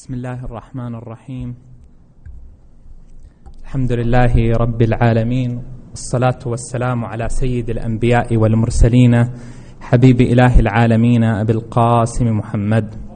[0.00, 1.48] بسم الله الرحمن الرحيم.
[3.62, 5.50] الحمد لله رب العالمين
[5.92, 9.14] والصلاة والسلام على سيد الأنبياء والمرسلين
[9.80, 13.09] حبيب إله العالمين أبي القاسم محمد.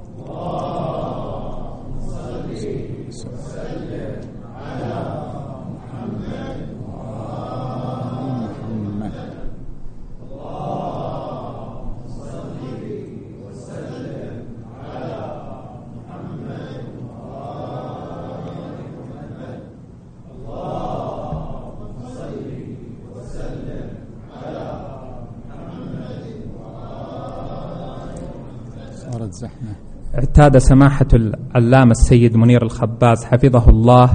[30.44, 34.10] اعتاد سماحة العلامة السيد منير الخباز حفظه الله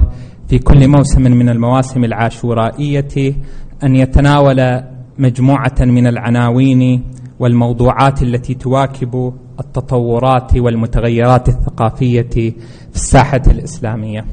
[0.48, 3.34] في كل موسم من المواسم العاشورائية
[3.82, 4.82] أن يتناول
[5.18, 7.02] مجموعة من العناوين
[7.38, 12.54] والموضوعات التي تواكب التطورات والمتغيرات الثقافية في
[12.94, 14.24] الساحة الإسلامية.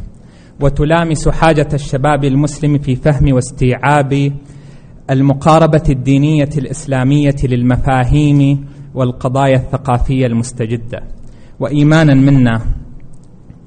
[0.62, 4.31] وتلامس حاجة الشباب المسلم في فهم واستيعاب
[5.09, 11.17] المقاربة الدينية الإسلامية للمفاهيم والقضايا الثقافية المستجدة.
[11.59, 12.61] وإيمانا منا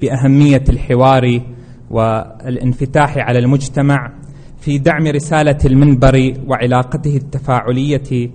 [0.01, 1.41] بأهمية الحوار
[1.89, 4.13] والانفتاح على المجتمع
[4.59, 8.29] في دعم رسالة المنبر وعلاقته التفاعلية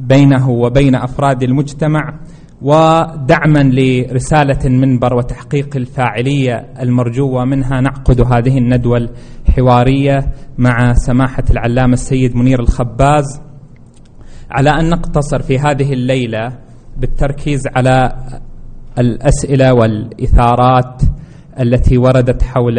[0.00, 2.20] بينه وبين أفراد المجتمع
[2.62, 9.08] ودعما لرسالة المنبر وتحقيق الفاعلية المرجوة منها نعقد هذه الندوة
[9.48, 13.40] الحوارية مع سماحة العلامة السيد منير الخباز
[14.50, 16.58] على أن نقتصر في هذه الليلة
[16.96, 18.12] بالتركيز على
[19.00, 21.02] الأسئلة والإثارات
[21.60, 22.78] التي وردت حول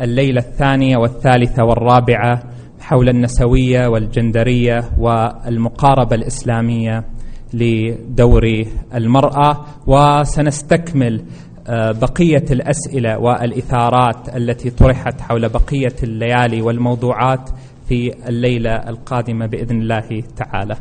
[0.00, 2.42] الليلة الثانية والثالثة والرابعة
[2.80, 7.04] حول النسوية والجندرية والمقاربة الإسلامية
[7.54, 8.42] لدور
[8.94, 11.22] المرأة وسنستكمل
[11.68, 17.50] آه، بقية الأسئلة والإثارات التي طرحت حول بقية الليالي والموضوعات
[17.88, 20.76] في الليلة القادمة بإذن الله تعالى.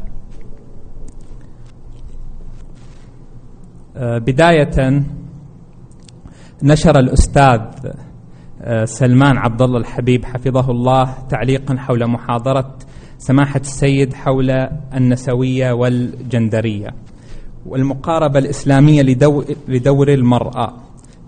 [3.99, 5.03] بداية
[6.63, 7.61] نشر الأستاذ
[8.61, 12.75] آه، سلمان عبد الله الحبيب حفظه الله تعليقا حول محاضرة
[13.17, 14.51] سماحة السيد حول
[14.93, 16.87] النسوية والجندرية
[17.65, 19.01] والمقاربة الإسلامية
[19.67, 20.73] لدور المرأة.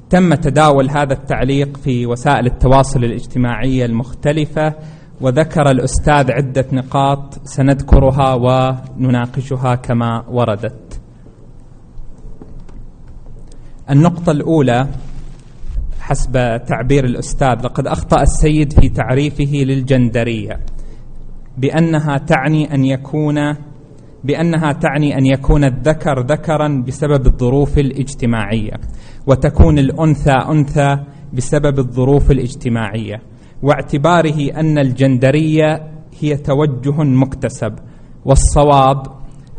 [0.10, 4.74] تم تداول هذا التعليق في وسائل التواصل الاجتماعي المختلفة
[5.22, 10.99] وذكر الأستاذ عدة نقاط سنذكرها ونناقشها كما وردت.
[13.90, 14.88] النقطة الأولى
[16.00, 16.32] حسب
[16.68, 20.60] تعبير الأستاذ لقد أخطأ السيد في تعريفه للجندرية
[21.58, 23.56] بأنها تعني أن يكون
[24.24, 28.74] بأنها تعني أن يكون الذكر ذكرا بسبب الظروف الاجتماعية
[29.28, 30.98] وتكون الأنثى أنثى
[31.34, 33.22] بسبب الظروف الاجتماعية
[33.64, 37.74] واعتباره أن الجندرية هي توجه مكتسب
[38.26, 39.08] والصواب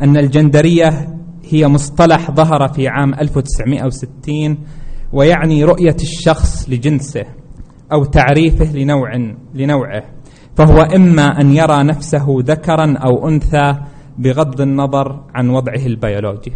[0.02, 1.08] أن الجندرية
[1.50, 4.58] هي مصطلح ظهر في عام 1960
[5.12, 7.24] ويعني رؤية الشخص لجنسه
[7.92, 10.02] أو تعريفه لنوع لنوعه
[10.56, 13.74] فهو إما أن يرى نفسه ذكرا أو أنثى
[14.18, 16.52] بغض النظر عن وضعه البيولوجي.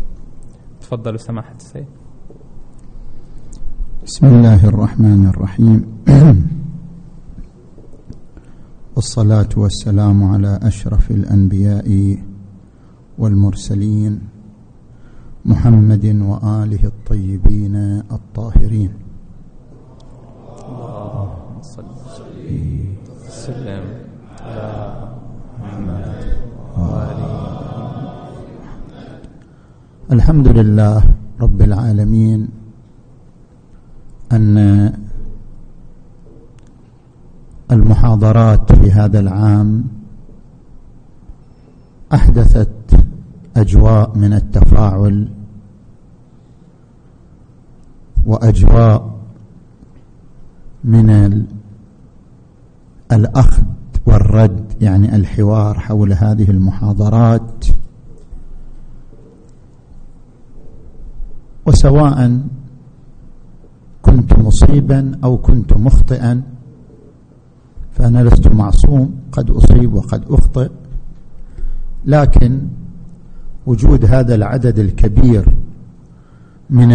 [0.81, 1.87] تفضلوا سماحة السيد.
[4.05, 5.87] بسم الله الرحمن الرحيم.
[8.97, 12.19] والصلاة والسلام على أشرف الأنبياء
[13.19, 14.34] والمرسلين.
[15.45, 17.77] محمد وآله الطيبين
[18.09, 18.93] الطاهرين.
[20.65, 21.85] اللهم صل
[23.29, 23.85] وسلم
[24.41, 24.69] على
[25.61, 26.05] محمد
[30.17, 31.01] الحمد لله
[31.41, 32.41] رب العالمين
[34.33, 34.57] أن
[37.73, 39.85] المحاضرات في هذا العام
[42.13, 42.73] أحدثت
[43.57, 45.34] أجواء من التفاعل
[48.27, 49.15] وأجواء
[50.85, 51.11] من
[53.13, 53.63] الأخذ
[54.07, 57.67] والرد يعني الحوار حول هذه المحاضرات.
[61.67, 62.41] وسواء
[64.03, 66.43] كنت مصيبا أو كنت مخطئا
[67.93, 70.71] فأنا لست معصوم قد أصيب وقد أخطئ.
[72.05, 72.61] لكن
[73.67, 75.49] وجود هذا العدد الكبير
[76.71, 76.93] من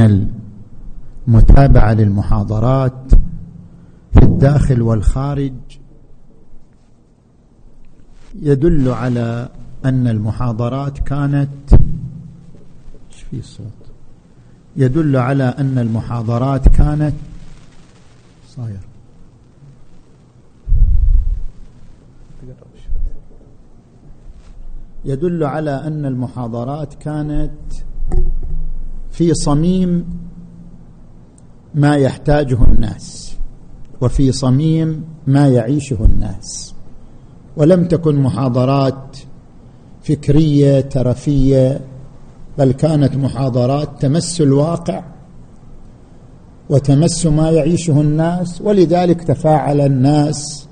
[1.29, 3.11] المتابعه للمحاضرات
[4.13, 5.53] في الداخل والخارج.
[8.41, 9.49] يدل على
[9.85, 11.49] أن المحاضرات كانت
[13.09, 13.65] في الصوت؟
[14.75, 17.13] يدل على أن المحاضرات كانت
[18.47, 18.79] صاير
[25.05, 27.51] يدل على أن المحاضرات كانت
[29.11, 30.05] في صميم
[31.75, 33.35] ما يحتاجه الناس
[34.01, 36.73] وفي صميم ما يعيشه الناس.
[37.57, 39.17] ولم تكن محاضرات
[40.03, 41.81] فكرية ترفية
[42.57, 45.03] بل كانت محاضرات تمس الواقع
[46.69, 48.61] وتمس ما يعيشه الناس.
[48.61, 50.67] ولذلك تفاعل الناس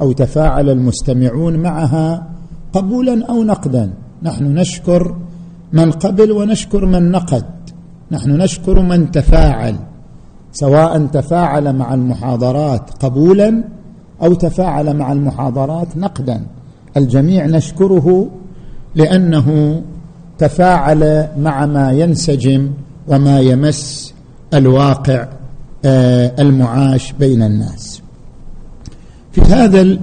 [0.00, 2.30] أو تفاعل المستمعون معها
[2.72, 3.92] قبولا أو نقدا.
[4.22, 5.16] نحن نشكر
[5.72, 7.44] من قبل ونشكر من نقد.
[8.10, 9.87] نحن نشكر من تفاعل.
[10.60, 13.64] سواء تفاعل مع المحاضرات قبولا
[14.22, 16.46] أو تفاعل مع المحاضرات نقدا.
[16.96, 18.30] الجميع نشكره
[18.94, 19.80] لأنه
[20.38, 22.70] تفاعل مع ما ينسجم
[23.08, 24.14] وما يمس
[24.54, 25.28] الواقع
[25.84, 28.02] آه، المعاش بين الناس.
[29.32, 29.82] في هذا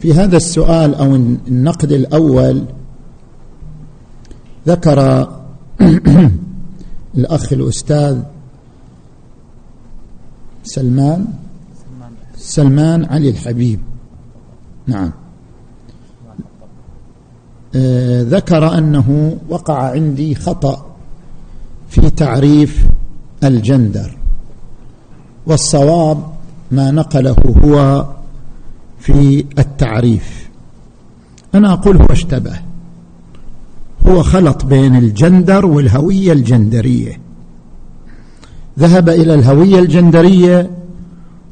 [0.00, 2.62] في هذا السؤال أو النقد الأول
[4.66, 5.28] ذكر
[7.18, 8.18] الأخ الأستاذ
[10.66, 11.26] سلمان
[12.36, 13.80] سلمان علي الحبيب.
[14.86, 15.12] نعم.
[17.74, 20.86] آه، ذكر أنه وقع عندي خطأ
[21.88, 22.86] في تعريف
[23.44, 24.18] الجندر
[25.46, 26.22] والصواب
[26.70, 28.06] ما نقله هو
[28.98, 30.48] في التعريف.
[31.54, 32.60] أنا أقول هو اشتبه.
[34.08, 37.25] هو خلط بين الجندر والهوية الجندرية.
[38.78, 40.70] ذهب إلى الهوية الجندرية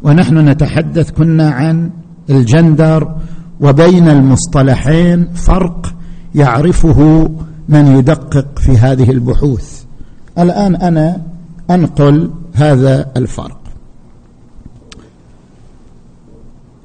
[0.02, 1.90] ونحن نتحدث كنا عن
[2.30, 3.14] الجندر
[3.60, 5.94] وبين المصطلحين فرق
[6.34, 7.30] يعرفه
[7.68, 9.82] من يدقق في هذه البحوث.
[10.38, 11.22] الآن أنا
[11.70, 13.60] أنقل هذا الفرق.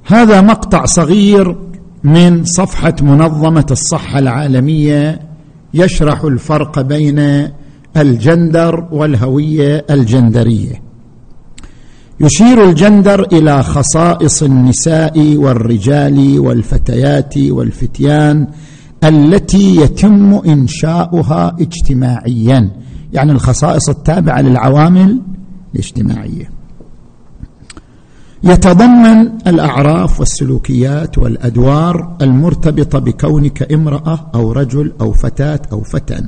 [0.05, 1.57] هذا مقطع صغير
[2.03, 5.19] من صفحة منظمة الصحة العالمية
[5.73, 7.49] يشرح الفرق بين
[7.97, 10.81] الجندر والهوية الجندرية.
[12.19, 18.47] يشير الجندر إلى خصائص النساء والرجال والفتيات والفتيان
[19.03, 22.71] التي يتم إنشاؤها اجتماعيا.
[23.13, 25.21] يعني الخصائص التابعة للعوامل
[25.73, 26.49] الاجتماعية.
[28.43, 36.21] يتضمن الأعراف والسلوكيات والأدوار المرتبطة بكونك امرأة أو رجل أو فتاة أو فتى.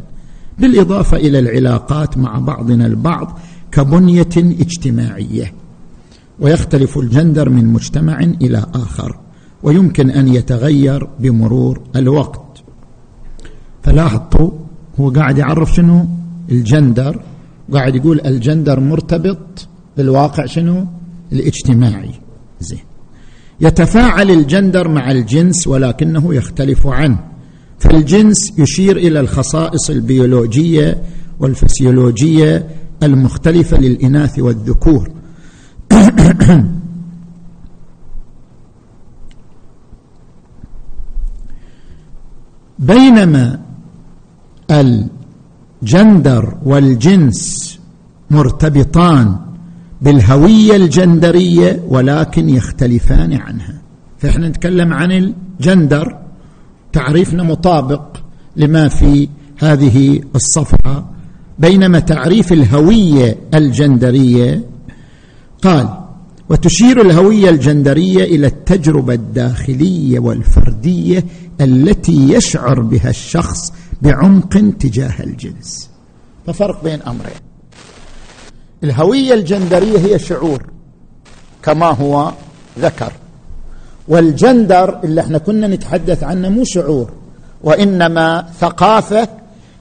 [0.59, 3.39] بالإضافة إلى العلاقات مع بعضنا البعض
[3.71, 5.53] كبنية اجتماعية.
[6.39, 9.17] ويختلف الجندر من مجتمع إلى آخر
[9.63, 12.63] ويمكن أن يتغير بمرور الوقت.
[13.83, 14.51] فلاحظتوا
[14.99, 16.05] هو قاعد يعرف شنو؟
[16.51, 17.21] الجندر.
[17.73, 19.67] قاعد يقول الجندر مرتبط
[19.97, 20.85] بالواقع شنو؟
[21.31, 22.11] الاجتماعي.
[22.59, 22.79] زين.
[23.61, 27.30] يتفاعل الجندر مع الجنس ولكنه يختلف عنه.
[27.81, 31.01] فالجنس يشير إلى الخصائص البيولوجية
[31.39, 32.67] والفسيولوجية
[33.03, 35.09] المختلفة للإناث والذكور.
[42.79, 43.59] بينما
[44.71, 47.79] الجندر والجنس
[48.29, 49.37] مرتبطان
[50.01, 53.81] بالهوية الجندرية ولكن يختلفان عنها.
[54.17, 56.20] فإحنا نتكلم عن الجندر
[56.93, 58.17] تعريفنا مطابق
[58.55, 59.29] لما في
[59.59, 61.11] هذه الصفحة.
[61.59, 64.65] بينما تعريف الهوية الجندرية
[65.63, 65.89] قال
[66.49, 71.25] وتشير الهوية الجندرية إلى التجربة الداخلية والفردية
[71.61, 75.89] التي يشعر بها الشخص بعمق تجاه الجنس.
[76.47, 77.39] ففرق بين أمرين.
[78.83, 80.63] الهوية الجندرية هي شعور
[81.63, 82.31] كما هو
[82.79, 83.13] ذكر.
[84.11, 87.09] والجندر اللي إحنا كنا نتحدث عنه مو شعور
[87.63, 89.27] وإنما ثقافة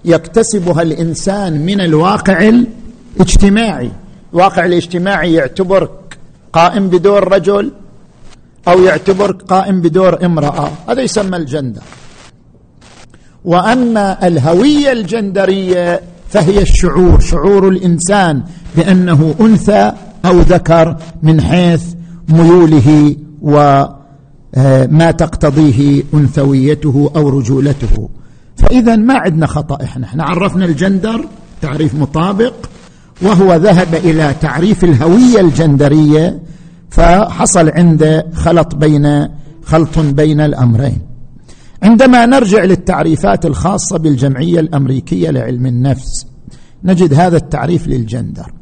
[0.05, 3.91] يكتسبها الإنسان من الواقع الاجتماعي.
[4.33, 6.19] الواقع الاجتماعي يعتبرك
[6.53, 7.73] قائم بدور رجل
[8.69, 10.71] أو يعتبرك قائم بدور امرأة.
[10.89, 11.83] هذا يسمى الجندر.
[13.45, 18.43] وأما الهوية الجندرية فهي الشعور شعور الإنسان
[18.77, 19.93] بأنه أنثى
[20.25, 21.83] أو ذكر من حيث
[22.29, 23.17] ميوله
[24.57, 28.09] وما تقتضيه أنثويته أو رجولته.
[28.57, 30.07] فإذا ما عندنا خطأ إحنا.
[30.07, 31.25] إحنا عرفنا الجندر
[31.63, 32.55] تعريف مطابق
[33.23, 36.41] وهو ذهب إلى تعريف الهوية الجندرية
[36.91, 39.29] فحصل عنده خلط بين
[39.65, 40.99] خلط بين الأمرين.
[41.83, 46.27] عندما نرجع للتعريفات الخاصة بالجمعية الأمريكية لعلم النفس
[46.85, 48.53] نجد هذا التعريف للجندر.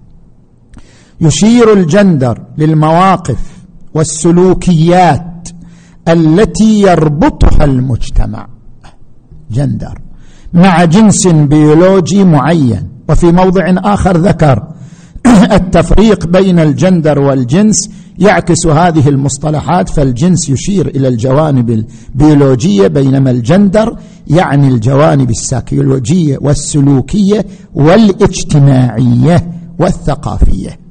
[1.21, 3.39] يشير الجندر للمواقف
[3.95, 5.28] والسلوكيات
[6.09, 8.49] التي يربطها المجتمع.
[9.51, 10.01] جندر.
[10.53, 12.89] مع جنس بيولوجي معين.
[13.09, 14.69] وفي موضع آخر ذكر
[15.59, 21.71] التفريق بين الجندر والجنس يعكس هذه المصطلحات فالجنس يشير إلى الجوانب
[22.15, 23.97] البيولوجية بينما الجندر
[24.27, 30.88] يعني الجوانب الساكيولوجيه والسلوكية والاجتماعية والثقافية.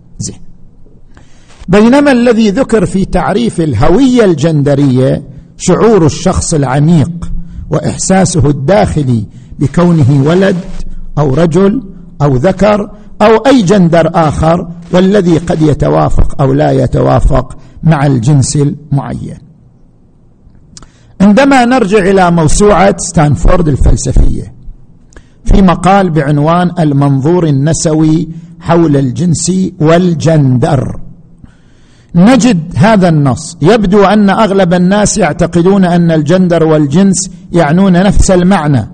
[1.67, 5.23] بينما الذي ذكر في تعريف الهوية الجندرية
[5.57, 7.31] شعور الشخص العميق
[7.69, 9.25] وإحساسه الداخلي
[9.59, 10.55] بكونه ولد
[11.17, 11.83] أو رجل
[12.21, 19.37] أو ذكر أو أي جندر آخر والذي قد يتوافق أو لا يتوافق مع الجنس المعين.
[21.21, 24.53] عندما نرجع إلى موسوعة ستانفورد الفلسفية
[25.45, 31.06] في مقال بعنوان المنظور النسوي حول الجنس والجندر.
[32.17, 33.57] نجد هذا النص.
[33.61, 38.89] يبدو أن أغلب الناس يعتقدون أن الجندر والجنس يعنون نفس المعنى.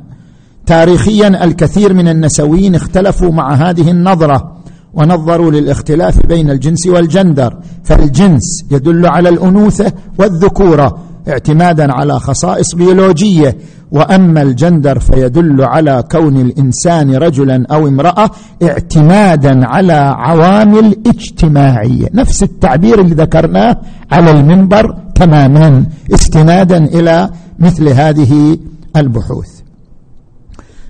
[0.66, 4.58] تاريخيا الكثير من النسويين اختلفوا مع هذه النظرة
[4.94, 7.58] ونظروا للاختلاف بين الجنس والجندر.
[7.84, 10.98] فالجنس يدل على الأنوثة والذكورة.
[11.30, 13.58] اعتمادا على خصائص بيولوجية
[13.92, 18.32] وأما الجندر فيدل على كون الإنسان رجلا أو امرأة
[18.64, 22.08] اعتمادا على عوامل اجتماعية.
[22.14, 23.78] نفس التعبير اللي ذكرناه
[24.12, 28.58] على المنبر تماما استنادا إلى مثل هذه
[28.96, 29.50] البحوث.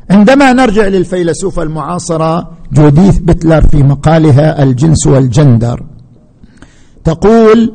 [0.10, 5.84] عندما نرجع للفيلسوفة المعاصرة جوديث بتلر في مقالها الجنس والجندر
[7.04, 7.74] تقول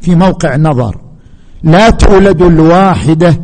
[0.00, 1.00] في موقع نظر
[1.62, 3.40] لا تولد الواحدة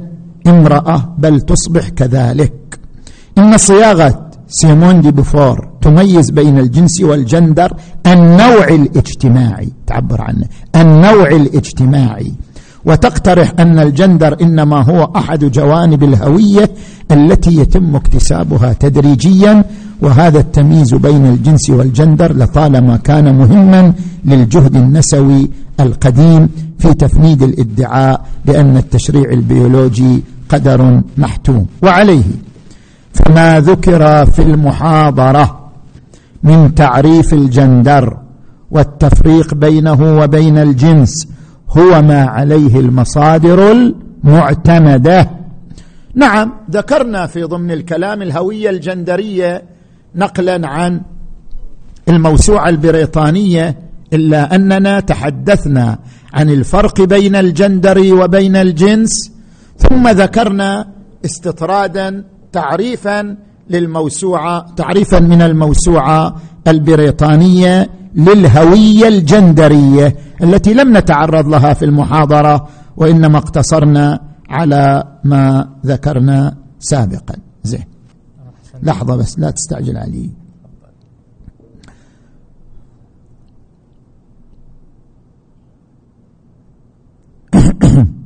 [0.47, 2.79] امرأة بل تصبح كذلك.
[3.39, 7.73] إن صياغة سيمون دي بوفوار تميز بين الجنس والجندر
[8.07, 9.69] النوع الاجتماعي.
[9.87, 10.47] تعبر عنه.
[10.77, 12.33] النوع الاجتماعي.
[12.85, 16.71] وتقترح أن الجندر إنما هو أحد جوانب الهوية
[17.11, 19.65] التي يتم اكتسابها تدريجيا
[20.03, 23.93] وهذا التمييز بين الجنس والجندر لطالما كان مهما
[24.25, 31.67] للجهد النسوي القديم في تفنيد الادعاء بان التشريع البيولوجي قدر محتوم.
[31.83, 32.25] وعليه
[33.13, 35.71] فما ذكر في المحاضرة
[36.43, 38.17] من تعريف الجندر
[38.71, 41.29] والتفريق بينه وبين الجنس
[41.71, 45.31] هو ما عليه المصادر المعتمدة.
[46.15, 49.63] نعم ذكرنا في ضمن الكلام الهوية الجندرية
[50.15, 51.01] نقلا عن
[52.09, 55.99] الموسوعة البريطانية إلا أننا تحدثنا
[56.35, 59.33] عن الفرق بين الجندر وبين الجنس
[59.79, 60.89] ثم ذكرنا
[61.25, 63.37] استطرادا تعريفا
[63.71, 66.37] للموسوعة تعريفا من الموسوعة
[66.69, 77.35] البريطانية للهوية الجندرية التي لم نتعرض لها في المحاضرة وإنما اقتصرنا على ما ذكرنا سابقا.
[77.65, 77.85] زين.
[78.83, 80.31] لحظة بس لا تستعجل علي.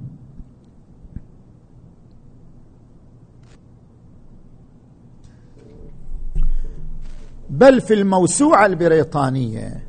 [7.51, 9.85] بل في الموسوعة البريطانية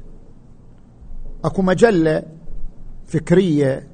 [1.45, 2.23] أكو مجلة
[3.07, 3.87] فكرية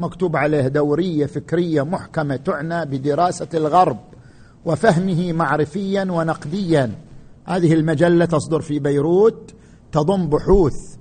[0.00, 3.98] مكتوب عليه دورية فكرية محكمة تعنى بدراسة الغرب
[4.64, 6.92] وفهمه معرفيا ونقديا.
[7.44, 9.54] هذه المجلة تصدر في بيروت
[9.92, 10.91] تضم بحوث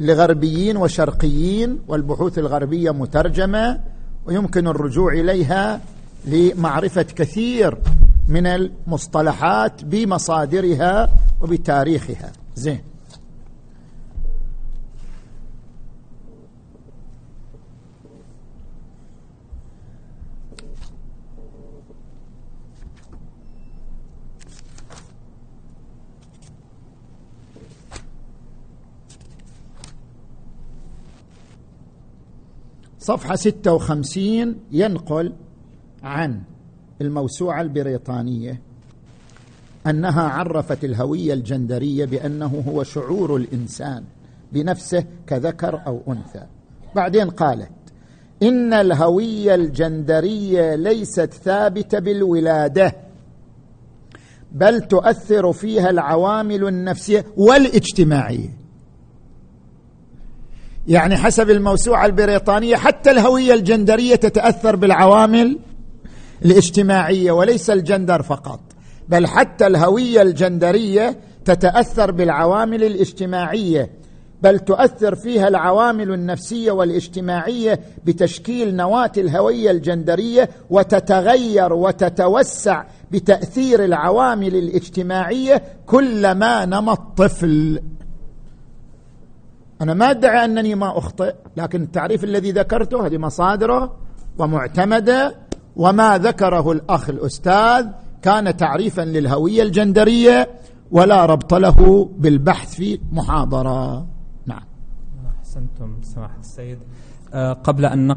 [0.00, 3.80] لغربيين وشرقيين والبحوث الغربية مترجمة
[4.26, 5.80] ويمكن الرجوع إليها
[6.24, 7.78] لمعرفة كثير
[8.28, 12.32] من المصطلحات بمصادرها وبتاريخها.
[12.54, 12.80] زين.
[33.10, 35.32] صفحة 56 ينقل
[36.02, 36.40] عن
[37.00, 38.60] الموسوعة البريطانية
[39.86, 44.04] أنها عرفت الهوية الجندرية بأنه هو شعور الإنسان
[44.52, 46.46] بنفسه كذكر أو أنثى.
[46.96, 47.70] بعدين قالت
[48.42, 52.96] إن الهوية الجندرية ليست ثابتة بالولادة
[54.52, 58.59] بل تؤثر فيها العوامل النفسية والاجتماعية.
[60.90, 65.58] يعني حسب الموسوعة البريطانية حتى الهوية الجندرية تتأثر بالعوامل
[66.44, 68.60] الاجتماعية وليس الجندر فقط
[69.08, 73.90] بل حتى الهوية الجندرية تتأثر بالعوامل الاجتماعية
[74.42, 85.62] بل تؤثر فيها العوامل النفسية والاجتماعية بتشكيل نواة الهوية الجندرية وتتغير وتتوسع بتأثير العوامل الاجتماعية
[85.86, 87.80] كلما نمى الطفل.
[89.80, 93.96] أنا ما أدعي أنني ما أخطئ لكن التعريف الذي ذكرته هذه مصادره
[94.38, 95.36] ومعتمدة
[95.76, 97.86] وما ذكره الأخ الأستاذ
[98.22, 100.48] كان تعريفا للهوية الجندرية
[100.90, 104.06] ولا ربط له بالبحث في محاضرة.
[104.46, 104.62] نعم.
[105.38, 106.78] أحسنتم سماحة السيد.
[107.34, 108.10] أه قبل أن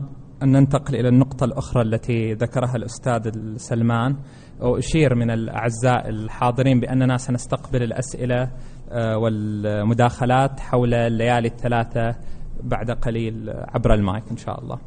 [0.44, 4.18] أن ننتقل إلى النقطة الأخرى التي ذكرها الأستاذ سلمان
[4.60, 8.52] وأشير من الأعزاء الحاضرين بأننا سنستقبل الأسئلة
[8.94, 12.16] والمداخلات حول الليالي الثلاثة
[12.64, 14.80] بعد قليل عبر المايك إن شاء الله.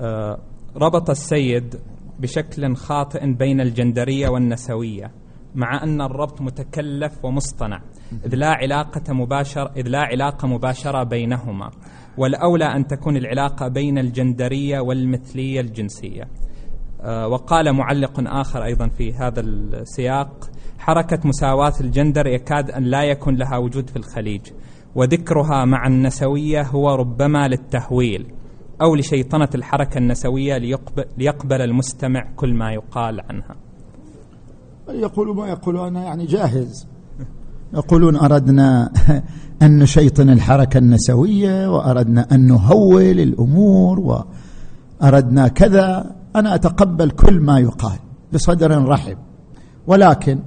[0.00, 0.38] أه
[0.76, 1.74] ربط السيد
[2.18, 5.10] بشكل خاطئ بين الجندرية والنسوية
[5.54, 7.82] مع أن الربط متكلف ومصطنع
[8.26, 11.70] إذ لا علاقة مباشره إذ لا علاقة مباشرة بينهما
[12.18, 16.28] والأولى أن تكون العلاقة بين الجندرية والمثلية الجنسية.
[17.00, 20.50] آه، وقال معلق آخر أيضا في هذا السياق
[20.82, 24.40] حركة مساواة الجندر يكاد أن لا يكون لها وجود في الخليج
[24.94, 28.26] وذكرها مع النسوية هو ربما للتهويل
[28.82, 30.58] أو لشيطنة الحركة النسوية
[31.18, 33.56] ليقبل المستمع كل ما يقال عنها.
[34.88, 36.86] يقول ما يقول أنا يعني جاهز.
[37.74, 38.92] يقولون أردنا
[39.62, 44.24] أن نشيطن الحركة النسوية وأردنا أن نهول الأمور
[45.00, 46.16] وأردنا كذا.
[46.36, 47.98] أنا أتقبل كل ما يقال
[48.32, 49.18] بصدر رحب.
[49.86, 50.38] ولكن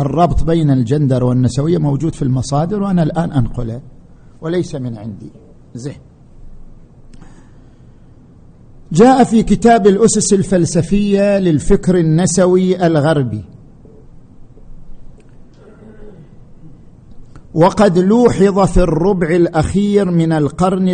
[0.00, 3.80] الربط بين الجندر والنسوية موجود في المصادر وأنا الآن أنقله
[4.40, 5.30] وليس من عندي.
[5.74, 5.96] زين.
[8.92, 13.44] جاء في كتاب الأسس الفلسفية للفكر النسوي الغربي.
[17.54, 20.88] وقد لوحظ في الربع الأخير من القرن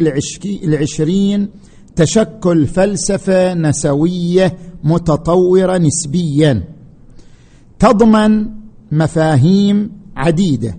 [0.64, 1.49] العشرين
[1.97, 6.64] تشكل فلسفة نسوية متطورة نسبيا
[7.79, 8.49] تضمن
[8.92, 10.79] مفاهيم عديدة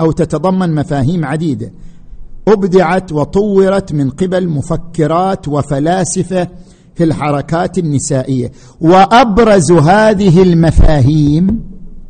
[0.00, 1.72] أو تتضمن مفاهيم عديدة.
[2.48, 6.48] أبدعت وطورت من قبل مفكرات وفلاسفة
[6.94, 8.52] في الحركات النسائية.
[8.80, 11.60] وأبرز هذه المفاهيم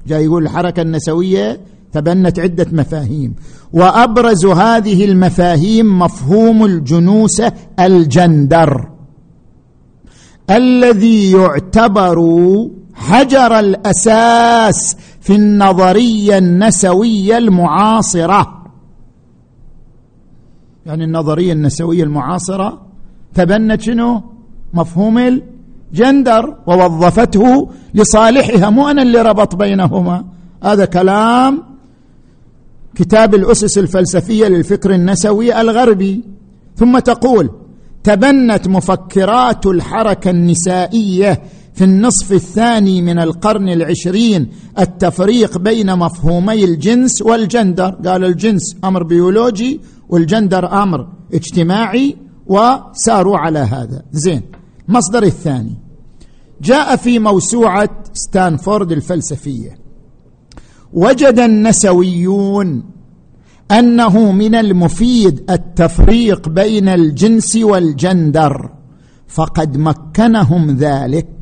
[0.06, 1.61] جاي يقول الحركة النسوية
[1.92, 3.35] تبنت عدة مفاهيم.
[3.72, 8.88] وأبرز هذه المفاهيم مفهوم الجنوسه الجندر.
[10.50, 12.16] الذي يعتبر
[12.94, 18.62] حجر الأساس في النظرية النسوية المعاصرة.
[20.86, 22.86] يعني النظرية النسوية المعاصرة
[23.34, 24.22] تبنت شنو؟
[24.74, 30.24] مفهوم الجندر ووظفته لصالحها مو أنا اللي ربط بينهما.
[30.62, 31.62] هذا كلام
[32.94, 36.24] كتاب الأسس الفلسفية للفكر النسوي الغربي.
[36.76, 37.50] ثم تقول
[38.04, 41.42] تبنت مفكرات الحركة النسائية
[41.76, 47.90] في النصف الثاني من القرن العشرين التفريق بين مفهومي الجنس والجندر.
[47.90, 54.02] قال الجنس أمر بيولوجي والجندر أمر اجتماعي وساروا على هذا.
[54.12, 54.42] زين
[54.88, 55.78] مصدر الثاني.
[56.62, 59.78] جاء في موسوعة ستانفورد الفلسفية.
[60.92, 62.84] وجد النسويون
[63.70, 68.70] أنه من المفيد التفريق بين الجنس والجندر
[69.26, 71.36] فقد مكنهم ذلك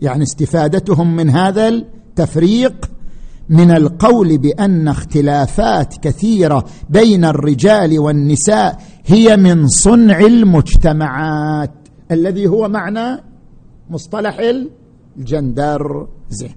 [0.00, 2.90] يعني استفادتهم من هذا التفريق
[3.48, 11.70] من القول بأن اختلافات كثيرة بين الرجال والنساء هي من صنع المجتمعات
[12.10, 13.22] الذي هو معنى
[13.90, 14.40] مصطلح
[15.18, 16.08] الجندر.
[16.30, 16.54] زين.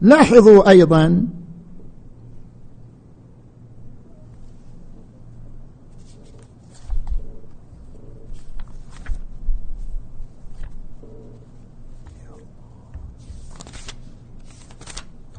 [0.00, 1.26] لاحظوا أيضا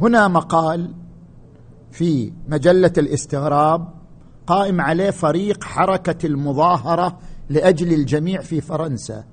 [0.01, 0.93] هنا مقال
[1.91, 3.87] في مجلة الاستغراب
[4.47, 7.17] قائم عليه فريق حركة المظاهرة
[7.49, 9.23] لأجل الجميع في فرنسا.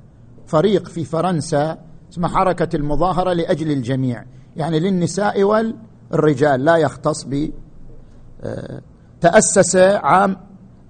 [0.47, 1.79] فريق في فرنسا
[2.13, 4.25] اسمه حركة المظاهرة لأجل الجميع.
[4.57, 7.51] يعني للنساء والرجال لا يختص ب
[8.45, 8.81] آه،
[9.21, 10.37] تأسس عام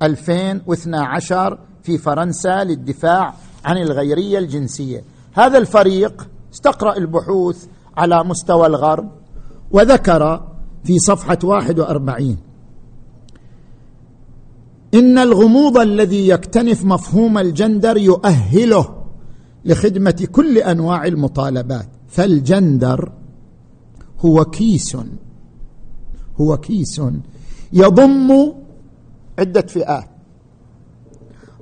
[0.03, 3.35] 2012 في فرنسا للدفاع
[3.65, 5.05] عن الغيرية الجنسية.
[5.33, 9.11] هذا الفريق استقرأ البحوث على مستوى الغرب
[9.71, 10.47] وذكر
[10.85, 12.37] في صفحة 41
[14.95, 19.05] إن الغموض الذي يكتنف مفهوم الجندر يؤهله
[19.65, 21.89] لخدمة كل أنواع المطالبات.
[22.09, 23.13] فالجندر
[24.21, 24.97] هو كيس
[26.41, 27.03] هو كيس
[27.73, 28.53] يضم
[29.39, 30.09] عدة فئات.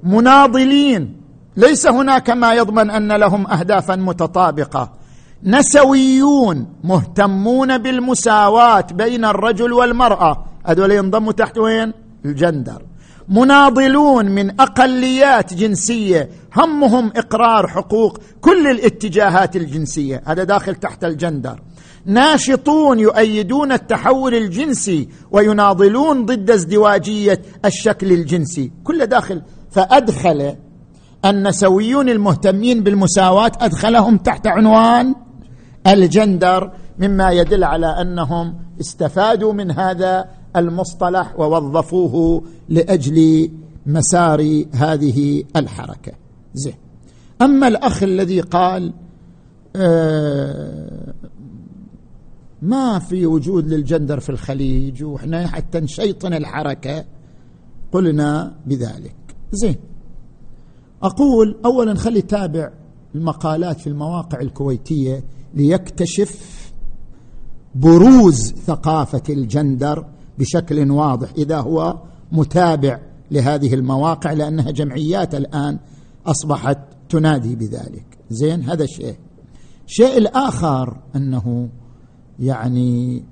[0.03, 1.17] مناضلين
[1.57, 4.93] ليس هناك ما يضمن أن لهم اهدافا متطابقة.
[5.47, 10.45] نسويون مهتمون بالمساواة بين الرجل والمرأة.
[10.67, 11.93] هذول ينضموا تحت وين؟
[12.25, 12.83] الجندر.
[13.29, 16.29] مناضلون من أقليات جنسية.
[16.57, 20.23] همهم إقرار حقوق كل الاتجاهات الجنسية.
[20.27, 21.61] هذا داخل تحت الجندر.
[22.07, 28.73] ناشطون يؤيدون التحول الجنسي ويناضلون ضد ازدواجية الشكل الجنسي.
[28.85, 29.43] كل داخل.
[29.71, 30.57] فأدخل
[31.25, 35.15] النسويون المهتمين بالمساواة أدخلهم تحت عنوان
[35.87, 43.51] الجندر مما يدل على أنهم استفادوا من هذا المصطلح ووظفوه لأجل
[43.87, 46.13] مسار هذه الحركة.
[46.55, 46.75] زين.
[47.43, 48.93] أما الأخ الذي قال
[49.77, 51.15] آه
[52.63, 57.05] ما في وجود للجندر في الخليج وإحنا حتى نشيطن الحركة
[57.93, 59.17] قلنا بذلك.
[59.53, 59.77] زين.
[61.03, 62.71] أقول اولا خلي تابع
[63.15, 66.55] المقالات في المواقع الكويتية ليكتشف
[67.75, 70.07] بروز ثقافة الجندر
[70.39, 71.29] بشكل واضح.
[71.39, 71.99] إذا هو
[72.33, 75.79] متابع لهذه المواقع لأنها جمعيات الآن
[76.27, 78.19] أصبحت تنادي بذلك.
[78.31, 79.17] زين هذا شيء.
[79.87, 81.69] الشيء الآخر أنه
[82.39, 83.25] يعني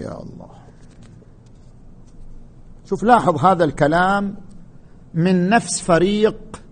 [0.00, 0.50] يا الله.
[2.84, 4.36] شوف لاحظ هذا الكلام
[5.14, 6.62] من نفس فريق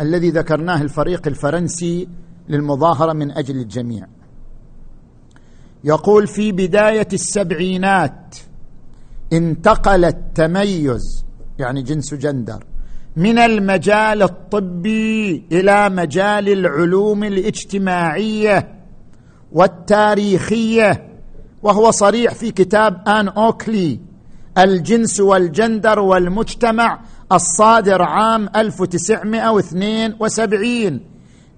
[0.00, 2.08] الذي ذكرناه الفريق الفرنسي
[2.48, 4.06] للمظاهرة من أجل الجميع.
[5.84, 8.36] يقول في بداية السبعينات
[9.32, 11.24] انتقل التميز
[11.58, 12.64] يعني جنس جندر
[13.16, 18.82] من المجال الطبي إلى مجال العلوم الاجتماعية
[19.52, 21.15] والتاريخية
[21.62, 24.00] وهو صريح في كتاب آن أوكلي
[24.58, 27.00] الجنس والجندر والمجتمع
[27.32, 31.00] الصادر عام 1972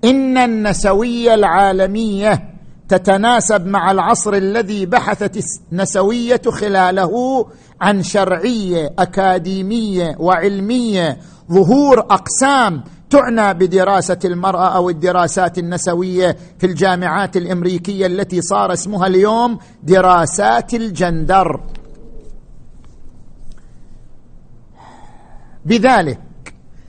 [0.04, 2.54] إن النسوية العالمية
[2.88, 7.46] تتناسب مع العصر الذي بحثت النسوية خلاله
[7.80, 11.18] عن شرعية أكاديمية وعلمية
[11.52, 19.58] ظهور أقسام تعنى بدراسة المرأة أو الدراسات النسوية في الجامعات الأمريكية التي صار اسمها اليوم
[19.82, 21.60] دراسات الجندر.
[25.66, 26.20] بذلك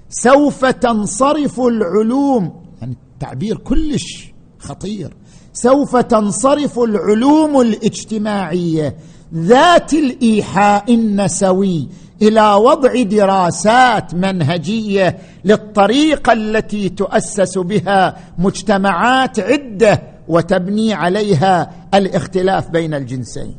[0.09, 5.13] سوف تنصرف العلوم يعني التعبير كلش خطير.
[5.53, 8.95] سوف تنصرف العلوم الاجتماعية
[9.33, 11.89] ذات الإيحاء النسوي
[12.21, 23.55] إلى وضع دراسات منهجية للطريقة التي تؤسس بها مجتمعات عدة وتبني عليها الاختلاف بين الجنسين.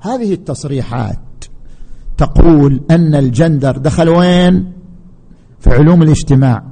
[0.00, 1.44] هذه التصريحات
[2.18, 4.72] تقول أن الجندر دخل وين؟
[5.60, 6.62] في علوم الاجتماع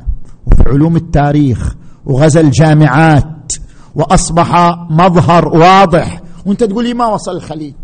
[0.46, 1.74] وفي علوم التاريخ
[2.06, 3.52] وغزا الجامعات
[3.94, 6.22] وأصبح مظهر واضح.
[6.46, 7.74] وأنت تقول لي ما وصل الخليج؟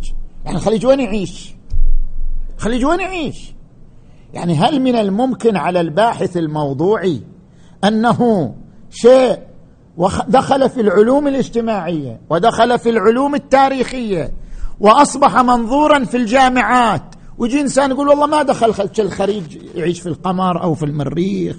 [0.44, 1.54] يعني الخليج وين يعيش؟
[2.64, 3.55] الخليج وين يعيش؟
[4.35, 7.20] يعني هل من الممكن على الباحث الموضوعي
[7.85, 8.55] أنه
[8.90, 9.38] شيء
[10.29, 14.33] دخل في العلوم الاجتماعية ودخل في العلوم التاريخية
[14.81, 17.03] وأصبح منظورا في الجامعات؟
[17.38, 21.57] ويجي إنسان يقول والله ما دخل الخليج يعيش في القمر أو في المريخ.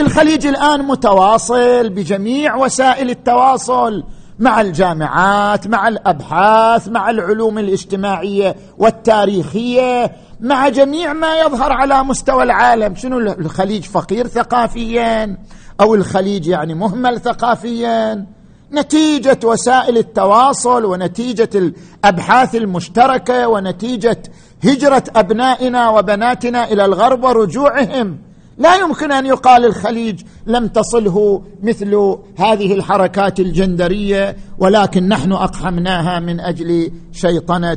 [0.00, 4.04] الخليج الآن متواصل بجميع وسائل التواصل.
[4.40, 12.94] مع الجامعات مع الأبحاث مع العلوم الاجتماعية والتاريخية مع جميع ما يظهر على مستوى العالم.
[12.94, 15.38] شنو الخليج فقير ثقافيا؟
[15.80, 18.26] أو الخليج يعني مهمل ثقافيا؟
[18.72, 24.22] نتيجة وسائل التواصل ونتيجة الأبحاث المشتركة ونتيجة
[24.64, 28.29] هجرة أبنائنا وبناتنا إلى الغرب ورجوعهم.
[28.60, 31.94] لا يمكن أن يقال الخليج لم تصله مثل
[32.36, 37.76] هذه الحركات الجندرية ولكن نحن أقحمناها من أجل شيطنة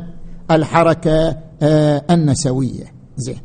[0.50, 2.94] الحركة آه، النسوية.
[3.16, 3.40] زين.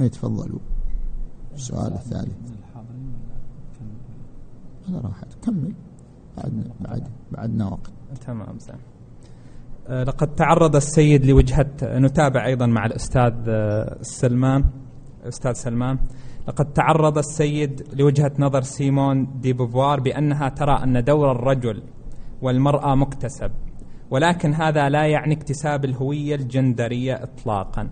[0.00, 0.58] اي تفضلوا.
[1.54, 2.36] السؤال الثالث
[4.88, 5.72] أنا راح كمل.
[6.36, 7.90] بعد بعد بعدنا وقت.
[8.26, 8.74] تمام آه،
[9.88, 14.64] لقد تعرض السيد لوجهة نتابع أيضا مع الأستاذ آه، سلمان
[15.28, 15.98] أستاذ سلمان.
[16.48, 21.82] لقد تعرض السيد لوجهة نظر سيمون دي بوفوار بأنها ترى أن دور الرجل
[22.42, 23.50] والمرأة مكتسب
[24.10, 27.90] ولكن هذا لا يعني اكتساب الهوية الجندرية إطلاقا.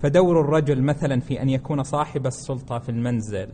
[0.00, 3.48] فدور الرجل مثلا في أن يكون صاحب السلطة في المنزل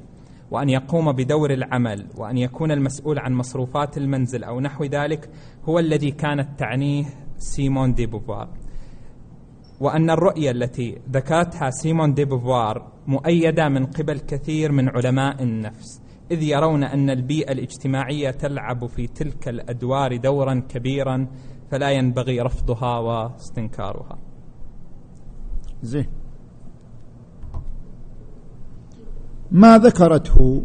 [0.50, 5.30] وأن يقوم بدور العمل وأن يكون المسؤول عن مصروفات المنزل أو نحو ذلك
[5.64, 7.04] هو الذي كانت تعنيه
[7.42, 8.48] سيمون دي بوفوار
[9.80, 16.00] وأن الرؤية التي ذكرتها سيمون دي بوفوار مؤيدة من قبل كثير من علماء النفس
[16.30, 21.26] إذ يرون أن البيئة الاجتماعية تلعب في تلك الأدوار دورا كبيرا
[21.70, 24.18] فلا ينبغي رفضها واستنكارها.
[25.82, 26.06] زين.
[29.50, 30.62] ما ذكرته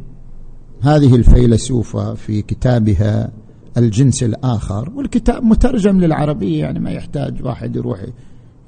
[0.82, 3.32] هذه الفيلسوفة في كتابها
[3.78, 8.00] الجنس الآخر والكتاب مترجم للعربية يعني ما يحتاج واحد يروح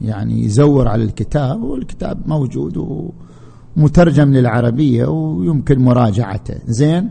[0.02, 3.04] يعني يزور على الكتاب والكتاب موجود
[3.78, 6.56] ومترجم للعربية ويمكن مراجعته.
[6.65, 7.10] زين؟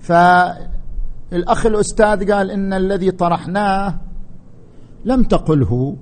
[0.00, 4.00] فالأخ الأستاذ قال إن الذي طرحناه
[5.04, 5.96] لم تقله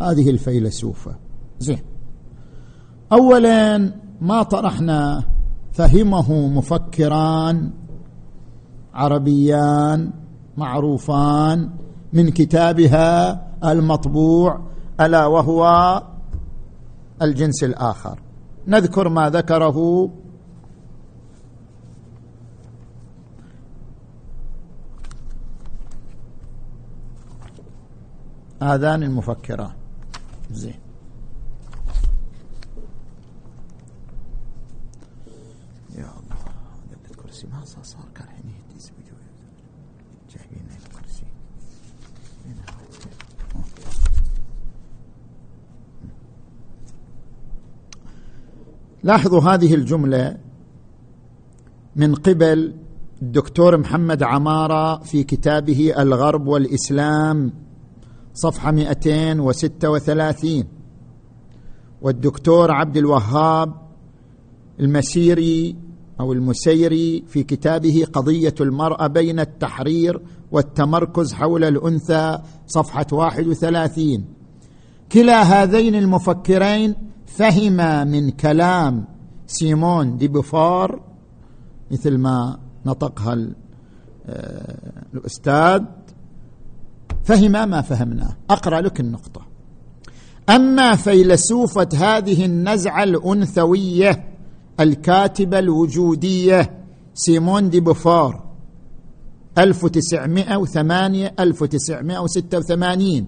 [0.00, 1.16] هذه الفيلسوفة.
[1.58, 1.78] زين.
[3.12, 5.24] أولا ما طرحنا
[5.72, 7.70] فهمه مفكران
[8.94, 10.10] عربيان
[10.56, 11.70] معروفان
[12.12, 14.60] من كتابها المطبوع
[15.00, 15.62] ألا وهو
[17.22, 18.20] الجنس الآخر.
[18.66, 20.10] نذكر ما ذكره
[28.62, 29.76] آذان المفكرات
[30.50, 30.81] زين.
[49.02, 50.36] لاحظوا هذه الجملة
[51.96, 52.74] من قبل
[53.22, 57.52] الدكتور محمد عمارة في كتابه الغرب والإسلام
[58.34, 60.64] صفحة 236
[62.02, 63.74] والدكتور عبد الوهاب
[64.80, 65.76] المسيري
[66.20, 70.20] أو المسيري في كتابه قضية المرأة بين التحرير
[70.52, 74.24] والتمركز حول الأنثى صفحة 31
[75.12, 79.04] كلا هذين المفكرين فهم من كلام
[79.46, 81.00] سيمون دي بوفار
[81.90, 83.38] مثل ما نطقها
[84.26, 85.82] آه، الأستاذ.
[87.24, 88.36] فهم ما فهمناه.
[88.50, 89.46] أقرأ لك النقطة.
[90.50, 94.24] أما فيلسوفة هذه النزعة الأنثوية
[94.80, 96.70] الكاتبة الوجودية
[97.14, 98.42] سيمون دي بوفار
[99.58, 103.26] 1908 1986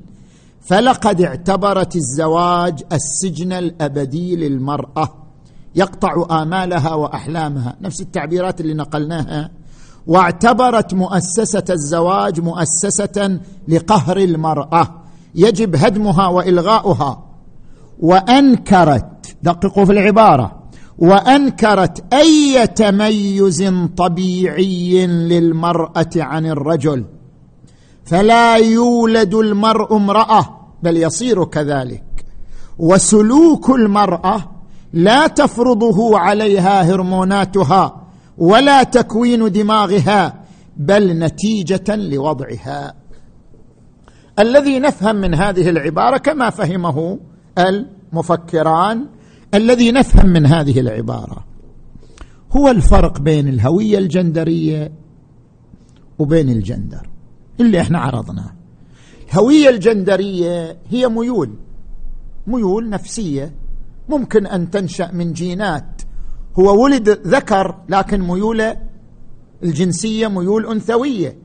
[0.65, 5.15] فلقد اعتبرت الزواج السجن الأبدي للمرأة
[5.75, 7.77] يقطع آمالها وأحلامها.
[7.81, 9.51] نفس التعبيرات اللي نقلناها.
[10.07, 15.03] واعتبرت مؤسسة الزواج مؤسسة لقهر المرأة.
[15.35, 17.25] يجب هدمها وإلغاؤها.
[18.01, 20.63] وأنكرت دققوا في العبارة.
[20.99, 27.05] وأنكرت أي تميز طبيعي للمرأة عن الرجل.
[28.05, 30.54] فلا يولد المرء امرأة
[30.85, 32.05] بل يصير كذلك.
[32.79, 34.51] وسلوك المرأة
[34.93, 38.07] لا تفرضه عليها هرموناتها
[38.39, 40.45] ولا تكوين دماغها
[40.77, 42.95] بل نتيجة لوضعها.
[44.39, 47.19] الذي نفهم من هذه العبارة كما فهمه
[47.59, 49.07] المفكران
[49.55, 51.45] الذي نفهم من هذه العبارة
[52.57, 54.93] هو الفرق بين الهوية الجندرية
[56.19, 57.11] وبين الجندر
[57.61, 58.53] اللي إحنا عرضناه.
[59.35, 61.51] الهويه الجندرية هي ميول
[62.47, 63.55] ميول نفسية.
[64.09, 66.03] ممكن أن تنشأ من جينات.
[66.59, 68.77] هو ولد ذكر لكن ميوله
[69.63, 71.39] الجنسية ميول أنثوية.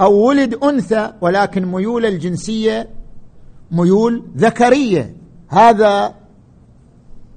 [0.00, 2.88] أو ولد أنثى ولكن ميوله الجنسية
[3.70, 5.16] ميول ذكرية.
[5.48, 6.14] هذا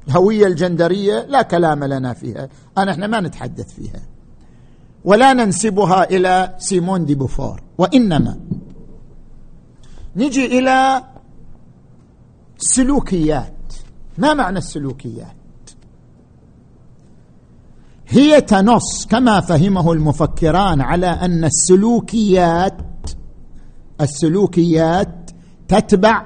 [0.08, 2.50] الهويه الجندرية لا كلام لنا فيها.
[2.78, 4.02] أنا إحنا ما نتحدث فيها.
[5.06, 8.40] ولا ننسبها إلى سيمون دي بوفور وإنما
[10.16, 11.04] نجي إلى
[12.58, 13.74] سلوكيات.
[14.18, 15.36] ما معنى السلوكيات؟
[18.08, 22.78] هي تنص كما فهمه المفكران على أن السلوكيات
[24.02, 25.32] السلوكيات
[25.68, 26.26] تتبع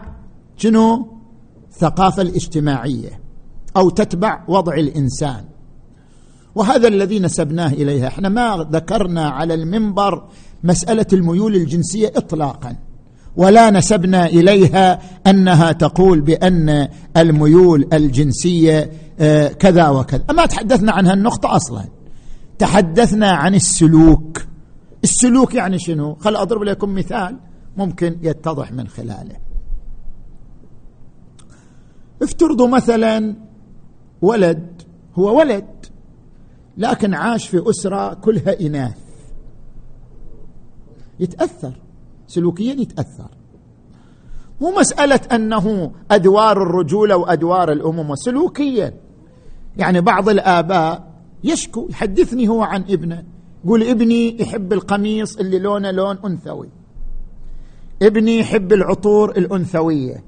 [0.58, 1.18] شنو؟
[1.70, 3.22] الثقافه الاجتماعية
[3.78, 5.46] أو تتبع وضع الإنسان.
[6.56, 8.08] وهذا الذي نسبناه إليها.
[8.08, 10.28] إحنا ما ذكرنا على المنبر
[10.64, 12.76] مسألة الميول الجنسية اطلاقا.
[13.38, 20.24] ولا نسبنا إليها أنها تقول بأن الميول الجنسية آه، كذا وكذا.
[20.34, 21.84] ما تحدثنا عن هالنقطه أصلا.
[22.60, 24.46] تحدثنا عن السلوك.
[25.04, 27.38] السلوك يعني شنو؟ خل أضرب لكم مثال
[27.78, 29.36] ممكن يتضح من خلاله.
[32.22, 33.36] افترضوا مثلا
[34.22, 34.82] ولد
[35.16, 35.66] هو ولد
[36.78, 38.98] لكن عاش في أسرة كلها إناث.
[41.20, 41.87] يتأثر.
[42.28, 43.30] سلوكيا يتأثر.
[44.62, 48.94] مو مسألة أنه أدوار الرجولة وأدوار الامومه سلوكيا.
[49.78, 51.12] يعني بعض الآباء
[51.44, 53.24] يشكو يحدثني هو عن ابنه
[53.66, 56.70] يقول ابني يحب القميص اللي لونه لون أنثوي.
[58.02, 60.24] ابني يحب العطور الأنثوية.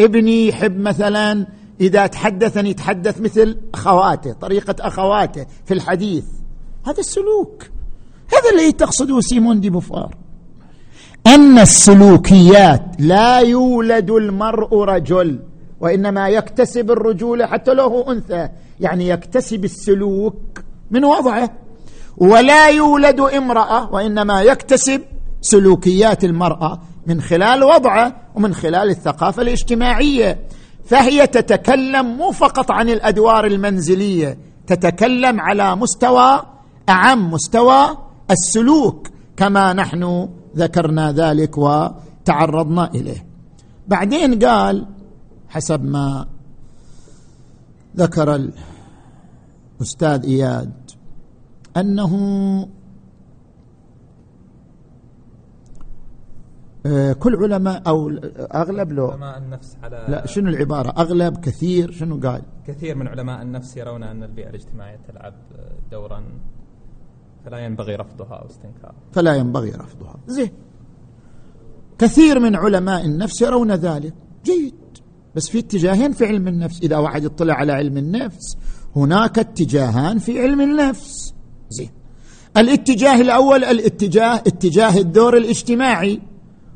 [0.00, 1.46] ابني يحب مثلا
[1.80, 6.24] إذا تحدث ان يتحدث مثل أخواته طريقة أخواته في الحديث.
[6.86, 7.62] هذا السلوك.
[8.28, 10.16] هذا اللي تقصده سيمون دي بوفار.
[11.34, 15.38] أن السلوكيات لا يولد المرء رجل
[15.80, 18.48] وإنما يكتسب الرجوله حتى لو هو أنثى.
[18.80, 20.60] يعني يكتسب السلوك
[20.90, 21.50] من وضعه.
[22.16, 25.02] ولا يولد امرأة وإنما يكتسب
[25.40, 30.38] سلوكيات المرأة من خلال وضعه ومن خلال الثقافة الاجتماعية.
[30.84, 36.42] فهي تتكلم مو فقط عن الأدوار المنزلية تتكلم على مستوى
[36.88, 37.96] أعم مستوى
[38.30, 40.28] السلوك كما نحن
[40.62, 43.26] ذكرنا ذلك وتعرضنا إليه.
[43.88, 44.86] بعدين قال
[45.48, 46.26] حسب ما
[47.96, 48.28] ذكر
[49.80, 50.72] الأستاذ إياد
[51.76, 52.12] أنه
[57.18, 58.08] كل علماء أو
[58.54, 63.42] أغلب لو علماء النفس على لا شنو العبارة؟ أغلب كثير شنو قال؟ كثير من علماء
[63.42, 65.34] النفس يرون أن البيئة الاجتماعية تلعب
[65.90, 66.22] دورا
[67.44, 68.94] فلا ينبغي رفضها أو استنكارها.
[69.12, 70.16] فلا ينبغي رفضها.
[70.26, 70.50] زين.
[71.98, 74.14] كثير من علماء النفس يرون ذلك.
[74.44, 74.74] جيد.
[75.36, 76.80] بس في اتجاهين في علم النفس.
[76.82, 78.56] إذا واحد يطلع على علم النفس
[78.96, 81.34] هناك اتجاهان في علم النفس.
[81.70, 81.90] زين.
[82.56, 86.20] الاتجاه الأول الاتجاه اتجاه الدور الاجتماعي.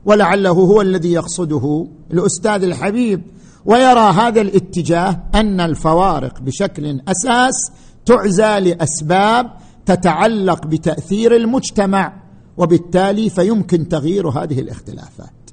[0.05, 3.23] ولعله هو الذي يقصده الأستاذ الحبيب.
[3.65, 7.73] ويرى هذا الاتجاه أن الفوارق بشكل أساس
[8.07, 9.51] تعزى لأسباب
[9.87, 12.23] تتعلق بتأثير المجتمع
[12.57, 15.51] وبالتالي فيمكن تغيير هذه الاختلافات.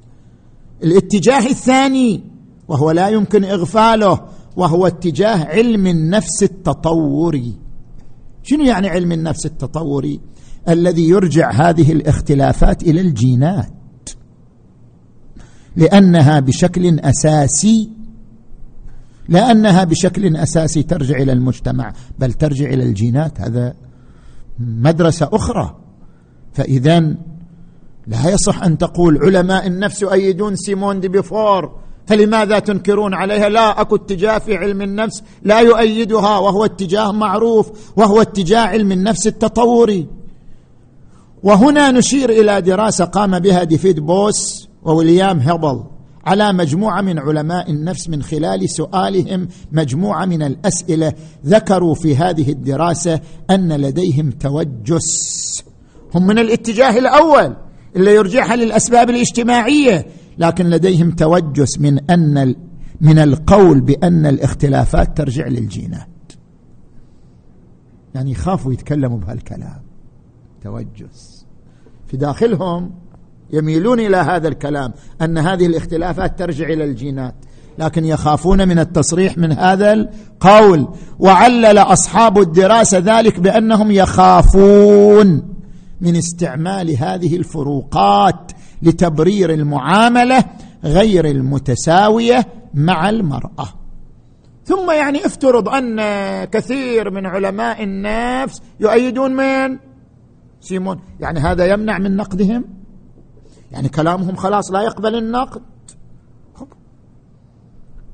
[0.84, 2.24] الاتجاه الثاني
[2.68, 7.56] وهو لا يمكن إغفاله وهو اتجاه علم النفس التطوري.
[8.44, 10.20] شنو يعني علم النفس التطوري؟
[10.70, 14.10] الذي يرجع هذه الاختلافات إلى الجينات.
[15.76, 17.90] لأنها بشكل أساسي
[19.30, 23.42] لأنها بشكل أساسي ترجع إلى المجتمع بل ترجع إلى الجينات.
[23.42, 23.74] هذا
[24.60, 25.76] مدرسة أخرى.
[26.54, 27.00] فاذا
[28.08, 31.72] لا يصح أن تقول علماء النفس يؤيدون سيمون دي بوفوار
[32.08, 38.22] فلماذا تنكرون عليها؟ لا، أكو اتجاه في علم النفس لا يؤيدها وهو اتجاه معروف وهو
[38.22, 40.08] اتجاه علم النفس التطوري.
[41.44, 45.84] وهنا نشير إلى دراسة قام بها ديفيد بوس وويليام هيبل.
[46.30, 51.14] على مجموعة من علماء النفس من خلال سؤالهم مجموعة من الأسئلة
[51.46, 55.64] ذكروا في هذه الدراسة أن لديهم توجس.
[56.16, 57.56] هم من الاتجاه الأول
[57.96, 60.06] اللي يرجعها للأسباب الاجتماعية
[60.38, 62.56] لكن لديهم توجس من أن
[63.02, 66.08] من القول بأن الاختلافات ترجع للجينات.
[68.16, 69.82] يعني يخافوا يتكلموا بهالكلام.
[70.64, 71.46] توجس.
[72.08, 72.92] في داخلهم
[73.54, 77.36] يميلون إلى هذا الكلام أن هذه الاختلافات ترجع إلى الجينات.
[77.78, 80.88] لكن يخافون من التصريح من هذا القول.
[81.20, 85.56] وعلل أصحاب الدراسة ذلك بأنهم يخافون
[86.02, 90.44] من استعمال هذه الفروقات لتبرير المعاملة
[90.84, 93.68] غير المتساوية مع المرأة.
[94.66, 96.00] ثم يعني افترض أن
[96.44, 99.78] كثير من علماء النفس يؤيدون من؟
[100.62, 102.66] سيمون يعني هذا يمنع من نقدهم؟
[103.72, 105.62] يعني كلامهم خلاص لا يقبل النقد.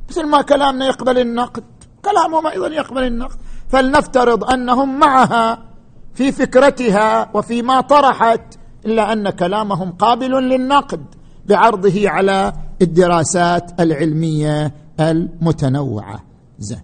[0.10, 1.64] مثل ما كلامنا يقبل النقد
[2.06, 3.38] كلامهم أيضا يقبل النقد.
[3.70, 5.66] فلنفترض أنهم معها
[6.14, 11.06] في فكرتها وفيما طرحت إلا أن كلامهم قابل للنقد
[11.46, 16.24] بعرضه على الدراسات العلمية المتنوعة.
[16.60, 16.82] زين.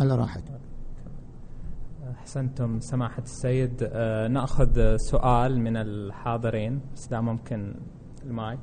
[0.00, 0.47] على راحت
[2.28, 3.88] أحسنتم سماحة السيد.
[3.92, 6.80] آه نأخذ سؤال من الحاضرين.
[6.94, 7.74] بس ده ممكن
[8.24, 8.60] المايك؟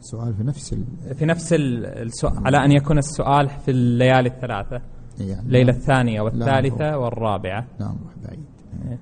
[0.00, 1.14] سؤال في نفس ال...
[1.14, 4.82] في نفس السؤال على أن يكون السؤال في الليالي الثلاثة
[5.20, 7.66] يعني الليلة الثانية والثالثة والرابعة.
[7.80, 8.46] لا نروح بعيد.
[8.88, 8.98] إيه.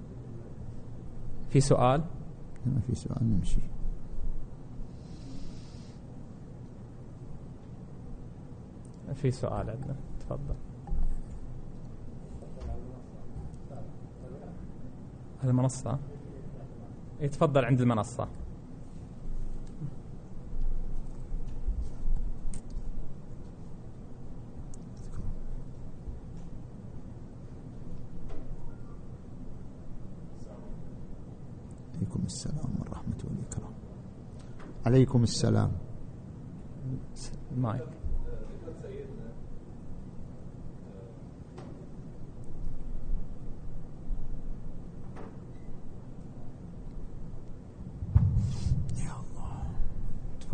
[1.48, 2.04] في سؤال؟
[2.66, 3.60] ما في سؤال نمشي.
[9.14, 9.96] في سؤال عندنا.
[10.20, 10.54] تفضل.
[15.44, 15.98] المنصة.
[17.20, 18.28] يتفضل عند المنصة.
[31.94, 33.72] عليكم السلام ورحمة والإكرام
[34.86, 35.72] عليكم السلام.
[37.56, 37.93] مايك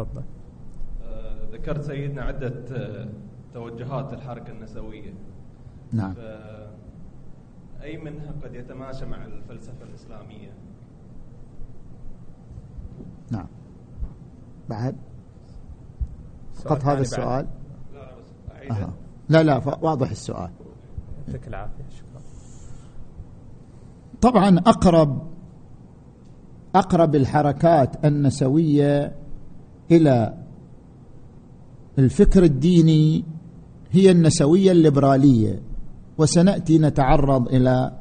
[0.04, 0.22] تفضل.
[1.02, 3.08] آه، ذكرت سيدنا عدة آه،
[3.54, 5.14] توجهات الحركة النسوية.
[5.92, 6.14] نعم.
[7.82, 10.52] أي منها قد يتماشى مع الفلسفة الإسلامية؟
[13.30, 13.46] نعم.
[14.68, 14.96] بعد؟
[16.54, 17.46] فقط هذا السؤال.
[17.92, 18.92] لا لا بس أه.
[19.28, 20.50] لا لا واضح السؤال.
[21.28, 22.20] يعطيك العافية شكرا.
[24.20, 25.30] طبعا أقرب
[26.74, 29.19] أقرب الحركات النسوية
[29.90, 30.34] إلى
[31.98, 33.24] الفكر الديني
[33.90, 35.62] هي النسوية الليبرالية
[36.18, 37.92] وسنأتي نتعرض إلى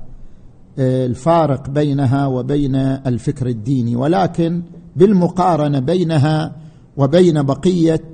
[0.80, 3.96] آه، الفارق بينها وبين الفكر الديني.
[3.96, 4.64] ولكن
[4.96, 6.56] بالمقارنة بينها
[6.98, 8.10] وبين بقية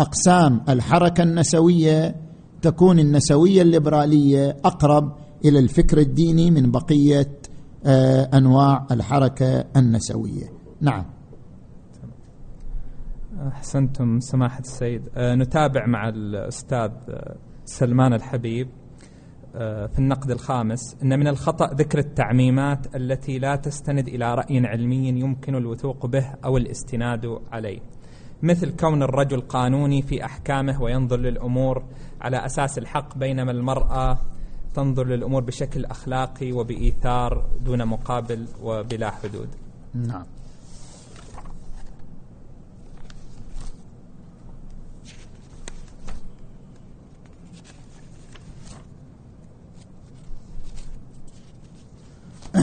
[0.00, 2.14] أقسام الحركة النسوية
[2.62, 5.12] تكون النسوية الليبرالية أقرب
[5.44, 7.38] إلى الفكر الديني من بقية
[7.86, 10.52] آه، أنواع الحركة النسوية.
[10.80, 11.04] نعم.
[13.46, 15.08] أحسنتم سماحة السيد.
[15.16, 18.68] أه نتابع مع الأستاذ آه، سلمان الحبيب
[19.54, 20.96] أه في النقد الخامس.
[21.02, 26.56] أن من الخطأ ذكر التعميمات التي لا تستند إلى رأي علمي يمكن الوثوق به أو
[26.56, 27.80] الاستناد عليه
[28.42, 31.84] مثل كون الرجل قانوني في أحكامه وينظر للأمور
[32.20, 34.18] على أساس الحق بينما المرأة
[34.74, 39.48] تنظر للأمور بشكل أخلاقي وبإيثار دون مقابل وبلا حدود.
[39.94, 40.24] نعم.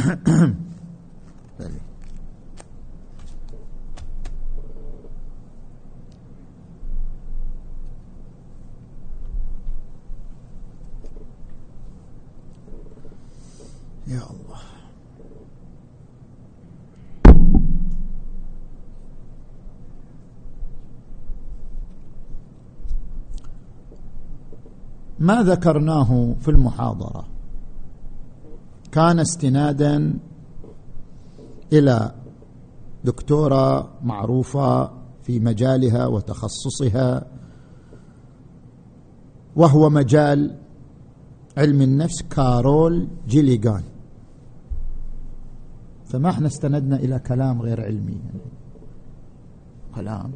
[14.07, 14.61] يا الله.
[25.19, 27.34] ما ذكرناه في المحاضرة؟
[28.95, 30.19] كان استنادا
[31.73, 32.11] إلى
[33.03, 34.91] دكتورة معروفة
[35.23, 37.25] في مجالها وتخصصها
[39.55, 40.57] وهو مجال
[41.57, 43.83] علم النفس كارول جيليغان.
[46.05, 48.39] فما إحنا استندنا إلى كلام غير علمي يعني.
[49.95, 50.31] كلام.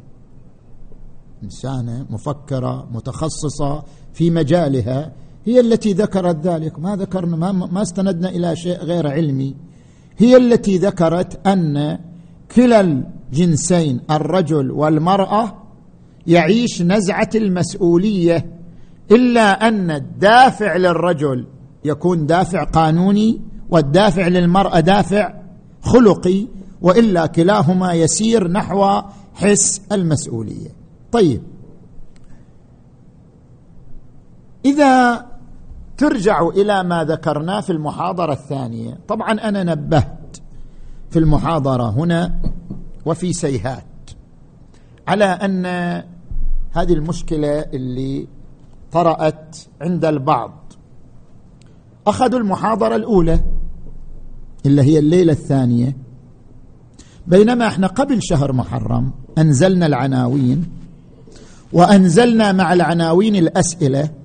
[1.42, 5.12] إنسانة مفكرة متخصصة في مجالها
[5.46, 6.78] هي التي ذكرت ذلك.
[6.78, 9.54] ما ذكرنا ما, ما استندنا إلى شيء غير علمي.
[10.18, 11.98] هي التي ذكرت أن
[12.56, 15.62] كلا الجنسين الرجل والمرأة
[16.26, 18.60] يعيش نزعة المسؤولية
[19.10, 21.46] إلا أن الدافع للرجل
[21.84, 25.34] يكون دافع قانوني والدافع للمرأة دافع
[25.82, 26.46] خلقي
[26.82, 29.02] وإلا كلاهما يسير نحو
[29.34, 30.68] حس المسؤولية.
[31.12, 31.42] طيب.
[34.64, 35.26] إذا
[36.00, 38.98] ترجع إلى ما ذكرناه في المحاضرة الثانية.
[39.08, 40.36] طبعا أنا نبهت
[41.10, 42.40] في المحاضرة هنا
[43.06, 43.84] وفي سيهات
[45.08, 45.66] على أن
[46.72, 48.26] هذه المشكلة اللي
[48.92, 50.72] طرأت عند البعض.
[52.06, 53.40] أخذوا المحاضرة الأولى
[54.66, 55.96] اللي هي الليلة الثانية.
[57.26, 60.70] بينما إحنا قبل شهر محرم أنزلنا العناوين
[61.72, 64.19] وأنزلنا مع العناوين الأسئلة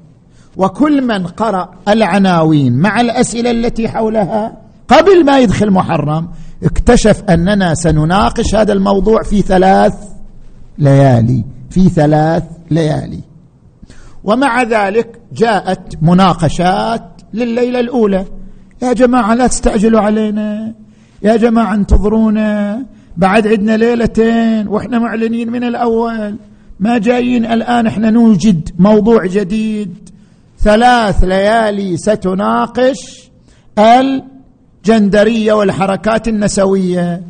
[0.58, 6.28] وكل من قرأ العناوين مع الأسئلة التي حولها قبل ما يدخل محرم
[6.64, 9.93] اكتشف أننا سنناقش هذا الموضوع في ثلاث
[10.78, 13.20] ليالي في ثلاث ليالي.
[14.24, 18.26] ومع ذلك جاءت مناقشات لليلة الأولى.
[18.82, 20.74] يا جماعة لا تستعجلوا علينا.
[21.24, 22.86] يا جماعة انتظرونا.
[23.18, 26.36] بعد عندنا ليلتين وإحنا معلنين من الأول.
[26.80, 30.10] ما جايين الآن إحنا نوجد موضوع جديد.
[30.66, 33.30] ثلاث ليالي ستناقش
[33.80, 37.24] الجندرية والحركات النسوية.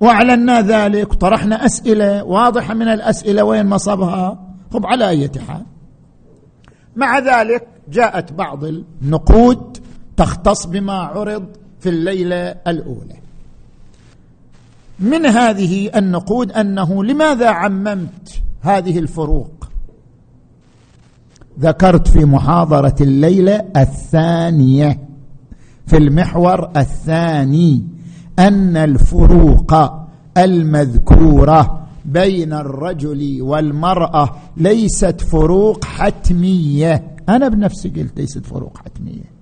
[0.00, 4.38] وأعلنا ذلك طرحنا أسئلة واضحة من الأسئلة وين مصبها
[4.72, 5.62] خب على أي حال.
[6.96, 9.78] مع ذلك جاءت بعض النقود
[10.16, 11.46] تختص بما عرض
[11.80, 13.16] في الليلة الأولى.
[15.00, 19.57] من هذه النقود أنه لماذا عممت هذه الفروق؟
[21.60, 25.08] ذكرت في محاضرة الليلة الثانية
[25.86, 27.84] في المحور الثاني
[28.38, 29.74] أن الفروق
[30.36, 37.16] المذكورة بين الرجل والمرأة ليست فروق حتمية.
[37.28, 39.38] أنا بنفسي قلت ليست فروق حتمية.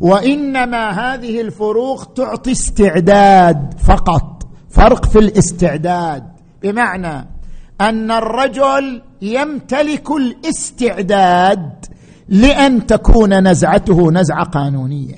[0.00, 6.22] وإنما هذه الفروق تعطي استعداد فقط فرق في الاستعداد.
[6.62, 7.35] بمعنى
[7.80, 11.84] أن الرجل يمتلك الاستعداد
[12.28, 15.14] لأن تكون نزعته نزعة قانونية.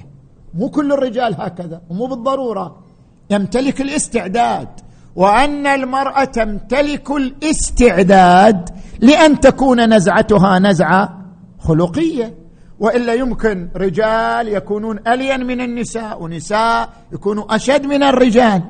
[0.54, 2.84] مو كل الرجال هكذا ومو بالضرورة.
[3.30, 4.68] يمتلك الاستعداد.
[5.16, 8.68] وأن المرأة تمتلك الاستعداد
[9.00, 11.24] لأن تكون نزعتها نزعة
[11.58, 12.34] خلقية.
[12.80, 18.62] وإلا يمكن رجال يكونون ألين من النساء ونساء يكونوا أشد من الرجال.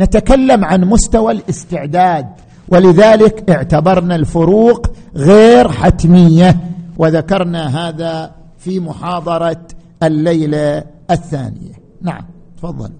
[0.00, 2.26] نتكلم عن مستوى الاستعداد.
[2.68, 4.86] ولذلك اعتبرنا الفروق
[5.16, 6.56] غير حتمية
[6.98, 9.66] وذكرنا هذا في محاضرة
[10.02, 11.72] الليلة الثانية.
[12.02, 12.24] نعم
[12.56, 12.90] تفضل.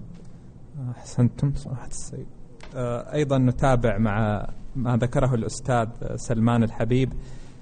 [0.97, 2.25] أحسنتم صراحة السيد.
[2.75, 7.13] آه، أيضا نتابع مع ما ذكره الأستاذ سلمان الحبيب.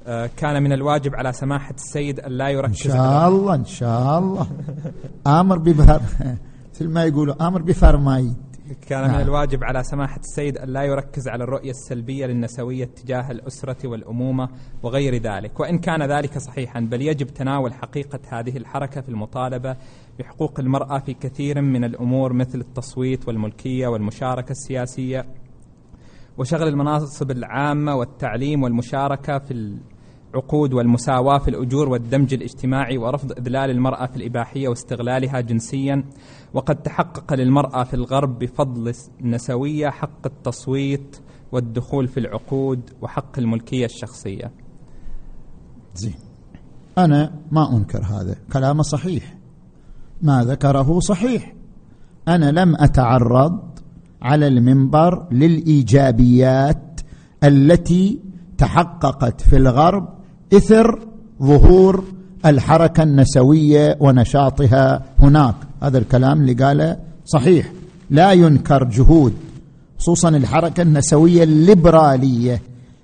[0.07, 4.19] آه، كان من الواجب على سماحة السيد أن لا يركز إن شاء الله إن شاء
[4.19, 4.47] الله.
[5.39, 6.01] آمر بفر
[6.75, 8.35] مثل ما يقولوا آمر بفرمايد.
[8.73, 9.15] كان نعم.
[9.15, 14.49] من الواجب على سماحة السيد أن لا يركز على الرؤية السلبية للنسوية تجاه الأسرة والأمومة
[14.83, 19.75] وغير ذلك وإن كان ذلك صحيحا بل يجب تناول حقيقة هذه الحركة في المطالبة
[20.19, 25.25] بحقوق المرأة في كثير من الأمور مثل التصويت والملكية والمشاركة السياسية
[26.37, 29.51] وشغل المناصب العامة والتعليم والمشاركة في
[30.35, 36.03] العقود والمساواة في الأجور والدمج الاجتماعي ورفض إذلال المرأة في الإباحية واستغلالها جنسيا
[36.53, 41.17] وقد تحقق للمرأة في الغرب بفضل النسوية حق التصويت
[41.51, 44.51] والدخول في العقود وحق الملكية الشخصية.
[45.95, 46.15] زين.
[46.97, 48.35] أنا ما أنكر هذا.
[48.53, 49.37] كلامه صحيح.
[50.21, 51.53] ما ذكره صحيح.
[52.27, 53.59] أنا لم أتعرض
[54.21, 57.01] على المنبر للإيجابيات
[57.43, 58.19] التي
[58.57, 60.14] تحققت في الغرب
[60.57, 60.99] إثر
[61.43, 62.03] ظهور
[62.45, 65.55] الحركة النسوية ونشاطها هناك.
[65.83, 67.71] هذا الكلام اللي قاله صحيح.
[68.09, 69.33] لا ينكر جهود
[69.99, 72.61] خصوصا الحركة النسوية الليبرالية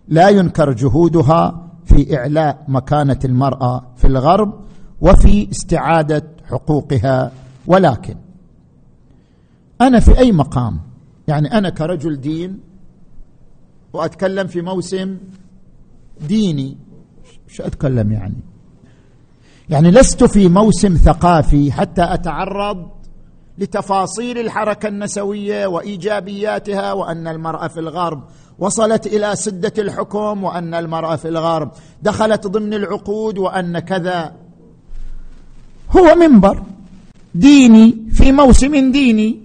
[0.07, 4.53] لا ينكر جهودها في إعلاء مكانة المرأة في الغرب
[5.01, 7.31] وفي استعادة حقوقها.
[7.67, 8.15] ولكن
[9.81, 10.79] أنا في أي مقام
[11.27, 12.59] يعني أنا كرجل دين
[13.93, 15.17] وأتكلم في موسم
[16.27, 16.77] ديني
[17.51, 18.35] شو أتكلم يعني.
[19.69, 22.89] يعني لست في موسم ثقافي حتى أتعرض
[23.57, 28.23] لتفاصيل الحركة النسوية وإيجابياتها وأن المرأة في الغرب
[28.59, 31.71] وصلت إلى سدة الحكم وأن المرأة في الغرب
[32.03, 34.33] دخلت ضمن العقود وأن كذا.
[35.97, 36.63] هو منبر
[37.35, 39.39] ديني في موسم ديني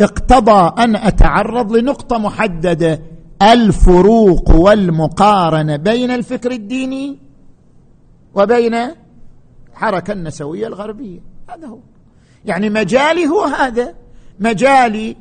[0.00, 3.00] اقتضى أن أتعرض لنقطة محددة
[3.42, 7.18] الفروق والمقارنة بين الفكر الديني
[8.34, 8.74] وبين
[9.72, 11.20] الحركه النسوية الغربية.
[11.50, 11.78] هذا هو.
[12.44, 13.94] يعني مجالي هو هذا.
[14.40, 15.16] مجالي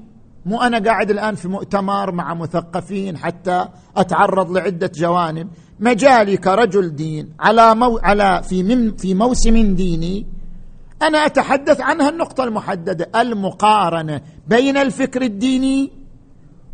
[0.45, 5.47] مو أنا قاعد الآن في مؤتمر مع مثقفين حتى أتعرض لعدة جوانب.
[5.79, 10.25] مجالي كرجل دين على مو على في من في موسم ديني
[11.01, 15.91] أنا أتحدث عنها النقطة المحددة المقارنة بين الفكر الديني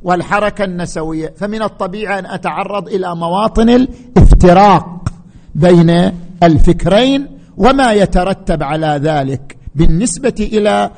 [0.04, 1.34] والحركة النسوية.
[1.38, 5.10] فمن الطبيعي أن أتعرض إلى مواطن الافتراق
[5.56, 6.12] بين
[6.44, 7.28] الفكرين
[7.58, 10.92] وما يترتب على ذلك بالنسبة إلى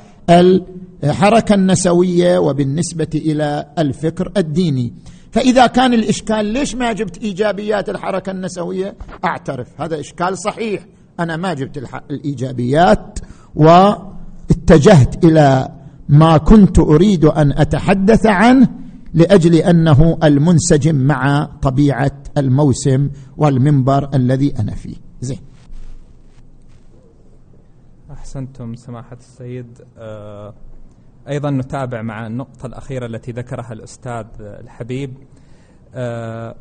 [1.04, 4.94] الحركة النسوية وبالنسبة إلى الفكر الديني.
[5.32, 10.86] فإذا كان الإشكال ليش ما جبت إيجابيات الحركة النسوية؟ أعترف هذا إشكال صحيح.
[11.20, 13.20] أنا ما جبت الإيجابيات
[13.56, 15.70] واتجهت إلى
[16.10, 18.68] ما كنت أريد أن أتحدث عنه
[19.14, 25.09] لأجل أنه المنسجم مع طبيعة الموسم والمنبر الذي أنا فيه.
[25.22, 25.40] زين.
[28.12, 29.82] أحسنتم سماحة السيد.
[29.98, 30.54] آه،
[31.28, 35.14] أيضا نتابع مع النقطة الأخيرة التي ذكرها الأستاذ الحبيب.
[35.94, 36.56] آه،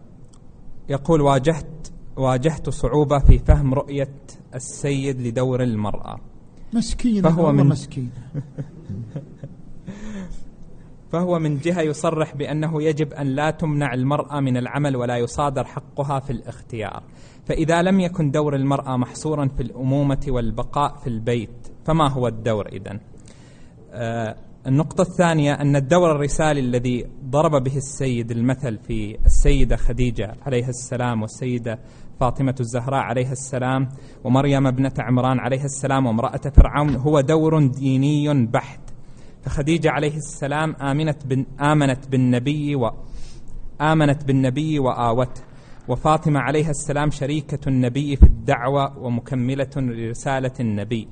[0.89, 4.15] يقول واجهت واجهت صعوبة في فهم رؤية
[4.55, 6.21] السيد لدور المرأة.
[6.73, 8.11] مسكين فهو من مسكين.
[11.13, 16.21] فهو من جهة يصرح بأنه يجب أن لا تمنع المرأة من العمل ولا يصادر حقها
[16.21, 17.03] في الاختيار.
[17.49, 23.01] فإذا لم يكن دور المرأة محصورا في الأمومة والبقاء في البيت فما هو الدور إذن؟
[23.93, 24.37] آه
[24.67, 31.23] النقطة الثانية أن الدور الرسالي الذي ضرب به السيد المثل في السيدة خديجة عليها السلام
[31.23, 31.79] والسيدة
[32.21, 33.89] فاطمة الزهراء عليها السلام
[34.25, 38.81] ومريم ابنة عمران عليها السلام وامرأة فرعون هو دور ديني بحت.
[39.43, 42.91] فخديجة عليه السلام آمنت بن آمنت بالنبي و
[43.81, 45.43] آمنت بالنبي وآوته.
[45.89, 51.09] وفاطمة عليها السلام شريكة النبي في الدعوة ومكملة لرسالة النبي.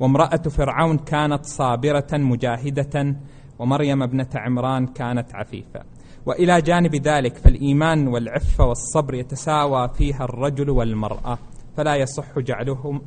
[0.00, 3.16] وامرأة فرعون كانت صابرة مجاهدة
[3.58, 5.82] ومريم ابنة عمران كانت عفيفة.
[6.26, 11.38] وإلى جانب ذلك فالإيمان والعفة والصبر يتساوى فيها الرجل والمرأة.
[11.76, 13.02] فلا يصح جعلهم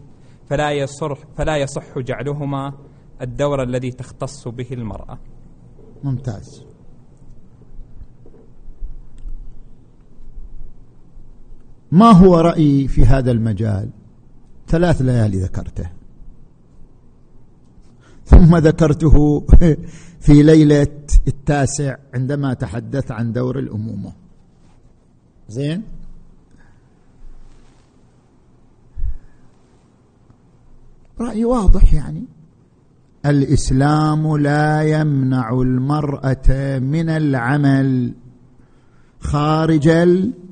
[0.49, 2.73] فلا يصح فلا يصح جعلهما
[3.21, 5.17] الدور الذي تختص به المرأة.
[6.03, 6.68] ممتاز.
[11.91, 13.89] ما هو رأيي في هذا المجال؟
[14.67, 15.89] ثلاث ليالي ذكرته.
[18.25, 19.45] ثم ذكرته
[20.25, 20.87] في ليلة
[21.27, 24.11] التاسع عندما تحدث عن دور الأمومة.
[25.49, 25.83] زين؟
[31.19, 32.23] رأي واضح يعني.
[33.25, 38.13] الإسلام لا يمنع المرأة من العمل
[39.19, 39.87] خارج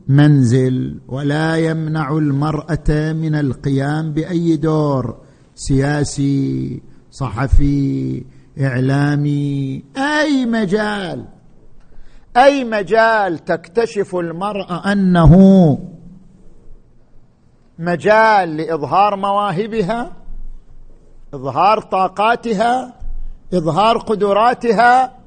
[0.09, 5.17] المنزل ولا يمنع المرأة من القيام بأي دور
[5.55, 6.81] سياسي
[7.11, 8.23] صحفي
[8.61, 11.25] إعلامي أي مجال.
[12.37, 15.33] أي مجال تكتشف المرأة أنه
[17.79, 20.11] مجال لإظهار مواهبها
[21.33, 22.93] إظهار طاقاتها
[23.53, 25.17] إظهار قدراتها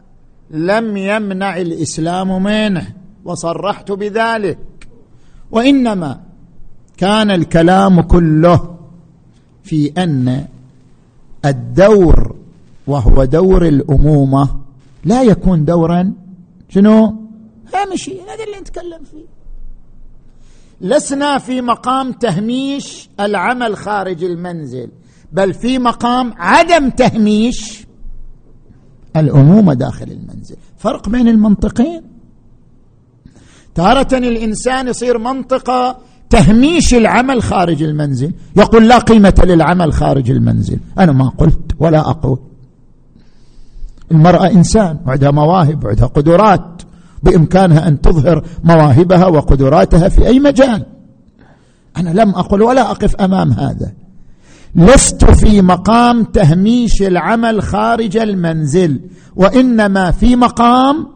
[0.51, 4.70] لم يمنع الإسلام منه وصرحت بذلك.
[5.53, 6.21] وإنما
[6.97, 8.77] كان الكلام كله
[9.63, 10.47] في أن
[11.45, 12.37] الدور
[12.87, 14.61] وهو دور الأمومة
[15.05, 16.13] لا يكون دورا
[16.69, 17.17] شنو؟
[17.75, 19.27] هامشي هذا اللي نتكلم فيه.
[20.81, 24.91] لسنا في مقام تهميش العمل خارج المنزل
[25.33, 27.87] بل في مقام عدم تهميش
[29.17, 30.57] الأمومة داخل المنزل.
[30.79, 32.03] فرق بين المنطقين.
[33.75, 35.99] تارة الإنسان يصير منطقة
[36.31, 38.33] تهميش العمل خارج المنزل.
[38.57, 40.79] يقول لا قيمة للعمل خارج المنزل.
[40.99, 42.39] أنا ما قلت ولا أقول.
[44.11, 46.83] المرأة إنسان وعندها مواهب وعندها قدرات.
[47.23, 50.87] بإمكانها أن تظهر مواهبها وقدراتها في أي مجال.
[51.97, 53.93] أنا لم أقل ولا أقف أمام هذا.
[54.75, 59.01] لست في مقام تهميش العمل خارج المنزل
[59.37, 61.09] وإنما في مقام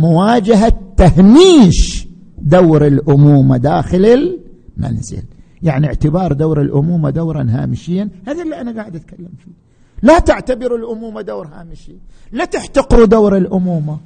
[0.00, 5.22] مواجهة تهميش دور الأمومة داخل المنزل.
[5.62, 8.08] يعني اعتبار دور الأمومة دورا هامشيا.
[8.26, 9.52] هذا اللي أنا قاعد أتكلم فيه.
[10.02, 11.96] لا تعتبروا الأمومة دور هامشي.
[12.32, 13.98] لا تحتقروا دور الأمومة.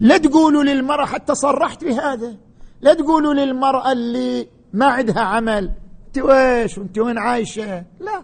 [0.00, 2.34] لا تقولوا للمرأة حتى صرحت بهذا
[2.82, 5.70] لا تقولوا للمرأة اللي ما عندها عمل.
[6.06, 8.22] أنت ويش؟ وانت وين عايشة؟ لا.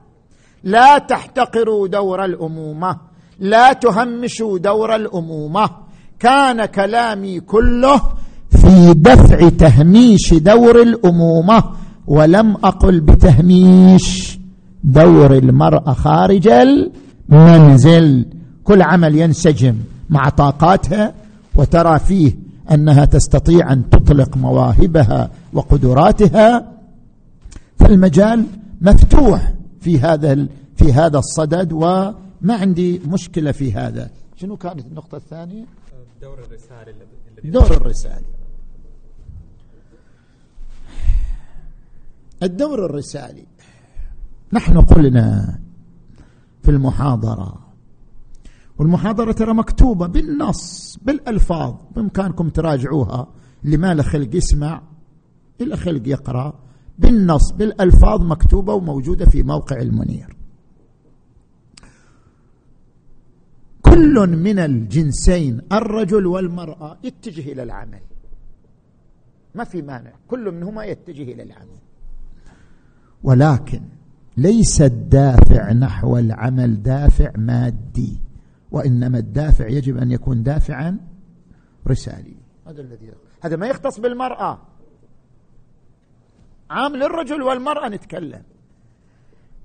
[0.65, 2.97] لا تحتقروا دور الأمومة.
[3.39, 5.86] لا تهمشوا دور الأمومة.
[6.21, 8.03] كان كلامي كله
[8.51, 11.65] في دفع تهميش دور الأمومة
[12.07, 14.39] ولم أقل بتهميش
[14.85, 18.27] دور المرأة خارج المنزل.
[18.65, 19.77] كل عمل ينسجم
[20.11, 21.15] مع طاقاتها
[21.57, 22.37] وترى فيه
[22.71, 26.73] أنها تستطيع أن تطلق مواهبها وقدراتها.
[27.79, 28.45] فالمجال
[28.81, 30.47] مفتوح في هذا
[30.77, 32.15] في هذا الصدد وما
[32.49, 34.11] عندي مشكلة في هذا.
[34.37, 35.65] شنو كانت النقطة الثانية؟
[36.21, 36.95] دور الرساله
[37.45, 38.27] دور الرساله
[42.43, 43.47] الدور الرسالي.
[44.53, 45.59] نحن قلنا
[46.63, 47.67] في المحاضرة.
[48.79, 51.75] والمحاضرة ترى مكتوبة بالنص بالألفاظ.
[51.97, 53.35] بإمكانكم تراجعوها.
[53.65, 54.83] اللي ما له خلق يسمع
[55.61, 56.61] إلا خلق يقرأ.
[56.99, 60.36] بالنص بالألفاظ مكتوبة وموجودة في موقع المنير.
[63.97, 68.01] كل من الجنسين الرجل والمرأة يتجه إلى العمل.
[69.55, 70.13] ما في مانع.
[70.29, 71.79] كل منهما يتجه إلى العمل.
[73.23, 73.83] ولكن
[74.37, 78.21] ليس الدافع نحو العمل دافع مادي
[78.71, 80.99] وإنما الدافع يجب أن يكون دافعا
[81.89, 82.37] رسالي.
[82.67, 83.11] هذا الذي
[83.43, 84.59] هذا ما يختص بالمرأة.
[86.71, 88.43] عام للرجل والمرأة نتكلم.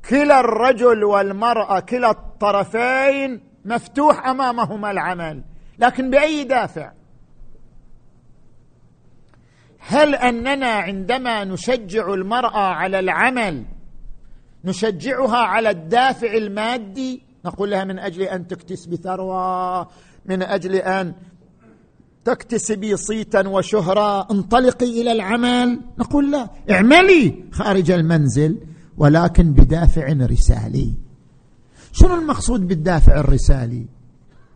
[0.09, 5.43] كلا الرجل والمرأة كلا الطرفين مفتوح أمامهما العمل.
[5.79, 6.91] لكن بأي دافع؟
[9.79, 13.65] هل أننا عندما نشجع المرأة على العمل
[14.65, 19.87] نشجعها على الدافع المادي؟ نقول لها من أجل أن تكتسبي ثروة
[20.25, 21.13] من أجل أن
[22.25, 26.49] تكتسبي صيتا وشهرة انطلقي إلى العمل؟ نقول لا.
[26.71, 28.57] اعملي خارج المنزل
[28.97, 30.93] ولكن بدافع رسالي.
[31.91, 33.85] شنو المقصود بالدافع الرسالي؟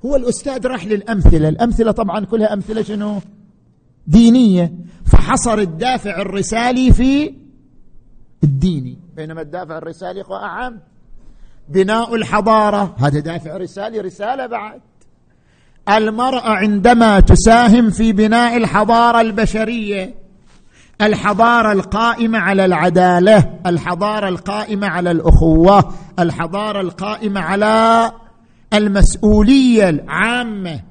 [0.05, 3.19] هو الأستاذ راح للأمثلة الأمثلة طبعا كلها أمثلة شنو؟
[4.07, 4.73] دينية.
[5.05, 7.33] فحصر الدافع الرسالي في
[8.43, 8.97] الديني.
[9.15, 10.79] بينما الدافع الرسالي هو أعم.
[11.69, 12.95] بناء الحضارة.
[12.97, 14.81] هذا دافع رسالي رسالة بعد.
[15.89, 20.24] المرأة عندما تساهم في بناء الحضارة البشرية.
[21.01, 28.11] الحضارة القائمة على العدالة الحضارة القائمة على الأخوة الحضارة القائمة على
[28.73, 30.81] المسؤولية العامة.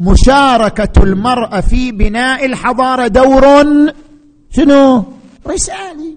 [0.00, 3.42] مشاركة المرأة في بناء الحضارة دور
[4.50, 5.04] شنو؟
[5.46, 6.16] رسالي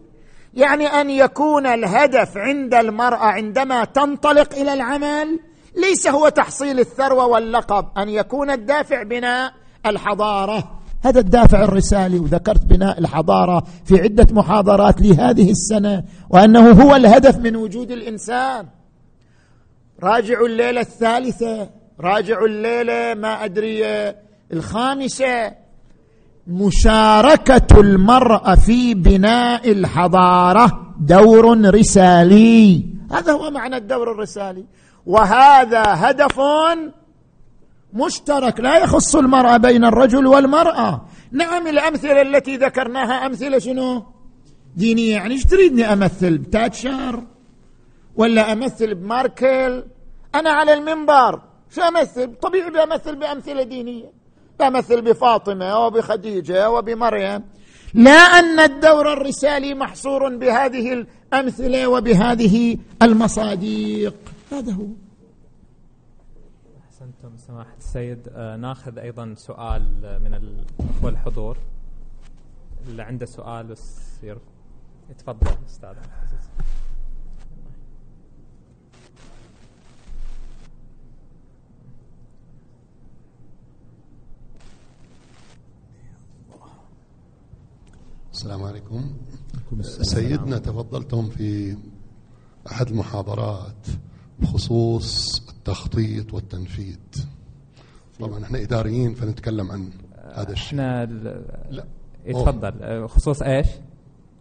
[0.54, 5.40] يعني أن يكون الهدف عند المرأة عندما تنطلق إلى العمل
[5.78, 9.54] ليس هو تحصيل الثروة واللقب أن يكون الدافع بناء
[9.86, 10.81] الحضارة.
[11.04, 17.56] هذا الدافع الرسالي وذكرت بناء الحضارة في عدة محاضرات لهذه السنة وأنه هو الهدف من
[17.56, 18.66] وجود الإنسان.
[20.04, 23.86] راجعوا الليلة الثالثة راجعوا الليلة ما أدري
[24.54, 25.52] الخامسة.
[26.48, 32.86] مشاركة المرأة في بناء الحضارة دور رسالي.
[33.12, 34.66] هذا هو معنى الدور الرسالي.
[35.06, 36.40] وهذا هدف
[37.94, 41.06] مشترك لا يخص المرأة بين الرجل والمرأة.
[41.32, 44.06] نعم الأمثلة التي ذكرناها أمثلة شنو؟
[44.76, 45.14] دينية.
[45.14, 47.24] يعني إيش تريدني أمثل؟ بتاتشر
[48.16, 49.84] ولا أمثل بماركل؟
[50.36, 51.42] أنا على المنبر.
[51.76, 54.12] شو أمثل؟ طبيعي بأمثل بأمثلة دينية.
[54.60, 57.44] بأمثل بفاطمة وبخديجة وبمريم
[57.94, 60.94] لا أن الدور الرسالي محصور بهذه
[61.34, 64.16] الأمثلة وبهذه المصادق
[64.52, 64.86] هذا هو.
[67.92, 69.84] السيد آه ناخذ أيضا سؤال
[70.24, 71.58] من الأخوة الحضور.
[72.88, 74.00] اللي عنده سؤال بس
[75.10, 75.96] يتفضل أستاذ.
[88.32, 89.14] السلام عليكم.
[89.82, 91.78] سيدنا تفضلتم في
[92.72, 93.88] أحد المحاضرات
[94.40, 96.98] بخصوص التخطيط والتنفيذ.
[98.22, 99.90] طبعا إحنا إداريين فنتكلم عن
[100.34, 100.80] هذا الشيء.
[100.80, 101.06] إحنا
[101.70, 101.86] لا.
[102.26, 103.68] يتفضل خصوص إيش؟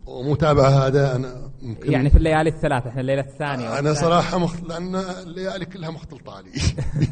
[0.07, 3.79] ومتابعة هذا أنا ممكن يعني في الليالي الثلاث إحنا الليلة الثانية.
[3.79, 4.63] أنا صراحة مخ...
[4.63, 6.51] لأن الليالي كلها مختلطة علي.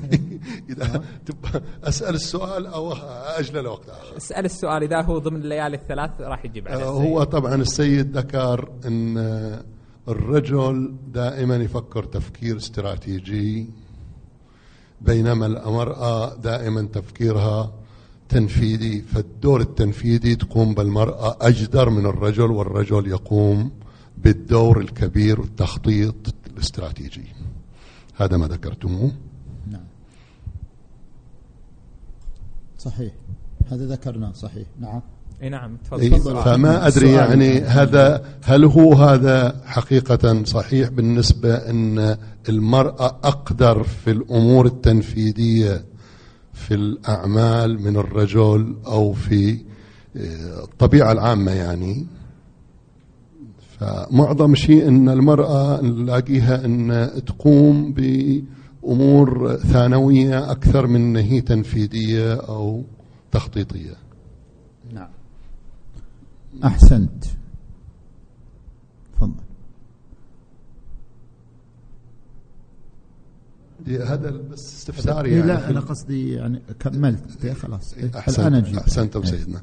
[0.71, 2.93] إذا تبقى أسأل السؤال أو
[3.39, 4.17] أجل لوقت آخر.
[4.17, 9.19] أسأل السؤال إذا هو ضمن الليالي الثلاث راح يجيب عليه هو طبعا السيد ذكر أن
[10.09, 13.71] الرجل دائما يفكر تفكير استراتيجي
[15.01, 17.73] بينما المرأة دائما تفكيرها
[18.29, 23.71] تنفيذي فالدور التنفيذي تقوم بالمرأة أجدر من الرجل والرجل يقوم
[24.19, 27.25] بالدور الكبير والتخطيط الاستراتيجي.
[28.17, 29.13] هذا ما ذكرتموه.
[29.67, 29.87] نعم.
[32.79, 33.13] صحيح.
[33.71, 34.67] هذا ذكرناه صحيح.
[34.81, 35.01] نعم.
[35.43, 36.43] اي نعم تفضل.
[36.43, 42.17] فما أدري يعني هذا هل هو هذا حقيقة صحيح بالنسبة إن
[42.49, 45.85] المرأة أقدر في الأمور التنفيذية
[46.53, 49.59] في الأعمال من الرجل أو في
[50.17, 52.07] آه، الطبيعة العامة يعني؟
[53.79, 62.85] فمعظم شيء إن المرأة نلاقيها إن تقوم بأمور ثانوية أكثر من هي تنفيذية أو
[63.33, 63.95] تخطيطية.
[64.93, 65.09] نعم.
[66.65, 67.25] أحسنت.
[69.13, 69.33] تفضل.
[73.87, 77.47] هذا بس استفسار يعني لا أنا قصدي يعني كملت.
[77.47, 77.95] خلاص.
[77.95, 79.27] أحسنت الآن أجيب أحسنتم إيه.
[79.27, 79.63] سيدنا.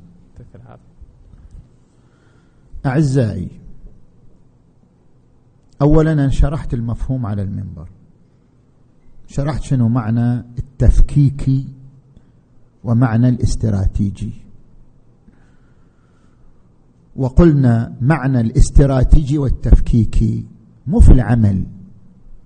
[2.86, 3.50] أعزائي
[5.82, 7.90] أولا أنا شرحت المفهوم على المنبر.
[9.28, 11.68] شرحت شنو معنى التفكيكي
[12.84, 14.45] ومعنى الاستراتيجي.
[17.16, 20.46] وقلنا معنى الاستراتيجي والتفكيكي
[20.88, 21.66] مو في العمل.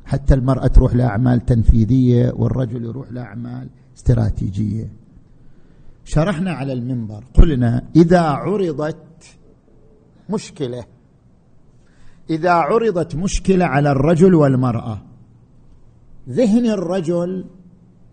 [0.05, 4.89] حتى المرأة تروح لأعمال تنفيذية والرجل يروح لأعمال استراتيجية.
[6.05, 8.95] شرحنا على المنبر قلنا إذا عرضت
[10.30, 10.86] مشكلة
[12.30, 15.01] إذا عرضت مشكلة على الرجل والمرأة
[16.30, 17.45] ذهن الرجل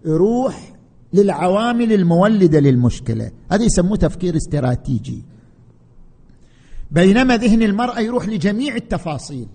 [0.05, 0.77] يروح
[1.13, 3.31] للعوامل المولدة للمشكلة.
[3.51, 5.25] هذا يسموه تفكير استراتيجي.
[6.91, 9.49] بينما ذهن المراه يروح لجميع التفاصيل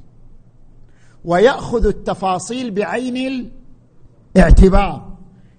[1.26, 3.50] ويأخذ التفاصيل بعين
[4.36, 5.12] الاعتبار.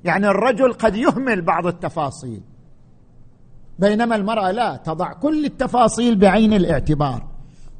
[0.04, 2.40] يعني الرجل قد يهمل بعض التفاصيل
[3.78, 7.26] بينما المرأة لا تضع كل التفاصيل بعين الاعتبار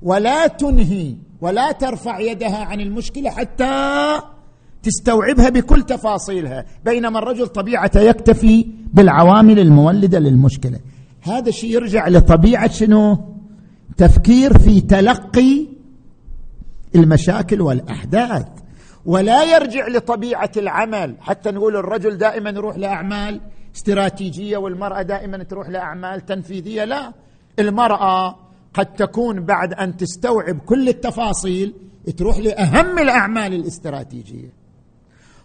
[0.03, 4.21] ولا تنهي ولا ترفع يدها عن المشكلة حتى
[4.83, 6.65] تستوعبها بكل تفاصيلها.
[6.85, 10.79] بينما الرجل طبيعته يكتفي بالعوامل المولدة للمشكلة.
[11.21, 13.19] هذا الشيء يرجع لطبيعة شنو؟
[13.97, 15.67] تفكير في تلقي
[16.95, 18.47] المشاكل والأحداث.
[19.07, 21.17] ولا يرجع لطبيعة العمل.
[21.21, 23.41] حتى نقول الرجل دائما يروح لأعمال
[23.77, 26.85] استراتيجية والمرأة دائما تروح لأعمال تنفيذية.
[26.85, 27.13] لا
[27.59, 28.37] المرأة
[28.75, 31.75] قد تكون بعد أن تستوعب كل التفاصيل
[32.17, 34.53] تروح لأهم الأعمال الاستراتيجية.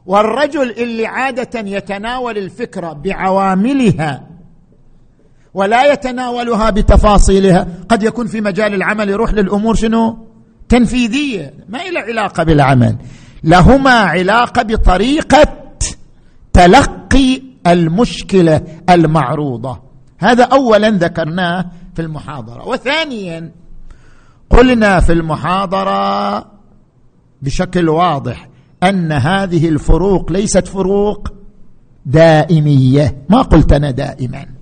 [0.05, 4.27] والرجل اللي عادة يتناول الفكرة بعواملها
[5.53, 7.67] ولا يتناولها بتفاصيلها.
[7.89, 10.27] قد يكون في مجال العمل يروح للأمور شنو؟
[10.69, 12.97] تنفيذية ما إلى علاقة بالعمل.
[13.43, 15.43] لهما علاقة بطريقة
[16.53, 19.79] تلقي المشكلة المعروضة.
[20.19, 22.67] هذا اولا ذكرناه في المحاضرة.
[22.67, 23.51] وثانيا
[24.49, 26.45] قلنا في المحاضرة
[27.41, 28.49] بشكل واضح
[28.83, 31.27] أن هذه الفروق ليست فروق
[32.05, 33.17] دائمية.
[33.29, 34.56] ما قلت أنا دائما.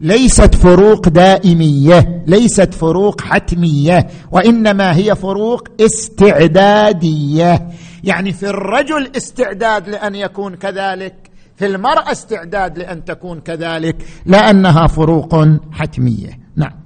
[0.00, 7.70] ليست فروق دائمية ليست فروق حتمية وإنما هي فروق استعدادية.
[8.04, 15.34] يعني في الرجل استعداد لأن يكون كذلك في المرأة استعداد لأن تكون كذلك لأنها فروق
[15.72, 16.40] حتمية.
[16.56, 16.80] نعم.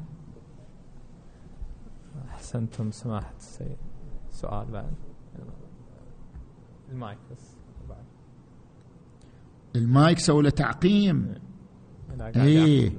[2.35, 3.77] أحسنتم سماحة السيد.
[4.33, 4.93] سؤال بعد.
[6.93, 7.39] المايك بس.
[9.77, 11.35] المايك سوى له تعقيم.
[12.37, 12.93] اي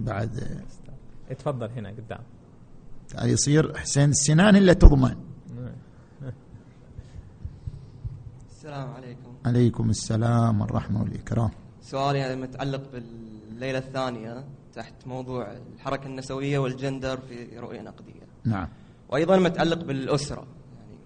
[0.00, 0.60] بعد.
[1.38, 2.20] تفضل هنا قدام.
[3.22, 5.16] يصير حسين السنان إلا تضمن.
[8.50, 9.34] السلام عليكم.
[9.46, 11.50] عليكم السلام والرحمة والإكرام.
[11.82, 14.44] سؤالي متعلق بالليلة الثانية
[14.74, 18.22] تحت موضوع الحركة النسوية والجندر في رؤية نقدية.
[18.44, 18.68] نعم.
[19.08, 20.46] وأيضا متعلق بالأسرة.
[20.80, 20.98] يعني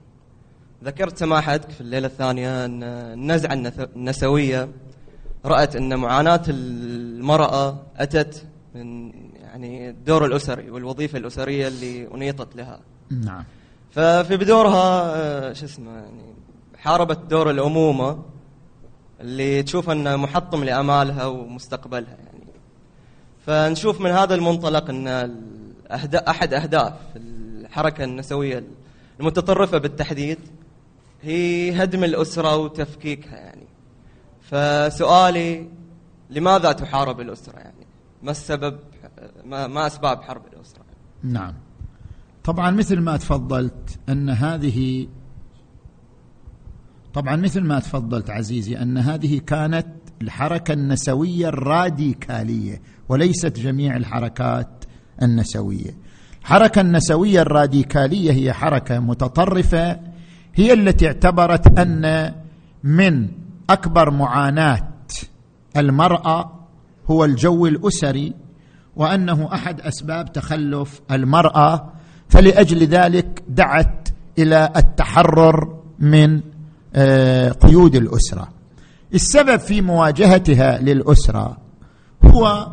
[0.84, 3.54] ذكرت سماحتك في الليلة الثانية أن النزعة
[3.96, 4.68] النسوية
[5.44, 9.12] رأت أن معاناة المرأة أتت من
[9.42, 12.80] يعني الدور الأسري والوظيفة الأسرية اللي أنيطت لها.
[13.10, 13.44] نعم.
[13.90, 16.34] ففي بدورها آه، شو اسمه يعني
[16.78, 18.22] حاربت دور الأمومة
[19.20, 22.44] اللي تشوف أنه محطم لأمالها ومستقبلها يعني.
[23.46, 25.08] فنشوف من هذا المنطلق أن
[26.28, 28.64] أحد أهداف الحركة النسوية
[29.20, 30.38] المتطرفة بالتحديد
[31.22, 33.67] هي هدم الأسرة وتفكيكها يعني.
[34.50, 35.68] فسؤالي
[36.30, 37.86] لماذا تحارب الأسرة يعني؟
[38.22, 38.78] ما السبب
[39.44, 40.82] ما, ما أسباب حرب الأسرة؟
[41.22, 41.54] نعم.
[42.44, 45.08] طبعا مثل ما تفضلت أن هذه
[47.14, 49.86] طبعا مثل ما تفضلت عزيزي أن هذه كانت
[50.22, 54.84] الحركة النسوية الراديكالية وليست جميع الحركات
[55.22, 55.96] النسوية.
[56.40, 60.00] الحركة النسوية الراديكالية هي حركة متطرفة
[60.54, 62.34] هي التي اعتبرت أن
[62.82, 63.28] من
[63.70, 64.88] أكبر معاناة
[65.76, 66.66] المرأة
[67.10, 68.34] هو الجو الأسري
[68.96, 71.92] وأنه أحد أسباب تخلف المرأة
[72.28, 74.08] فلأجل ذلك دعت
[74.38, 76.40] إلى التحرر من
[76.94, 78.48] آه، قيود الأسرة.
[79.14, 81.56] السبب في مواجهتها للأسرة
[82.24, 82.68] هو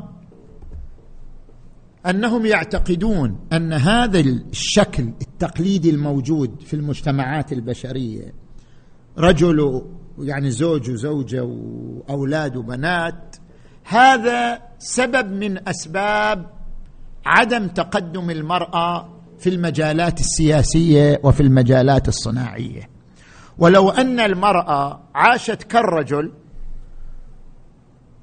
[2.05, 8.33] أنهم يعتقدون أن هذا الشكل التقليدي الموجود في المجتمعات البشرية
[9.17, 9.81] رجل
[10.19, 13.35] يعني زوج وزوجة وأولاد وبنات
[13.83, 16.49] هذا سبب من أسباب
[17.25, 19.09] عدم تقدم المرأة
[19.39, 22.89] في المجالات السياسية وفي المجالات الصناعية.
[23.57, 26.31] ولو أن المرأة عاشت كالرجل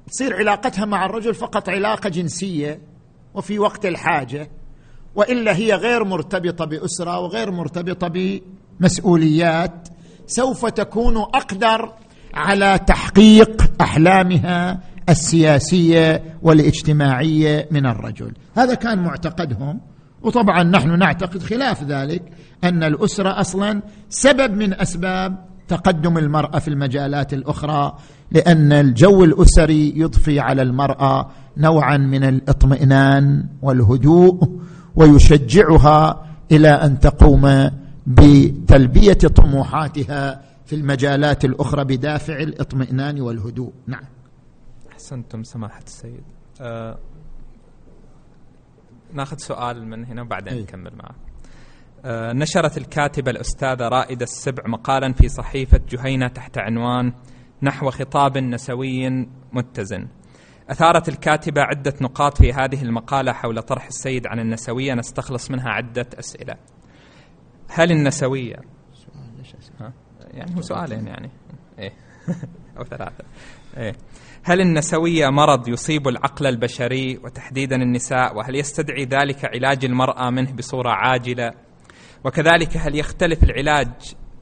[0.07, 2.81] تصير علاقتها مع الرجل فقط علاقة جنسية
[3.33, 4.49] وفي وقت الحاجة
[5.15, 8.39] وإلا هي غير مرتبطة بأسرة وغير مرتبطة
[8.79, 9.89] بمسؤوليات
[10.27, 11.93] سوف تكون أقدر
[12.33, 18.33] على تحقيق أحلامها السياسية والاجتماعية من الرجل.
[18.55, 19.79] هذا كان معتقدهم
[20.21, 22.23] وطبعا نحن نعتقد خلاف ذلك
[22.63, 27.97] أن الأسرة أصلا سبب من أسباب تقدم المرأة في المجالات الأخرى
[28.31, 34.59] لأن الجو الأسري يضفي على المرأة نوعا من الاطمئنان والهدوء
[34.95, 37.69] ويشجعها إلى أن تقوم
[38.07, 43.73] بتلبية طموحاتها في المجالات الأخرى بدافع الاطمئنان والهدوء.
[43.87, 44.03] نعم.
[44.91, 46.23] أحسنتم سماحة السيد.
[46.61, 46.99] أه
[49.13, 51.15] ناخذ سؤال من هنا وبعدين نكمل معه.
[52.05, 57.13] أه نشرت الكاتبة الأستاذة رائدة السبع مقالا في صحيفة جهينة تحت عنوان
[57.61, 60.07] نحو خطاب نسوي متزن.
[60.69, 64.93] أثارت الكاتبة عدة نقاط في هذه المقالة حول طرح السيد عن النسوية.
[64.93, 66.55] نستخلص منها عدة أسئلة.
[67.67, 68.55] هل النسوية؟
[70.33, 71.29] يعني هو سؤالين يعني.
[71.79, 71.93] إيه.
[72.77, 73.23] أو ثلاثة.
[73.77, 73.95] إيه.
[74.43, 80.89] هل النسوية مرض يصيب العقل البشري وتحديدا النساء؟ وهل يستدعي ذلك علاج المرأة منه بصورة
[80.89, 81.51] عاجلة؟
[82.23, 83.91] وكذلك هل يختلف العلاج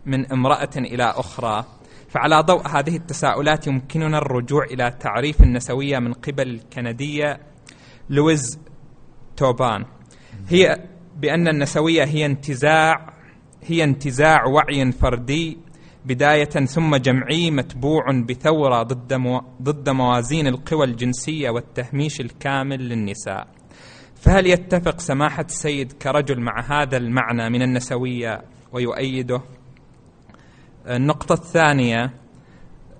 [0.06, 1.66] من امرأة إلى أخرى؟
[2.10, 7.40] فعلى ضوء هذه التساؤلات يمكننا الرجوع إلى تعريف النسوية من قبل الكندية
[8.10, 8.60] لويز
[9.38, 9.86] توبان.
[10.50, 13.11] هي بأن النسوية هي انتزاع
[13.66, 15.58] هي انتزاع وعي فردي
[16.06, 23.48] بداية ثم جمعي متبوع بثورة ضد مو ضد موازين القوى الجنسية والتهميش الكامل للنساء.
[24.16, 28.42] فهل يتفق سماحة السيد كرجل مع هذا المعنى من النسوية
[28.72, 29.42] ويؤيده؟
[30.88, 32.14] النقطة الثانية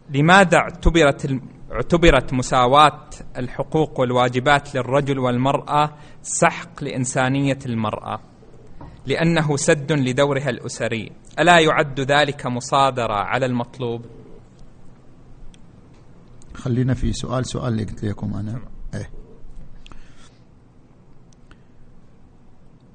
[0.10, 1.40] لماذا اعتبرت
[1.72, 8.20] اعتبرت مساواة الحقوق والواجبات للرجل والمرأة سحق لإنسانية المرأة؟
[9.06, 11.12] لأنه سد لدورها الأسري.
[11.40, 14.06] ألا يعد ذلك مصادرة على المطلوب؟
[16.54, 18.62] خلينا في سؤال سؤال اللي قلت لكم أنا.
[18.94, 19.10] إيه.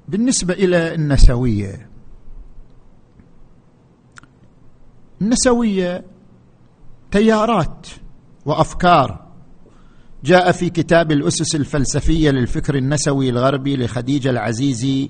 [0.07, 1.89] بالنسبة إلى النسوية
[5.21, 6.05] النسوية
[7.11, 7.87] تيارات
[8.45, 9.27] وأفكار.
[10.23, 15.09] جاء في كتاب الأسس الفلسفية للفكر النسوي الغربي لخديجة العزيزي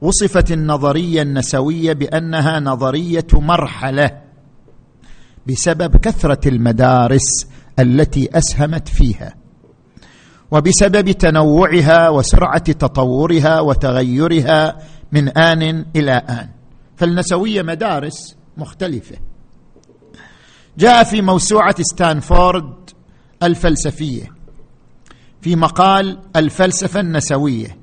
[0.00, 4.20] وصفت النظرية النسوية بأنها نظرية مرحلة
[5.46, 7.46] بسبب كثرة المدارس
[7.78, 9.34] التي أسهمت فيها
[10.50, 14.78] وبسبب تنوعها وسرعة تطورها وتغيرها
[15.12, 16.48] من آن إلى آن.
[16.96, 19.16] فالنسوية مدارس مختلفة.
[20.78, 22.74] جاء في موسوعة ستانفورد
[23.42, 24.32] الفلسفية
[25.40, 27.78] في مقال الفلسفة النسوية.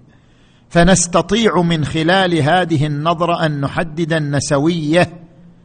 [0.76, 5.09] فنستطيع من خلال هذه النظرة أن نحدد النسوية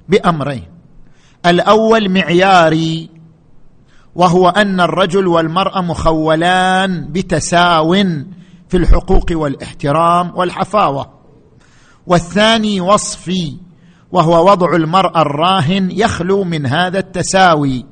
[0.08, 0.64] بأمرين.
[1.46, 3.10] الأول معياري
[4.14, 7.92] وهو أن الرجل والمرأة مخولان بتساو
[8.68, 11.10] في الحقوق والاحترام والحفاوة.
[12.06, 13.56] والثاني وصفي
[14.12, 17.86] وهو وضع المرأة الراهن يخلو من هذا التساوي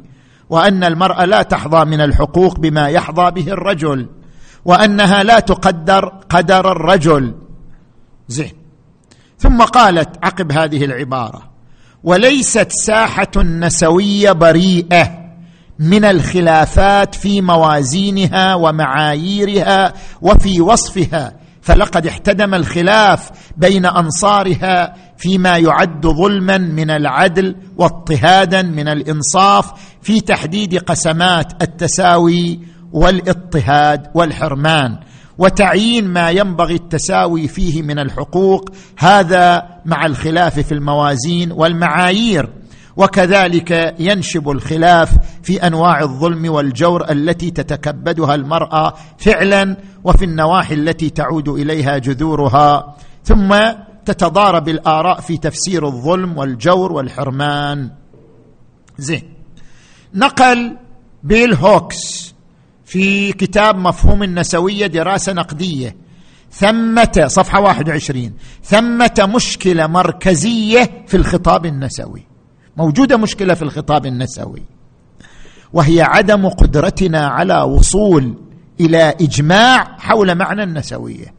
[0.51, 4.09] وأن المرأة لا تحظى من الحقوق بما يحظى به الرجل.
[4.69, 7.35] وأنها لا تقدر قدر الرجل.
[8.29, 8.53] زين.
[9.39, 11.43] ثم قالت عقب هذه العبارة
[12.05, 15.19] وليست ساحة النسويه بريئة
[15.79, 19.93] من الخلافات في موازينها ومعاييرها
[20.23, 29.73] وفي وصفها فلقد احتدم الخلاف بين أنصارها فيما يعد ظلما من العدل واضطهادا من الإنصاف
[30.03, 32.61] في تحديد قسمات التساوي
[32.93, 34.99] والاضطهاد والحرمان
[35.39, 42.53] وتعيين ما ينبغي التساوي فيه من الحقوق هذا مع الخلاف في الموازين والمعايير.
[42.97, 51.49] وكذلك ينشب الخلاف في أنواع الظلم والجور التي تتكبدها المرأة فعلا وفي النواحي التي تعود
[51.49, 52.97] إليها جذورها.
[53.25, 53.57] ثم
[54.05, 57.91] تتضارب الآراء في تفسير الظلم والجور والحرمان.
[58.99, 59.23] زين.
[60.15, 60.77] نقل
[61.23, 62.28] بيل هوكس.
[62.89, 65.97] في كتاب مفهوم النسوية دراسة نقدية.
[66.53, 68.33] ثمة صفحة 21
[68.65, 72.27] ثمة مشكلة مركزية في الخطاب النسوي.
[72.77, 74.63] موجودة مشكلة في الخطاب النسوي.
[75.73, 78.35] وهي عدم قدرتنا على وصول
[78.81, 81.35] إلى إجماع حول معنى النسوية.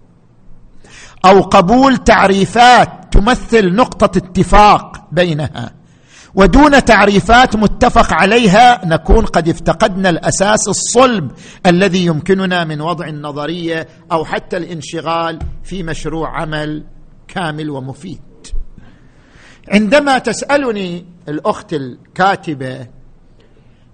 [1.26, 5.79] أو قبول تعريفات تمثل نقطة اتفاق بينها.
[6.36, 11.32] ودون تعريفات متفق عليها نكون قد افتقدنا الأساس الصلب
[11.66, 16.84] الذي يمكننا من وضع النظرية أو حتى الانشغال في مشروع عمل
[17.28, 18.22] كامل ومفيد.
[19.72, 22.88] عندما تسألني الأخت الكاتبة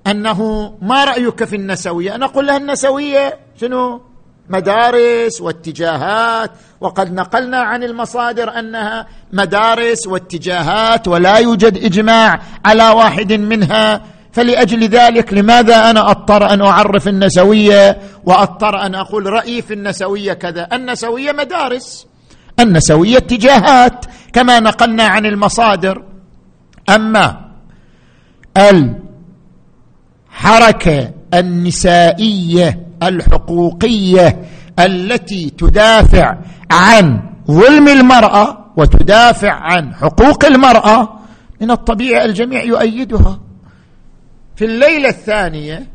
[0.07, 4.01] أنه ما رأيك في النسوية؟ أنا أقول لها النسوية شنو؟
[4.49, 14.01] مدارس واتجاهات وقد نقلنا عن المصادر أنها مدارس واتجاهات ولا يوجد إجماع على واحد منها.
[14.31, 20.67] فلأجل ذلك لماذا أنا أضطر أن أعرف النسوية وأضطر أن أقول رأيي في النسوية كذا؟
[20.73, 22.07] النسوية مدارس
[22.59, 26.03] النسوية اتجاهات كما نقلنا عن المصادر.
[26.89, 27.41] أما
[30.31, 34.45] الحركة النسائية الحقوقية
[34.79, 36.37] التي تدافع
[36.71, 37.21] عن
[37.51, 41.19] ظلم المرأة وتدافع عن حقوق المرأة
[41.61, 43.39] من الطبيعي الجميع يؤيدها.
[44.55, 45.87] في الليلة الثانية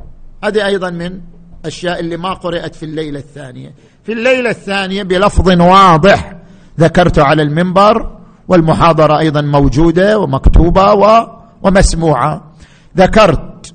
[0.44, 1.20] هذه أيضا من
[1.62, 3.74] الاشياء اللي ما قرأت في الليلة الثانية.
[4.04, 6.32] في الليلة الثانية بلفظ واضح
[6.80, 8.16] ذكرت على المنبر
[8.48, 10.94] والمحاضرة أيضا موجودة ومكتوبة
[11.62, 12.52] ومسموعة.
[12.96, 13.74] ذكرت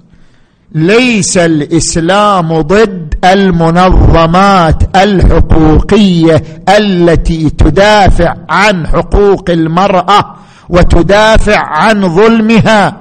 [0.76, 10.36] ليس الإسلام ضد المنظمات الحقوقية التي تدافع عن حقوق المرأة
[10.70, 12.98] وتدافع عن ظلمها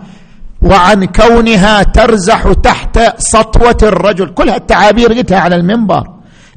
[0.62, 4.28] وعن كونها ترزح تحت سطوة الرجل.
[4.28, 6.04] كل هالتعابير قلتها على المنبر.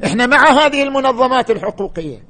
[0.04, 2.28] إحنا مع هذه المنظمات الحقوقية.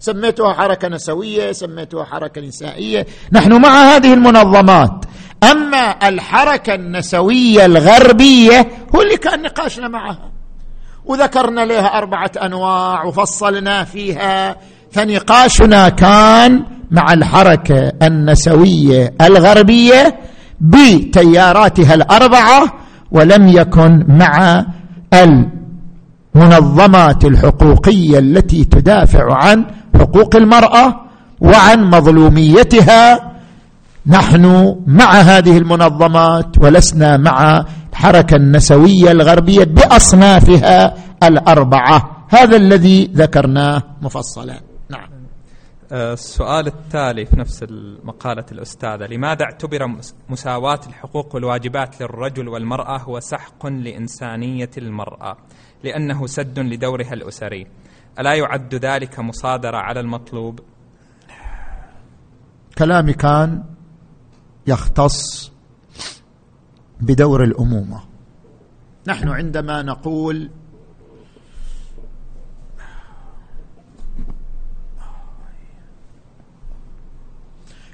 [0.00, 3.06] سميتها حركة نسوية سميتها حركة نسائية.
[3.32, 5.04] نحن مع هذه المنظمات.
[5.42, 10.30] أما الحركة النسوية الغربية هو اللي كان نقاشنا معها.
[11.04, 14.56] وذكرنا لها أربعة أنواع وفصلنا فيها.
[14.92, 20.16] فنقاشنا كان مع الحركة النسوية الغربية
[20.60, 22.72] بتياراتها الأربعة
[23.10, 24.64] ولم يكن مع
[26.34, 29.66] المنظمات الحقوقية التي تدافع عن
[29.98, 31.00] حقوق المرأة
[31.40, 33.25] وعن مظلوميتها
[34.06, 42.26] نحن مع هذه المنظمات ولسنا مع الحركة النسوية الغربية بأصنافها الأربعة.
[42.28, 44.60] هذا الذي ذكرناه مفصلا.
[44.90, 45.08] نعم.
[45.92, 47.64] آه، السؤال التالي في نفس
[48.04, 49.06] مقالة الأستاذة.
[49.06, 49.86] لماذا اعتبر
[50.28, 55.36] مساواة الحقوق والواجبات للرجل والمرأة هو سحق لإنسانية المرأة؟
[55.84, 57.66] لأنه سد لدورها الأسري.
[58.18, 60.60] ألا يعد ذلك مصادرة على المطلوب؟
[62.78, 63.75] كلامي كان
[64.66, 65.52] يختص
[67.00, 68.00] بدور الأمومة.
[69.06, 70.50] نحن عندما نقول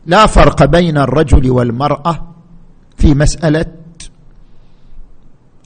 [0.06, 2.34] لا فرق بين الرجل والمرأة
[2.96, 3.66] في مسألة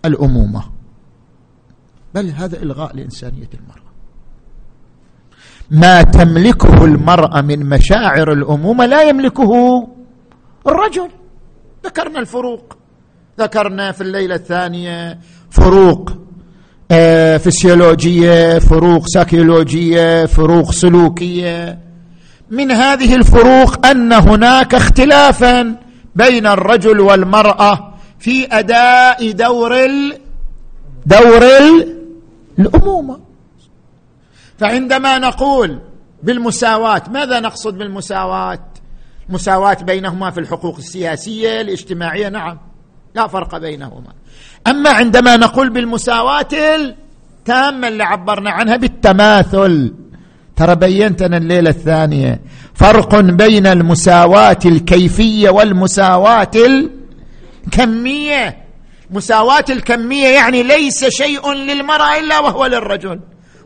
[0.04, 0.62] الأمومة
[2.14, 3.86] بل هذا إلغاء لإنسانية المرأة.
[5.70, 9.52] ما تملكه المرأة من مشاعر الأمومة لا يملكه
[10.68, 11.08] الرجل.
[11.84, 12.76] ذكرنا الفروق.
[13.40, 15.18] ذكرنا في الليلة الثانية
[15.50, 16.12] فروق
[16.90, 21.78] آه، فسيولوجية فروق ساكيولوجيه فروق سلوكية.
[22.50, 25.76] من هذه الفروق أن هناك اختلافا
[26.14, 30.18] بين الرجل والمرأة في أداء دور ال
[31.06, 31.96] دور ال
[32.58, 33.20] الأمومة.
[34.58, 35.78] فعندما نقول
[36.22, 38.64] بالمساواة ماذا نقصد بالمساواة؟
[39.28, 42.58] مساواة بينهما في الحقوق السياسية الاجتماعية نعم
[43.14, 44.12] لا فرق بينهما.
[44.66, 49.94] أما عندما نقول بالمساواة التامة اللي عبرنا عنها بالتماثل
[50.56, 52.40] ترى بينت أنا الليلة الثانية
[52.74, 56.50] فرق بين المساواة الكيفية والمساواة
[57.66, 58.66] الكمية.
[59.10, 63.20] مساواة الكمية يعني ليس شيء للمرأة إلا وهو للرجل.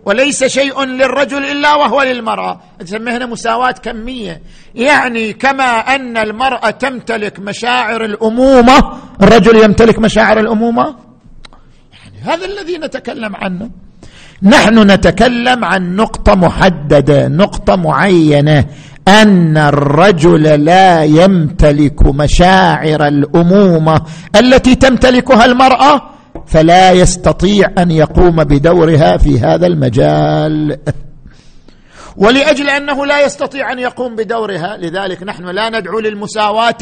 [0.05, 2.61] وليس شيء للرجل إلا وهو للمرأة.
[2.78, 4.42] تسميه هنا مساواة كمية.
[4.74, 8.92] يعني كما أن المرأة تمتلك مشاعر الأمومة
[9.22, 10.95] الرجل يمتلك مشاعر الأمومة؟
[11.92, 13.70] يعني هذا الذي نتكلم عنه.
[14.42, 18.64] نحن نتكلم عن نقطة محددة نقطة معينة.
[19.08, 24.00] أن الرجل لا يمتلك مشاعر الأمومة
[24.37, 26.09] التي تمتلكها المرأة.
[26.46, 30.78] فلا يستطيع أن يقوم بدورها في هذا المجال.
[32.16, 36.76] ولأجل أنه لا يستطيع أن يقوم بدورها لذلك نحن لا ندعو للمساواة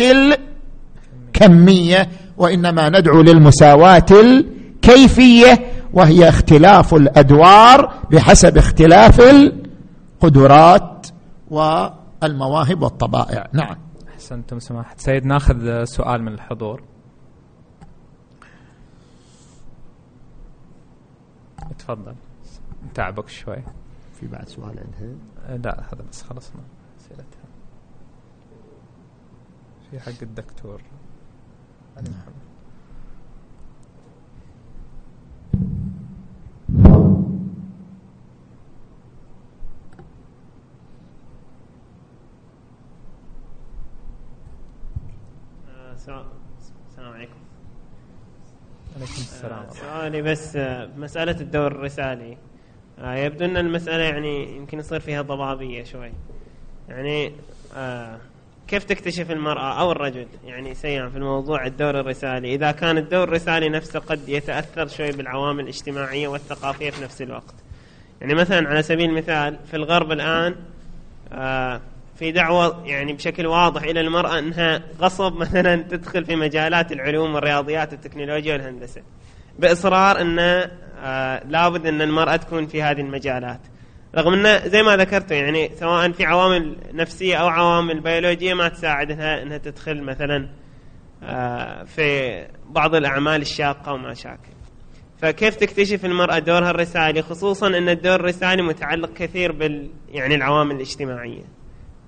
[1.40, 11.06] الكمية وإنما ندعو للمساواة الكيفية وهي اختلاف الأدوار بحسب اختلاف القدرات
[11.50, 13.48] والمواهب والطبائع.
[13.52, 13.76] نعم.
[14.14, 14.94] أحسنتم سماحة.
[14.96, 16.82] سيد ناخذ سؤال من الحضور.
[21.78, 22.14] تفضل.
[22.94, 23.62] تعبك شوي.
[24.14, 25.16] في بعد سؤال عندها؟
[25.46, 26.62] أه، لا هذا بس خلصنا
[26.98, 27.48] أسئلتها.
[29.90, 30.82] في حق الدكتور.
[31.96, 32.12] نعم.
[45.92, 46.37] السلام عليكم
[48.98, 49.66] عليكم السلام.
[49.70, 52.36] سؤالي بس آه، مسألة الدور الرسالي.
[52.98, 56.12] آه، يبدو أن المسألة يعني يمكن يصير فيها ضبابية شوي.
[56.88, 57.32] يعني
[57.76, 58.18] آه،
[58.68, 63.68] كيف تكتشف المرأة أو الرجل يعني سيان في الموضوع الدور الرسالي؟ إذا كان الدور الرسالي
[63.68, 67.54] نفسه قد يتأثر شوي بالعوامل الاجتماعية والثقافية في نفس الوقت.
[68.20, 70.54] يعني مثلا على سبيل المثال في الغرب الآن
[71.32, 71.80] آه،
[72.18, 75.32] في دعوة يعني بشكل واضح إلى المرأة أنها غصب.
[75.42, 79.02] مثلا تدخل في مجالات العلوم والرياضيات والتكنولوجيا والهندسة.
[79.58, 80.70] بإصرار أنه
[81.02, 83.60] آه، لابد أن المرأة تكون في هذه المجالات.
[84.16, 89.42] رغم أنه زي ما ذكرت يعني سواء في عوامل نفسية أو عوامل بيولوجية ما تساعدها
[89.42, 90.48] أنها تدخل مثلا
[91.22, 94.52] آه، في بعض الأعمال الشاقة وما شاكل.
[95.18, 101.57] فكيف تكتشف المرأة دورها الرسالي؟ خصوصا أن الدور الرسالي متعلق كثير بال يعني العوامل الاجتماعية.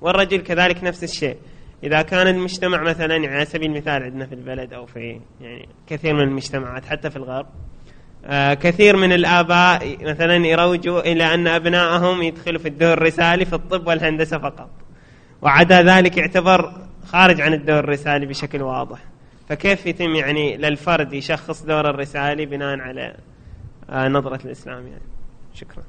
[0.01, 1.36] والرجل كذلك نفس الشيء.
[1.85, 6.14] إذا كان المجتمع مثلا يعني على سبيل المثال عندنا في البلد أو في يعني كثير
[6.14, 7.47] من المجتمعات حتى في الغرب
[8.24, 13.86] آه كثير من الآباء مثلا يروجوا إلى أن أبنائهم يدخلوا في الدور الرسالي في الطب
[13.86, 14.70] والهندسة فقط.
[15.43, 16.72] وعدا ذلك يعتبر
[17.06, 18.98] خارج عن الدور الرسالي بشكل واضح.
[19.48, 23.16] فكيف يتم يعني للفرد يشخص دور الرسالي بناء على
[23.90, 25.02] آه نظرة الإسلام يعني؟
[25.55, 25.82] شكرا.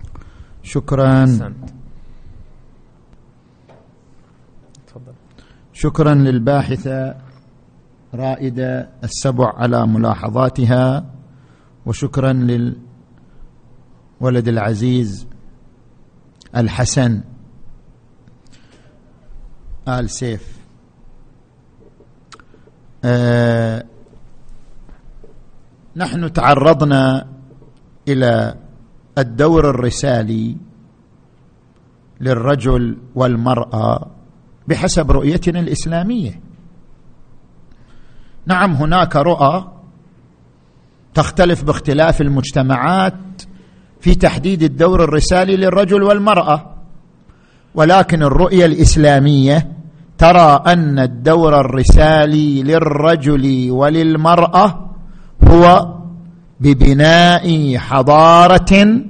[0.63, 1.25] شكرا.
[5.81, 7.15] شكرا للباحثة
[8.13, 11.05] رائدة السبع على ملاحظاتها
[11.85, 12.77] وشكرا للولد
[14.47, 15.27] العزيز
[16.55, 17.21] الحسن
[19.87, 20.61] آل سيف.
[23.03, 23.83] آه
[25.95, 27.27] نحن تعرضنا
[28.07, 28.55] إلى
[29.17, 30.57] الدور الرسالي
[32.21, 34.20] للرجل والمرأة
[34.71, 36.39] بحسب رؤيتنا الإسلامية.
[38.45, 39.67] نعم هناك رؤى
[41.13, 43.13] تختلف باختلاف المجتمعات
[44.01, 46.75] في تحديد الدور الرسالي للرجل والمرأة
[47.75, 49.71] ولكن الرؤية الإسلامية
[50.17, 54.89] ترى أن الدور الرسالي للرجل وللمرأة
[55.47, 55.95] هو
[56.59, 59.01] ببناء حضارة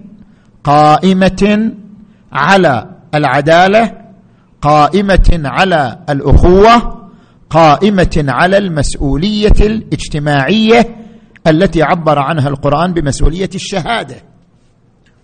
[0.64, 1.72] قائمة
[2.34, 4.01] على العدالة
[4.62, 7.02] قائمة على الأخوة
[7.50, 10.96] قائمة على المسؤولية الاجتماعية
[11.48, 14.16] التي عبر عنها القرآن بمسؤولية الشهادة.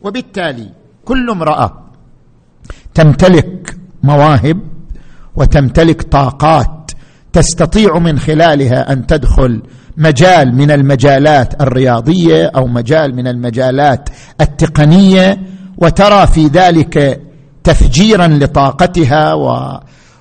[0.02, 0.70] وبالتالي
[1.06, 1.84] كل امرأة
[2.94, 4.60] تمتلك مواهب
[5.36, 6.92] وتمتلك طاقات
[7.34, 9.62] تستطيع من خلالها أن تدخل
[9.98, 14.10] مجال من المجالات الرياضية أو مجال من المجالات
[14.42, 15.38] التقنية
[15.78, 17.22] وترى في ذلك
[17.68, 19.34] تفجيرا لطاقتها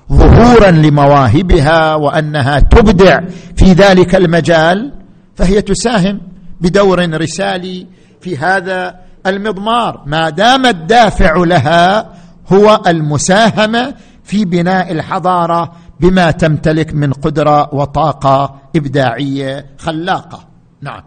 [0.09, 3.19] وظهورا لمواهبها وأنها تبدع
[3.55, 4.93] في ذلك المجال
[5.35, 6.21] فهي تساهم
[6.61, 7.87] بدور رسالي
[8.21, 10.03] في هذا المضمار.
[10.05, 12.13] ما دام الدافع لها
[12.53, 20.47] هو المساهمة في بناء الحضارة بما تمتلك من قدرة وطاقة إبداعية خلاقة.
[20.81, 21.03] نعم.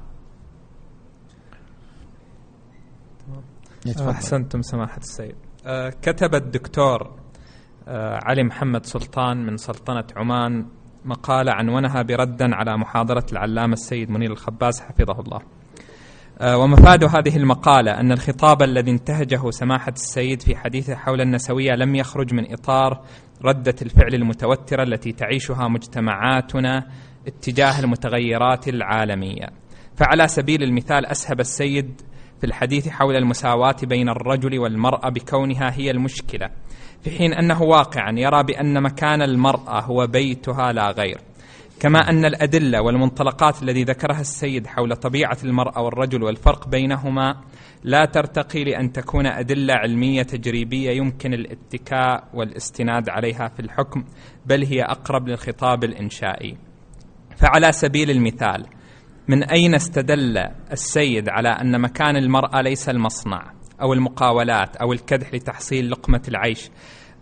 [4.09, 5.50] أحسنتم سماحة السيد.
[6.03, 7.11] كتب الدكتور
[7.89, 10.67] أه علي محمد سلطان من سلطنة عمان
[11.05, 15.41] مقالة عنونها بردا على محاضرة العلامة السيد منير الخباز حفظه الله.
[16.41, 21.95] آه، ومفاد هذه المقالة أن الخطاب الذي انتهجه سماحة السيد في حديثه حول النسوية لم
[21.95, 23.01] يخرج من إطار
[23.45, 26.87] ردة الفعل المتوترة التي تعيشها مجتمعاتنا
[27.27, 29.47] اتجاه المتغيرات العالمية.
[29.97, 32.01] فعلى سبيل المثال أسهب السيد
[32.41, 36.51] في الحديث حول المساواة بين الرجل والمرأة بكونها هي المشكلة
[37.03, 41.19] في حين أنه واقعا يرى بأن مكان المرأة هو بيتها لا غير.
[41.81, 47.37] كما أن الأدلة والمنطلقات الذي ذكرها السيد حول طبيعة المرأة والرجل والفرق بينهما
[47.85, 54.05] لا ترتقي لأن تكون أدلة علمية تجريبية يمكن الاتكاء والاستناد عليها في الحكم
[54.47, 56.57] بل هي أقرب للخطاب الإنشائي.
[57.37, 58.67] فعلى سبيل المثال
[59.29, 60.39] من أين استدل
[60.73, 63.53] السيد على أن مكان المرأة ليس المصنع
[63.83, 66.71] أو المقاولات أو الكدح لتحصيل لقمة العيش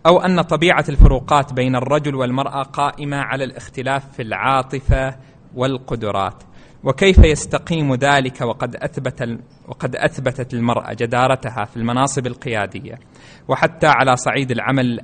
[0.05, 5.15] أو أن طبيعة الفروقات بين الرجل والمرأة قائمة على الاختلاف في العاطفة
[5.55, 6.43] والقدرات؟
[6.83, 12.99] وكيف يستقيم ذلك وقد أثبت وقد أثبتت المرأة جدارتها في المناصب القيادية
[13.47, 14.99] وحتى على صعيد العمل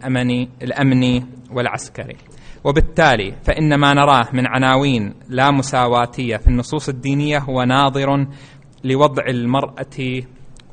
[0.61, 2.17] الأمني والعسكري؟
[2.65, 8.27] وبالتالي فإن ما نراه من عناوين لا مساواتية في النصوص الدينية هو ناظر
[8.83, 10.23] لوضع المرأة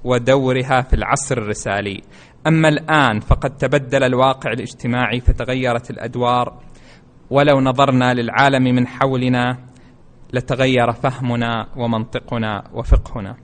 [0.05, 2.03] ودورها في العصر الرسالي.
[2.47, 6.59] أما الآن فقد تبدل الواقع الاجتماعي فتغيرت الأدوار.
[7.31, 9.59] ولو نظرنا للعالم من حولنا
[10.33, 13.37] لتغير فهمنا ومنطقنا وفقهنا.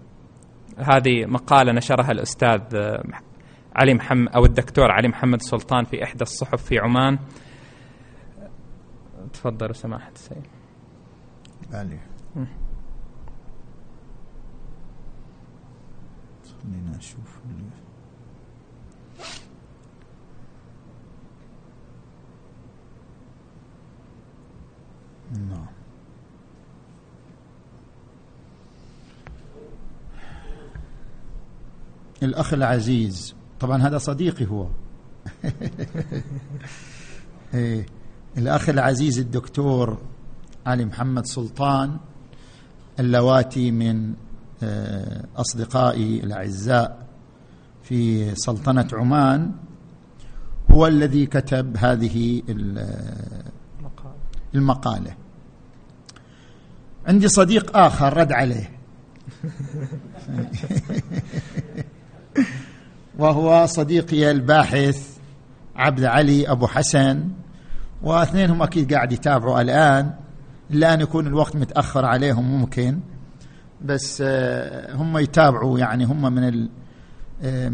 [0.78, 2.60] هذه مقالة نشرها الأستاذ
[3.76, 7.18] علي محمد أو الدكتور علي محمد سلطان في إحدى الصحف في عمان.
[9.32, 10.46] تفضلوا سماحة السيد
[11.72, 11.98] علي.
[16.62, 17.38] خلينا نشوف
[25.32, 25.66] نعم.
[32.22, 33.34] الأخ العزيز.
[33.60, 34.68] طبعا هذا صديقي هو.
[37.54, 37.97] إيه.
[38.38, 39.98] الأخ العزيز الدكتور
[40.66, 41.96] علي محمد سلطان
[43.00, 44.14] اللواتي من
[44.62, 47.06] آه، أصدقائي الأعزاء
[47.82, 49.52] في سلطنة عمان
[50.70, 52.42] هو الذي كتب هذه
[54.54, 55.16] المقالة.
[57.06, 58.70] عندي صديق آخر رد عليه.
[63.18, 65.18] وهو صديقي الباحث
[65.76, 67.28] عبد علي أبو حسن.
[68.02, 70.10] واثنينهم أكيد قاعد يتابعوا الآن
[70.70, 73.00] إلا أن يكون الوقت متأخر عليهم ممكن
[73.84, 76.68] بس آه، هم يتابعوا يعني هم من
[77.42, 77.68] آه،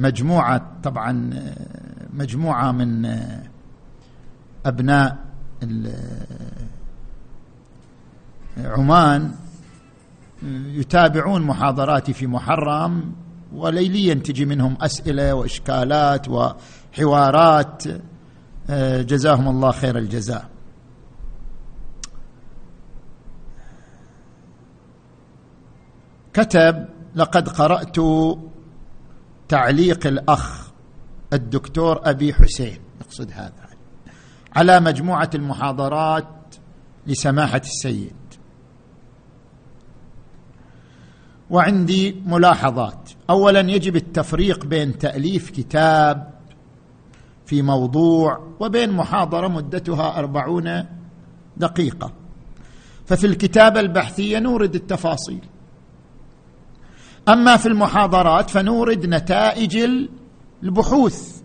[0.82, 3.18] طبعا آه، مجموعة من
[4.66, 5.16] أبناء
[8.56, 9.30] عمان
[10.66, 13.12] يتابعون محاضراتي في محرم
[13.52, 17.84] وليليا تجي منهم أسئلة وإشكالات وحوارات.
[19.00, 20.48] جزاهم الله خير الجزاء.
[26.32, 27.96] كتب لقد قرأت
[29.48, 30.72] تعليق الأخ
[31.32, 32.78] الدكتور أبي حسين.
[33.00, 33.68] يقصد هذا.
[34.56, 36.54] على مجموعة المحاضرات
[37.06, 38.16] لسماحة السيد.
[41.50, 43.10] وعندي ملاحظات.
[43.30, 46.33] اولا يجب التفريق بين تأليف كتاب
[47.46, 50.84] في موضوع وبين محاضرة مدتها أربعون
[51.56, 52.12] دقيقة.
[53.06, 55.40] ففي الكتابه البحثيه نورد التفاصيل.
[57.28, 59.88] أما في المحاضرات فنورد نتائج
[60.62, 61.44] البحوث.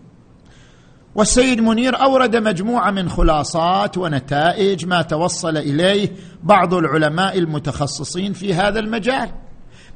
[1.16, 6.12] والسيد منير أورد مجموعة من خلاصات ونتائج ما توصل إليه
[6.44, 9.32] بعض العلماء المتخصصين في هذا المجال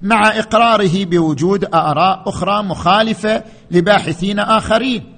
[0.02, 5.14] مع إقراره بوجود آراء أخرى مخالفة لباحثين آخرين.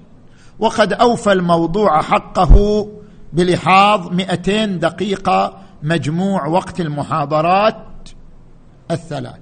[0.59, 2.87] وقد أوفى الموضوع حقه
[3.33, 8.09] بلحاظ 200 دقيقة مجموع وقت المحاضرات
[8.91, 9.39] الثلاث.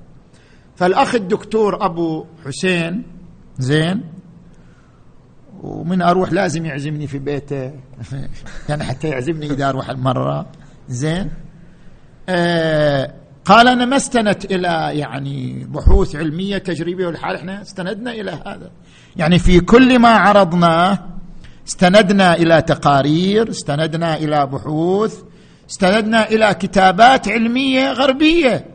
[0.75, 3.03] فالأخ الدكتور أبو حسين
[3.57, 4.03] زين
[5.61, 7.73] ومن أروح لازم يعزمني في بيته.
[8.69, 10.45] يعني حتى يعزمني إذا أروح المره
[10.87, 11.31] زين.
[12.29, 13.13] آه
[13.45, 18.71] قال أنا ما استندت إلى يعني بحوث علمية تجريبية والحال إحنا استندنا إلى هذا.
[19.15, 20.99] يعني في كل ما عرضناه
[21.67, 25.21] استندنا إلى تقارير استندنا إلى بحوث
[25.69, 28.65] استندنا إلى كتابات علمية غربية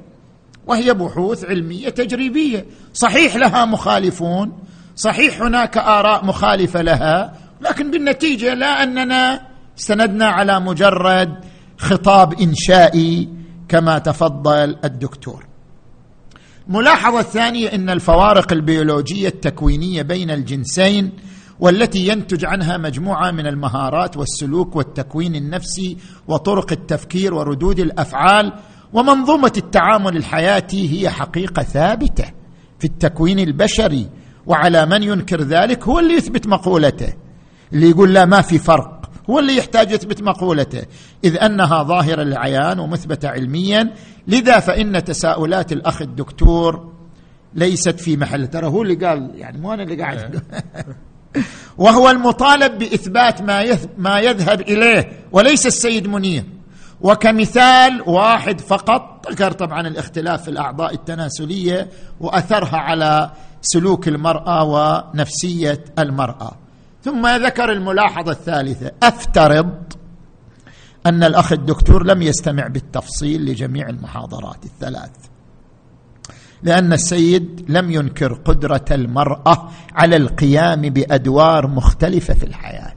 [0.67, 2.67] وهي بحوث علمية تجريبية.
[2.95, 4.53] صحيح لها مخالفون
[4.97, 9.47] صحيح هناك آراء مخالفة لها لكن بالنتيجة لا أننا
[9.79, 11.35] استندنا على مجرد
[11.79, 13.29] خطاب إنشائي
[13.69, 15.48] كما تفضل الدكتور.
[16.69, 21.13] الملاحظه الثانية إن الفوارق البيولوجية التكوينية بين الجنسين
[21.61, 25.97] والتي ينتج عنها مجموعة من المهارات والسلوك والتكوين النفسي
[26.29, 28.53] وطرق التفكير وردود الأفعال
[28.93, 32.25] ومنظومة التعامل الحياتي هي حقيقة ثابتة
[32.79, 34.09] في التكوين البشري
[34.47, 37.15] وعلى من ينكر ذلك هو اللي يثبت مقولته
[37.73, 38.98] اللي يقول لا ما في فرق.
[39.31, 40.83] هو اللي يحتاج يثبت مقولته.
[41.25, 43.95] إذ أنها ظاهرة للعيان ومثبتة علميا
[44.27, 46.93] لذا فإن تساؤلات الأخ الدكتور
[47.55, 48.47] ليست في محل.
[48.47, 50.43] ترى هو اللي قال يعني مو أنا اللي قاعد
[51.79, 56.45] وهو المطالب بإثبات ما ما يذهب إليه وليس السيد منير.
[57.01, 61.89] وكمثال واحد فقط ذكر طبعا الاختلاف في الأعضاء التناسلية
[62.21, 63.31] وأثرها على
[63.63, 66.68] سلوك المرأة ونفسية المرأة.
[67.05, 68.91] ثم ذكر الملاحظة الثالثة.
[69.03, 69.75] أفترض
[71.07, 75.11] أن الأخ الدكتور لم يستمع بالتفصيل لجميع المحاضرات الثلاث.
[76.63, 82.95] لأن السيد لم ينكر قدرة المرأة على القيام بأدوار مختلفة في الحياة.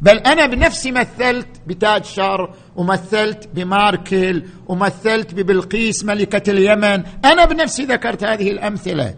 [0.00, 7.04] بل أنا بنفسي مثلت بتاج شر ومثلت بماركل ومثلت ببلقيس ملكة اليمن.
[7.24, 9.14] أنا بنفسي ذكرت هذه الأمثلة.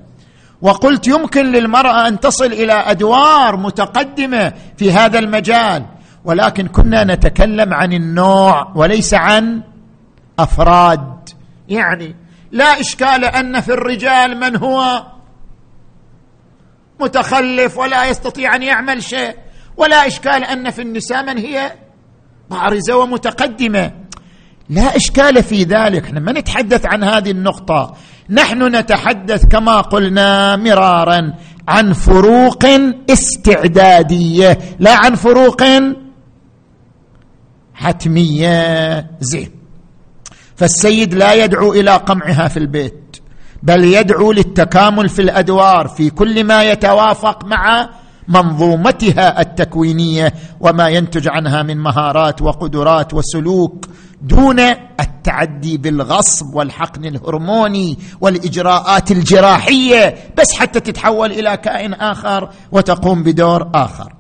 [0.65, 5.87] وقلت يمكن للمرأة أن تصل إلى أدوار متقدمة في هذا المجال
[6.25, 9.63] ولكن كنا نتكلم عن النوع وليس عن
[10.39, 11.29] أفراد.
[11.69, 12.17] يعني
[12.53, 15.07] لا إشكال أن في الرجال من هو
[17.01, 19.37] متخلف ولا يستطيع أن يعمل شيء
[19.77, 21.73] ولا إشكال أن في النساء من هي
[22.51, 23.93] بارزة ومتقدمة.
[24.69, 26.05] لا إشكال في ذلك.
[26.05, 27.97] إحنا ما نتحدث عن هذه النقطة.
[28.31, 31.33] نحن نتحدث كما قلنا مرارا
[31.69, 32.65] عن فروق
[33.11, 35.63] استعدادية لا عن فروق
[37.75, 39.11] حتمية.
[39.21, 39.51] زين.
[40.57, 43.17] فالسيد لا يدعو إلى قمعها في البيت
[43.63, 47.91] بل يدعو للتكامل في الأدوار في كل ما يتوافق مع
[48.29, 53.87] منظومتها التكوينية وما ينتج عنها من مهارات وقدرات وسلوك
[54.25, 54.61] دون
[55.01, 64.15] التعدي بالغصب والحقن الهرموني والإجراءات الجراحية بس حتى تتحول إلى كائن آخر وتقوم بدور آخر.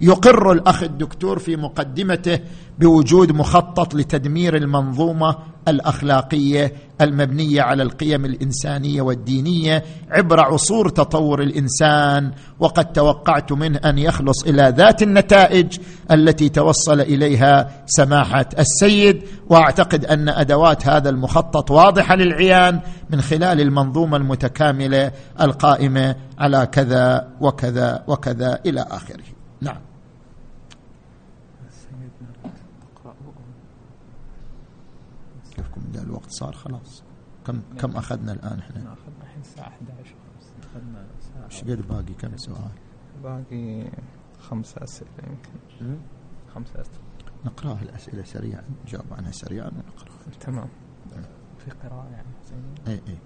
[0.00, 2.40] يقر الأخ الدكتور في مقدمته
[2.80, 5.36] بوجود مخطط لتدمير المنظومة
[5.68, 14.44] الأخلاقية المبنية على القيم الإنسانية والدينية عبر عصور تطور الإنسان وقد توقعت منه أن يخلص
[14.44, 15.78] إلى ذات النتائج
[16.10, 19.22] التي توصل إليها سماحة السيد.
[19.48, 22.80] وأعتقد أن أدوات هذا المخطط واضحة للعيان
[23.10, 29.24] من خلال المنظومة المتكاملة القائمة على كذا وكذا وكذا إلى آخره.
[29.60, 29.89] نعم.
[36.10, 37.04] الوقت صار خلاص.
[37.46, 40.14] كم كم أخذنا الآن إحنا؟ أخذنا الحين الساعة 11
[40.62, 42.70] أخذنا ساعه إيش قد باقي؟ كم سؤال؟
[43.22, 43.90] باقي
[44.38, 45.98] خمسة أسئلة يمكن.
[46.54, 47.00] خمسة أسئلة.
[47.44, 48.62] نقراها الأسئلة سريعا.
[48.86, 50.68] نجاوب عنها سريعا ونقراها تمام.
[51.58, 52.28] في قراءة يعني
[52.88, 53.18] اي اي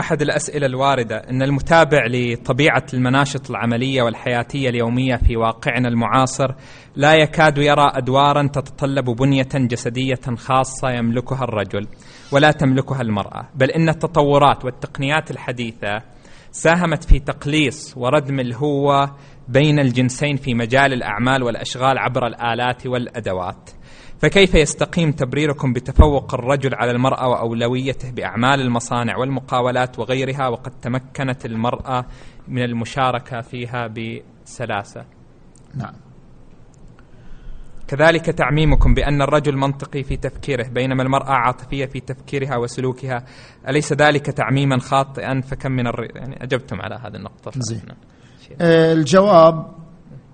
[0.00, 6.54] أحد الأسئلة الواردة إن المتابع لطبيعة المناشط العملية والحياتية اليومية في واقعنا المعاصر
[6.96, 11.86] لا يكاد يرى أدوارا تتطلب بنية جسدية خاصة يملكها الرجل
[12.32, 16.02] ولا تملكها المرأة، بل إن التطورات والتقنيات الحديثة
[16.50, 19.16] ساهمت في تقليص وردم الهوه
[19.48, 23.70] بين الجنسين في مجال الأعمال والأشغال عبر الآلات والأدوات.
[24.20, 32.04] فكيف يستقيم تبريركم بتفوق الرجل على المرأة وأولويته بأعمال المصانع والمقاولات وغيرها وقد تمكنت المرأة
[32.48, 35.04] من المشاركة فيها بسلاسة؟
[35.74, 35.94] نعم.
[37.88, 43.24] كذلك تعميمكم بأن الرجل منطقي في تفكيره بينما المرأة عاطفية في تفكيرها وسلوكها.
[43.68, 46.16] أليس ذلك تعميما خاطئا؟ فكم من الر...
[46.16, 47.52] يعني أجبتم على هذه النقطة.
[47.56, 47.82] زين.
[48.60, 49.66] آه الجواب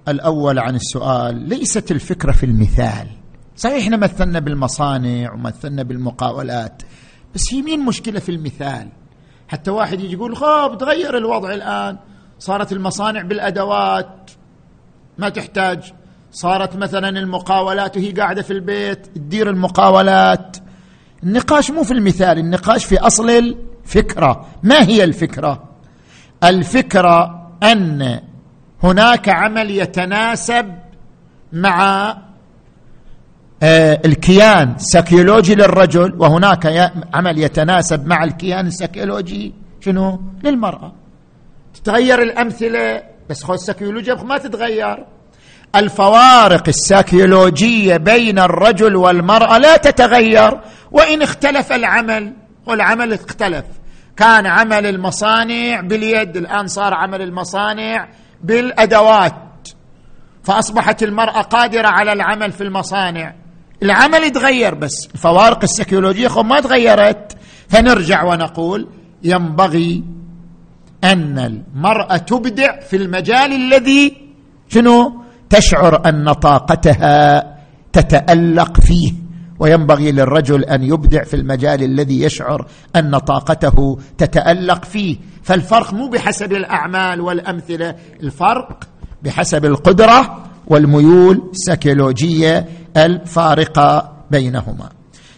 [0.09, 3.09] الأول عن السؤال ليست الفكرة في المثال.
[3.57, 6.83] صحيح إحنا مثلنا بالمصانع ومثلنا بالمقاولات
[7.35, 8.89] بس هي مين مشكلة في المثال؟
[9.49, 11.99] حتى واحد يجي يقول خاب تغير الوضع الآن
[12.39, 14.31] صارت المصانع بالأدوات
[15.19, 15.93] ما تحتاج
[16.31, 20.57] صارت مثلا المقاولات وهي قاعدة في البيت تدير المقاولات.
[21.23, 24.47] النقاش مو في المثال النقاش في أصل الفكرة.
[24.63, 25.63] ما هي الفكرة؟
[26.45, 28.21] الفكرة أن
[28.83, 30.75] هناك عمل يتناسب
[31.53, 32.17] مع
[33.63, 40.93] الكيان السيكولوجي للرجل وهناك عمل يتناسب مع الكيان السيكولوجي شنو؟ للمرأة.
[41.75, 45.07] تتغير الأمثلة بس خو السيكولوجيا ما تتغير.
[45.77, 50.61] الفوارق السيكولوجية بين الرجل والمرأة لا تتغير
[50.93, 52.33] وإن اختلف العمل
[52.67, 53.65] والعمل اختلف.
[54.17, 58.09] كان عمل المصانع باليد الآن صار عمل المصانع
[58.43, 59.35] بالأدوات.
[60.45, 63.35] فأصبحت المرأة قادرة على العمل في المصانع.
[63.83, 65.09] العمل يتغير بس.
[65.15, 67.37] الفوارق السيكولوجية ما تغيرت.
[67.69, 68.89] فنرجع ونقول
[69.23, 70.05] ينبغي
[71.05, 74.17] أن المرأة تبدع في المجال الذي
[74.69, 77.57] شنو؟ تشعر أن طاقتها
[77.93, 79.13] تتألق فيه.
[79.59, 82.67] وينبغي للرجل أن يبدع في المجال الذي يشعر
[82.97, 85.17] أن طاقته تتألق فيه.
[85.43, 88.85] فالفرق مو بحسب الأعمال والأمثلة الفرق
[89.23, 94.89] بحسب القدرة والميول السيكولوجية الفارقه بينهما.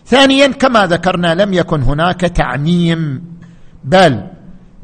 [0.06, 3.24] ثانيا كما ذكرنا لم يكن هناك تعميم
[3.84, 4.24] بل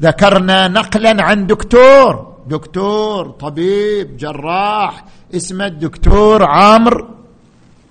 [0.01, 2.35] ذكرنا نقلا عن دكتور.
[2.47, 7.07] دكتور طبيب جراح اسمه الدكتور عمرو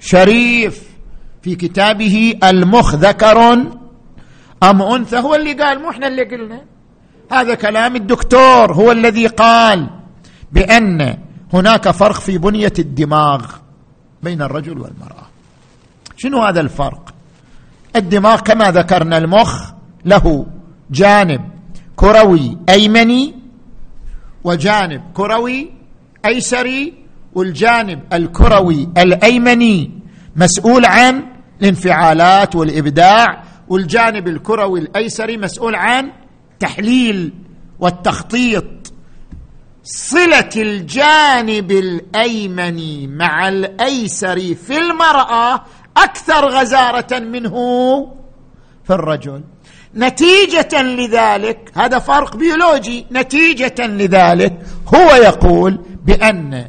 [0.01, 0.83] شريف.
[1.43, 3.53] في كتابه المخ ذكر
[4.63, 6.61] أم أنثى؟ هو اللي قال مو إحنا اللي قلنا.
[7.33, 9.91] هذا كلام الدكتور هو الذي قال
[10.53, 11.19] بأن
[11.53, 13.64] هناك فرق في بنية الدماغ.
[14.25, 15.27] بين الرجل والمرأة.
[16.17, 17.15] شنو هذا الفرق؟
[17.97, 19.73] الدماغ كما ذكرنا المخ
[20.05, 20.47] له
[20.91, 21.41] جانب
[21.97, 23.35] كروي أيمني
[24.45, 25.71] وجانب كروي
[26.25, 26.95] أيسري
[27.35, 29.91] والجانب الكروي الأيمني
[30.37, 31.23] مسؤول عن
[31.63, 36.11] الانفعالات والإبداع والجانب الكروي الأيسري مسؤول عن
[36.61, 37.33] تحليل
[37.81, 38.65] والتخطيط
[39.85, 45.63] صلة الجانب الأيمن مع الأيسر في المرأة
[45.97, 47.55] أكثر غزارة منه
[48.85, 49.43] في الرجل.
[49.97, 54.59] نتيجة لذلك هذا فرق بيولوجي نتيجة لذلك
[54.95, 56.69] هو يقول بأن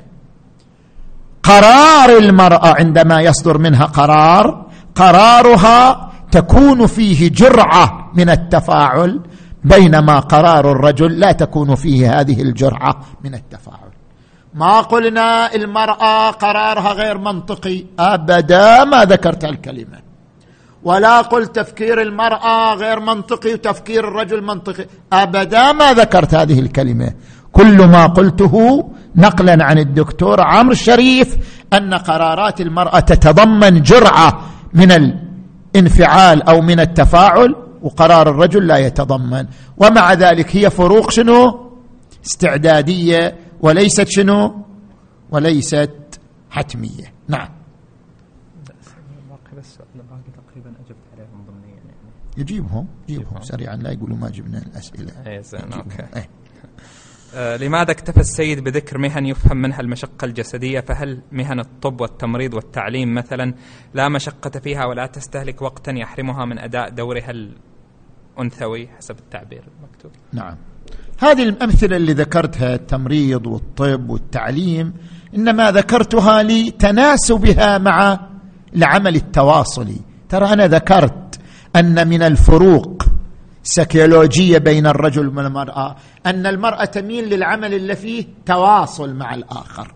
[1.43, 4.65] قرار المرأة عندما يصدر منها قرار
[4.95, 9.21] قرارها تكون فيه جرعة من التفاعل
[9.65, 13.91] بينما قرار الرجل لا تكون فيه هذه الجرعة من التفاعل.
[14.53, 17.85] ما قلنا المرأة قرارها غير منطقي.
[17.99, 19.99] أبدا ما ذكرت الكلمة.
[20.83, 24.85] ولا قلت تفكير المرأة غير منطقي وتفكير الرجل منطقي.
[25.13, 27.13] أبدا ما ذكرت هذه الكلمة.
[27.51, 28.55] كل ما قلته
[29.15, 31.37] نقلا عن الدكتور عمرو الشريف
[31.73, 34.41] أن قرارات المرأة تتضمن جرعة
[34.73, 37.55] من الانفعال أو من التفاعل
[37.85, 39.45] وقرار الرجل لا يتضمن.
[39.77, 41.71] ومع ذلك هي فروق شنو؟
[42.25, 44.65] استعدادية وليست شنو؟
[45.31, 47.13] وليست حتمية.
[47.27, 47.49] نعم.
[52.37, 55.11] يجيبهم يجيبهم سريعا لا يقولوا ما جبنا الأسئلة.
[55.75, 56.03] أوكي.
[56.15, 56.29] أي.
[57.35, 63.13] آه لماذا اكتفى السيد بذكر مهن يفهم منها المشقة الجسدية؟ فهل مهن الطب والتمريض والتعليم
[63.13, 63.53] مثلا
[63.93, 67.31] لا مشقة فيها ولا تستهلك وقتا يحرمها من أداء دورها
[68.35, 70.11] الأنثوي حسب التعبير المكتوب.
[70.33, 70.55] نعم.
[71.19, 74.93] هذه الأمثلة اللي ذكرتها التمريض والطب والتعليم
[75.35, 78.19] إنما ذكرتها لتناسبها مع
[78.75, 79.99] العمل التواصلي.
[80.29, 81.39] ترى أنا ذكرت
[81.75, 83.03] أن من الفروق
[83.63, 85.95] سيكولوجية بين الرجل والمرأة
[86.25, 89.93] أن المرأة تميل للعمل اللي فيه تواصل مع الآخر.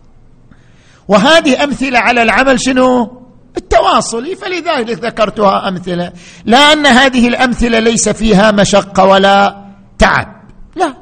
[1.08, 3.20] وهذه أمثلة على العمل شنو؟
[3.60, 6.14] التواصلي فلذلك ذكرتها أمثلة.
[6.46, 9.66] لا أن هذه الأمثلة ليس فيها مشقة ولا
[9.98, 10.28] تعب.
[10.76, 10.94] لا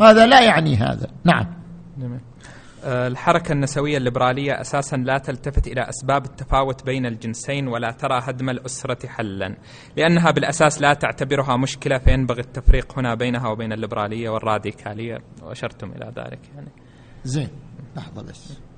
[0.00, 1.06] هذا لا يعني هذا.
[1.24, 1.46] نعم.
[1.98, 2.20] جميل.
[2.84, 8.50] آه، الحركة النسوية الليبرالية أساسا لا تلتفت إلى أسباب التفاوت بين الجنسين ولا ترى هدم
[8.50, 9.56] الأسرة حلا
[9.96, 15.18] لأنها بالأساس لا تعتبرها مشكلة فينبغي التفريق هنا بينها وبين الليبرالية والراديكالية.
[15.42, 16.70] وأشرتم إلى ذلك يعني.
[17.24, 17.48] زين
[17.96, 18.69] لحظة بس.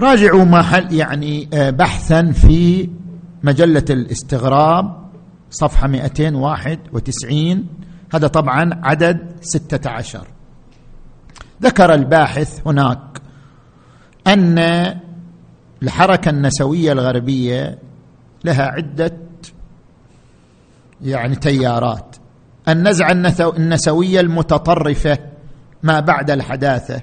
[0.00, 2.88] راجعوا محل يعني آه، بحثا في
[3.42, 5.02] مجلة الاستغراب
[5.50, 7.66] صفحة 291
[8.14, 10.26] هذا طبعا عدد 16
[11.62, 13.22] ذكر الباحث هناك
[14.26, 14.58] أن
[15.82, 17.78] الحركة النسوية الغربية
[18.44, 19.12] لها عدة
[21.02, 22.16] يعني تيارات.
[22.68, 23.12] النزعة
[23.56, 25.18] النسوية المتطرفة
[25.82, 27.02] ما بعد الحداثة.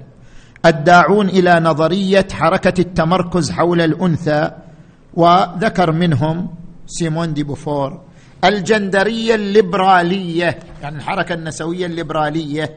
[0.66, 4.50] الداعون إلى نظرية حركة التمركز حول الأنثى
[5.14, 6.48] وذكر منهم
[6.86, 8.00] سيمون دي بوفور.
[8.44, 12.76] الجندرية الليبرالية يعني الحركة النسوية الليبرالية.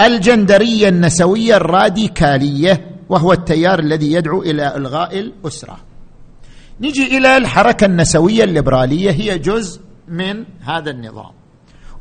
[0.00, 5.76] الجندرية النسوية الراديكالية وهو التيار الذي يدعو إلى إلغاء الأسرة.
[6.80, 11.32] نجي إلى الحركة النسوية الليبرالية هي جزء من هذا النظام.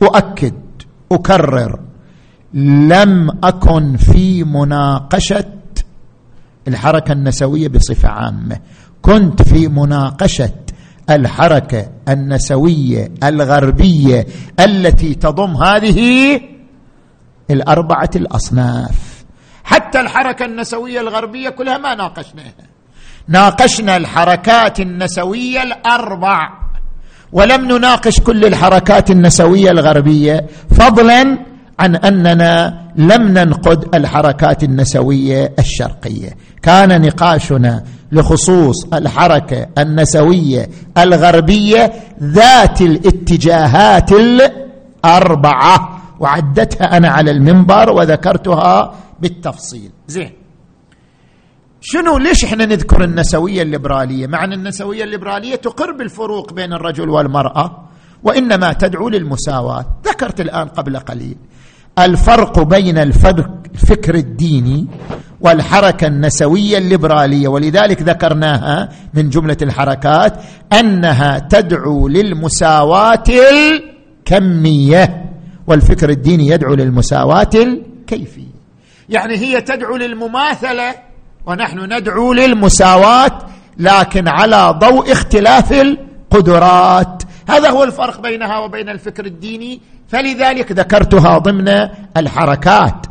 [0.01, 0.61] أؤكد
[1.11, 1.79] أكرر
[2.53, 5.45] لم أكن في مناقشة
[6.67, 8.59] الحركة النسوية بصفة عامة.
[9.01, 10.53] كنت في مناقشة
[11.09, 14.27] الحركة النسوية الغربية
[14.59, 16.41] التي تضم هذه
[17.51, 19.25] الأربعة الأصناف.
[19.63, 22.53] حتى الحركة النسوية الغربية كلها ما ناقشناها.
[23.27, 26.49] ناقشنا الحركات النسوية الأربع.
[27.31, 30.47] ولم نناقش كل الحركات النسوية الغربية.
[30.71, 36.29] فضلا عن أننا لم ننقد الحركات النسوية الشرقية.
[36.61, 41.93] كان نقاشنا لخصوص الحركة النسوية الغربية
[42.23, 49.91] ذات الاتجاهات الأربعة وعدتها أنا على المنبر وذكرتها بالتفصيل.
[50.07, 50.31] زين.
[51.81, 57.83] شنو ليش إحنا نذكر النسوية الليبرالية؟ مع ان النسوية الليبرالية تقر بالفروق بين الرجل والمرأة
[58.23, 59.85] وإنما تدعو للمساواة.
[60.05, 61.37] ذكرت الآن قبل قليل.
[61.99, 64.87] الفرق بين الفكر الديني
[65.41, 70.33] والحركة النسوية الليبرالية ولذلك ذكرناها من جملة الحركات
[70.79, 75.25] أنها تدعو للمساواة الكمية
[75.67, 78.53] والفكر الديني يدعو للمساواة الكيفية.
[79.09, 80.95] يعني هي تدعو للمماثلة
[81.45, 83.39] ونحن ندعو للمساواة
[83.77, 87.23] لكن على ضوء اختلاف القدرات.
[87.49, 91.67] هذا هو الفرق بينها وبين الفكر الديني فلذلك ذكرتها ضمن
[92.17, 93.05] الحركات.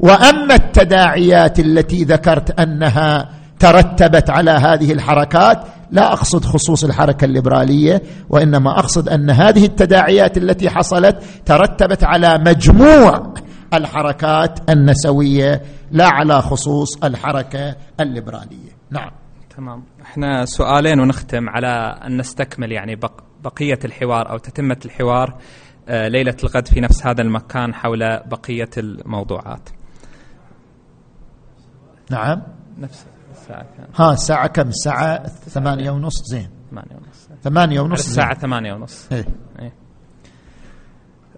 [0.00, 8.78] وأما التداعيات التي ذكرت أنها ترتبت على هذه الحركات لا أقصد خصوص الحركة الليبرالية وإنما
[8.78, 13.34] أقصد أن هذه التداعيات التي حصلت ترتبت على مجموع
[13.74, 18.78] الحركات النسوية لا على خصوص الحركة الليبرالية.
[18.90, 19.10] نعم.
[19.56, 19.84] تمام.
[20.02, 23.12] إحنا سؤالين ونختم على أن نستكمل يعني بق
[23.44, 25.34] بقية الحوار أو تتمة الحوار.
[25.88, 29.68] آه، ليلة الغد في نفس هذا المكان حول بقية الموضوعات.
[32.10, 32.42] نعم.
[32.78, 36.48] نفس الساعة كم ها الساعة كم؟ الساعة ثمانية ونص زين.
[36.70, 37.28] ثمانية ونص.
[37.42, 38.34] ثمانية ونص الساعة.
[38.34, 39.12] ثمانية ونص.
[39.12, 39.24] إيه.
[39.58, 39.72] إيه.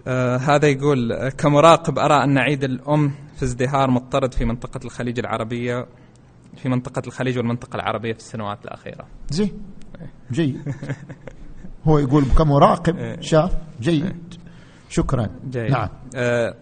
[0.06, 5.86] آه هذا يقول كمراقب أرى أن عيد الأم في ازدهار مضطرد في منطقة الخليج العربية
[6.56, 9.06] في منطقة الخليج والمنطقة العربية في السنوات الأخيرة.
[9.30, 9.62] زين.
[10.32, 10.74] جيد.
[11.84, 13.20] هو يقول كمراقب إيه.
[13.20, 14.39] شاف؟ جيد.
[14.90, 15.28] شكرا.
[15.50, 15.70] جيد.
[15.70, 15.88] نعم.
[16.16, 16.54] آه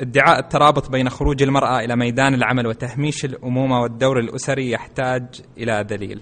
[0.00, 5.24] ادعاء الترابط بين خروج المرأة إلى ميدان العمل وتهميش الأمومة والدور الأسري يحتاج
[5.58, 6.20] إلى دليل.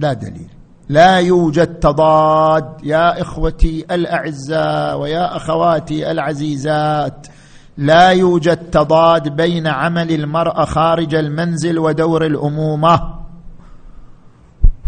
[0.00, 0.50] لا دليل.
[0.88, 2.80] لا يوجد تضاد.
[2.82, 7.26] يا إخوتي الأعزاء ويا أخواتي العزيزات
[7.76, 13.14] لا يوجد تضاد بين عمل المرأة خارج المنزل ودور الأمومة.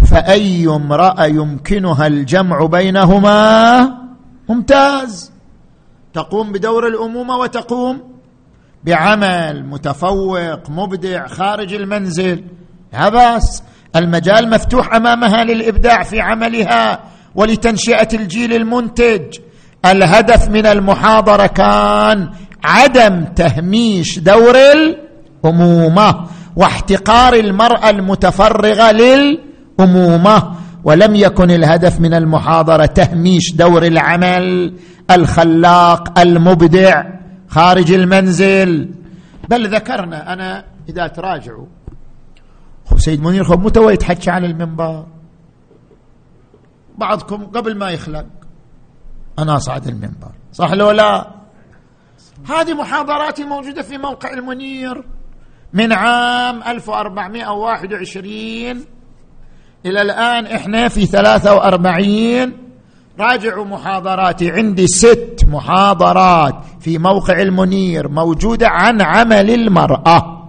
[0.07, 3.81] فأي امرأة يمكنها الجمع بينهما؟
[4.49, 5.38] ممتاز.
[6.19, 8.01] تقوم بدور الأمومة وتقوم
[8.85, 12.45] بعمل متفوق مبدع خارج المنزل.
[12.93, 13.63] لا باس
[13.97, 17.01] المجال مفتوح أمامها للإبداع في عملها
[17.35, 19.39] ولتنشئة الجيل المنتج.
[19.85, 22.31] الهدف من المحاضرة كان
[22.65, 30.53] عدم تهميش دور الأمومة واحتقار المرأة المتفرغة للأمومة.
[30.85, 34.75] ولم يكن الهدف من المحاضرة تهميش دور العمل
[35.11, 37.03] الخلاق المبدع
[37.49, 38.91] خارج المنزل.
[39.49, 41.67] بل ذكرنا أنا إذا تراجعوا
[42.87, 45.07] خب سيد منير خب متى يتحكى على المنبر؟
[46.99, 48.27] بعضكم قبل ما يخلق.
[49.39, 51.31] أنا أصعد المنبر صح لو لا؟
[52.49, 55.05] هذه محاضراتي موجودة في موقع المنير
[55.73, 58.85] من عام 1421
[59.87, 62.53] إلى الآن إحنا في 43
[63.21, 64.51] راجعوا محاضراتي.
[64.51, 70.49] عندي ست محاضرات في موقع المنير موجودة عن عمل المرأة.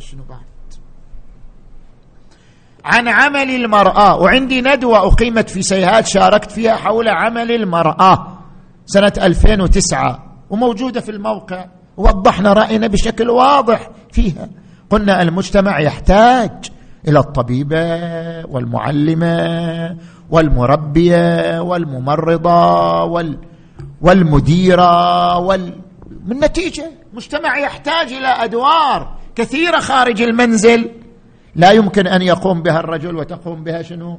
[0.00, 0.38] شنو بعد؟
[2.84, 4.16] عن عمل المرأة.
[4.16, 8.38] وعندي ندوة أقيمت في سيهات شاركت فيها حول عمل المرأة
[8.86, 11.64] سنة 2009 وموجودة في الموقع.
[11.96, 14.48] ووضحنا رأينا بشكل واضح فيها.
[14.90, 16.50] قلنا المجتمع يحتاج
[17.08, 17.86] إلى الطبيبه
[18.46, 19.96] والمعلمه
[20.30, 23.38] والمربيه والممرضه وال
[24.00, 25.72] والمديره وال
[26.26, 30.90] من نتيجة مجتمع يحتاج إلى أدوار كثيرة خارج المنزل.
[31.56, 34.18] لا يمكن أن يقوم بها الرجل وتقوم بها شنو؟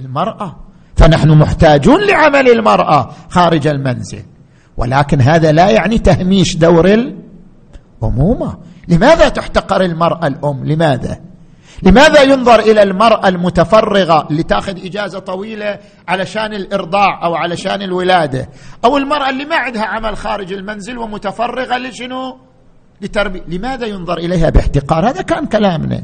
[0.00, 0.56] المرأة.
[0.96, 4.22] فنحن محتاجون لعمل المرأة خارج المنزل.
[4.76, 6.86] ولكن هذا لا يعني تهميش دور
[8.02, 11.20] الامومه لماذا تحتقر المرأة الأم؟ لماذا؟
[11.82, 15.78] لماذا ينظر إلى المرأة المتفرغة اللي تاخذ إجازة طويلة
[16.08, 18.48] علشان الإرضاع أو علشان الولادة؟
[18.84, 22.38] أو المرأة اللي ما عندها عمل خارج المنزل ومتفرغة لشنو؟
[23.00, 23.42] لتربية.
[23.48, 26.02] لماذا ينظر إليها باحتقار؟ هذا كان كلامنا.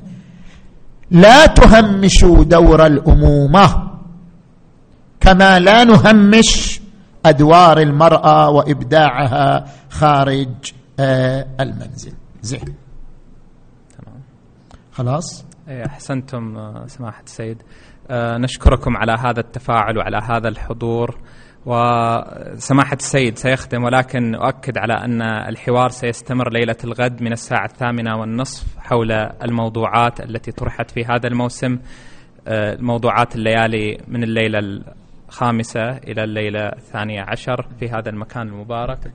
[1.10, 3.90] لا تهمشوا دور الأمومة
[5.20, 6.80] كما لا نهمش
[7.26, 10.48] أدوار المرأة وإبداعها خارج
[11.00, 12.12] آه المنزل.
[12.42, 12.74] زين.
[14.92, 15.44] خلاص؟
[15.86, 17.62] أحسنتم آه، سماحة السيد.
[18.10, 21.18] آه، نشكركم على هذا التفاعل وعلى هذا الحضور.
[21.66, 28.78] وسماحة السيد سيختم ولكن أؤكد على أن الحوار سيستمر ليلة الغد من الساعة الثامنة والنصف
[28.78, 31.78] حول الموضوعات التي طرحت في هذا الموسم.
[32.48, 34.82] آه، موضوعات الليالي من الليلة
[35.28, 39.12] الخامسة إلى الليلة الثانية عشر في هذا المكان المبارك.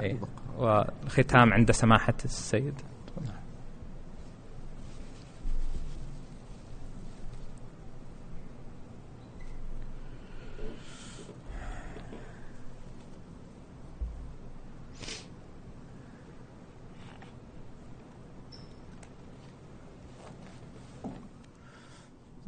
[0.00, 0.16] إيه،
[0.58, 2.74] والختام عند سماحة السيد.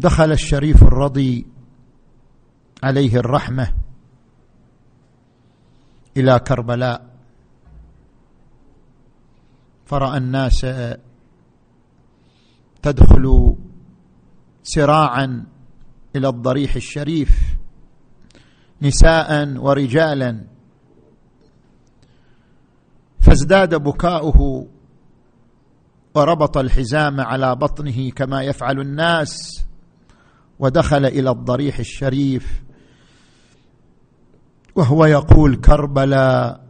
[0.00, 1.46] دخل الشريف الرضي
[2.82, 3.72] عليه الرحمة
[6.16, 7.10] إلى كربلاء
[9.86, 10.66] فرأى الناس
[12.82, 13.56] تدخل
[14.62, 15.46] سراعا
[16.16, 17.30] إلى الضريح الشريف
[18.82, 20.44] نساء ورجالا
[23.20, 24.68] فازداد بكاؤه
[26.14, 29.64] وربط الحزام على بطنه كما يفعل الناس.
[30.60, 32.62] ودخل إلى الضريح الشريف
[34.74, 36.60] وهو يقول كربلاء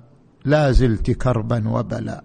[0.44, 2.24] لا زلت كربا وبلاء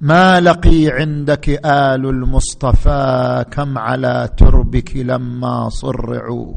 [0.00, 6.54] ما لقي عندك آل المصطفى كم على تربك لما صرعوا.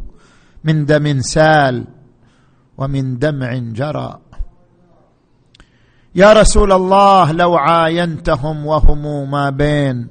[0.64, 1.88] من دم سال
[2.78, 4.20] ومن دمع جرى.
[6.16, 10.10] يا رسول الله لو عاينتهم وهم ما بين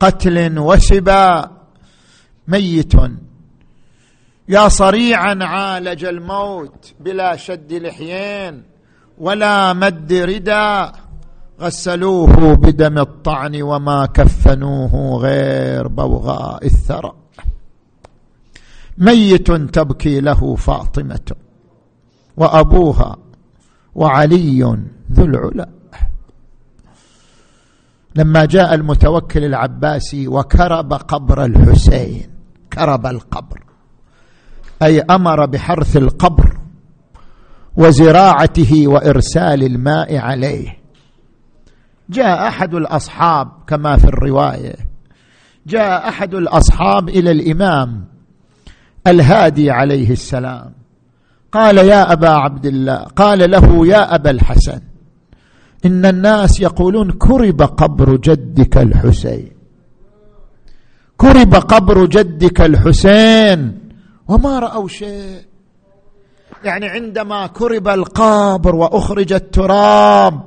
[0.00, 1.53] قتل وسبا
[2.48, 2.92] ميت.
[4.48, 8.62] يا صريعا عالج الموت بلا شد لحيين
[9.18, 10.92] ولا مد رداء
[11.60, 17.12] غسلوه بدم الطعن وما كفنوه غير بوغاء الثرى.
[18.98, 21.32] ميت تبكي له فاطمة
[22.36, 23.16] وأبوها
[23.94, 24.78] وعلي
[25.12, 25.68] ذو العلا.
[28.16, 32.33] لما جاء المتوكل العباسي وكرب قبر الحسين
[32.74, 33.60] كرب القبر
[34.82, 36.58] أي أمر بحرث القبر
[37.76, 40.78] وزراعته وإرسال الماء عليه.
[42.10, 44.74] جاء أحد الأصحاب كما في الرواية
[45.66, 48.04] جاء أحد الأصحاب إلى الإمام
[49.06, 50.72] الهادي عليه السلام
[51.52, 52.96] قال يا أبا عبد الله.
[52.96, 54.80] قال له يا أبا الحسن
[55.84, 59.53] إن الناس يقولون كرب قبر جدك الحسين.
[61.16, 63.78] كرب قبر جدك الحسين
[64.28, 65.40] وما رأوا شيء.
[66.64, 70.40] يعني عندما كرب القبر وأخرج التراب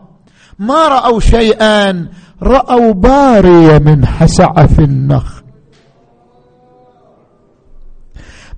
[0.59, 2.09] ما رأوا شيئا
[2.43, 5.43] رأوا باريه من حسعة النخل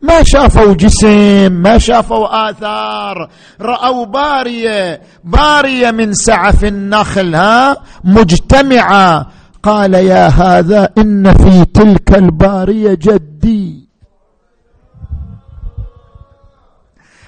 [0.01, 3.29] ما شافوا جسم ما شافوا آثار
[3.61, 9.27] رأوا بارية بارية من سعف النخل ها؟ مجتمعة
[9.63, 13.89] قال يا هذا إن في تلك البارية جدي.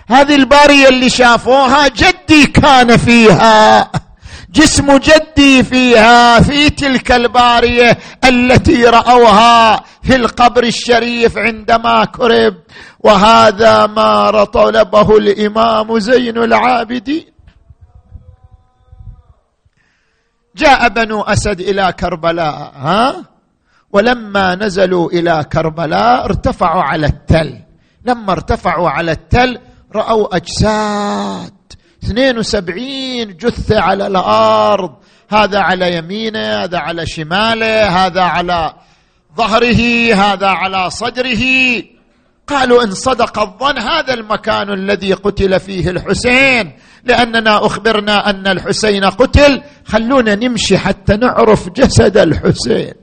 [0.07, 3.91] هذه البارية اللي شافوها جدي كان فيها
[4.51, 12.55] جسم جدي فيها في تلك البارية التي رأوها في القبر الشريف عندما كرب.
[12.99, 17.25] وهذا ما طلبه الإمام زين العابدين.
[20.55, 23.25] جاء بنو أسد إلى كربلاء ها؟
[23.91, 27.57] ولما نزلوا إلى كربلاء ارتفعوا على التل.
[28.05, 29.59] لما ارتفعوا على التل
[29.95, 31.53] رأوا أجساد.
[32.03, 34.95] 72 جثة على الأرض.
[35.29, 38.73] هذا على يمينه هذا على شماله هذا على
[39.37, 41.43] ظهره هذا على صدره.
[42.47, 46.77] قالوا إن صدق الظن هذا المكان الذي قتل فيه الحسين.
[47.03, 49.61] لأننا أخبرنا أن الحسين قتل.
[49.85, 52.93] خلونا نمشي حتى نعرف جسد الحسين.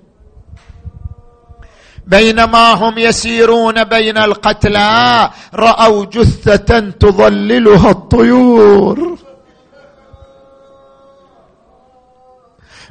[2.06, 9.18] بينما هم يسيرون بين القتلى رأوا جثة تظللها الطيور.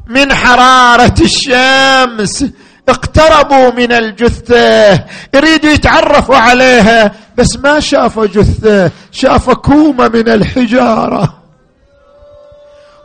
[0.08, 2.46] من حرارة الشمس
[2.90, 5.04] اقتربوا من الجثة.
[5.34, 11.47] يريدوا يتعرفوا عليها بس ما شافوا جثة شاف كومة من الحجارة.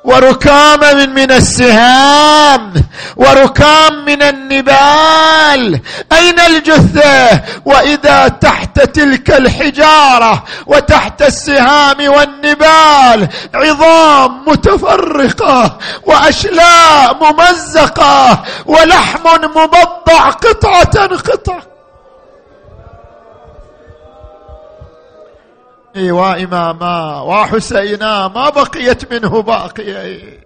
[0.05, 2.73] وركام من, من السهام
[3.16, 5.81] وركام من النبال.
[6.12, 20.31] أين الجثة؟ وإذا تحت تلك الحجارة وتحت السهام والنبال عظام متفرقة وأشلاء ممزقة ولحم مبضع
[20.31, 21.72] قطعة قطعة.
[25.97, 30.40] وإماما وحسينا ما بقيت منه باقية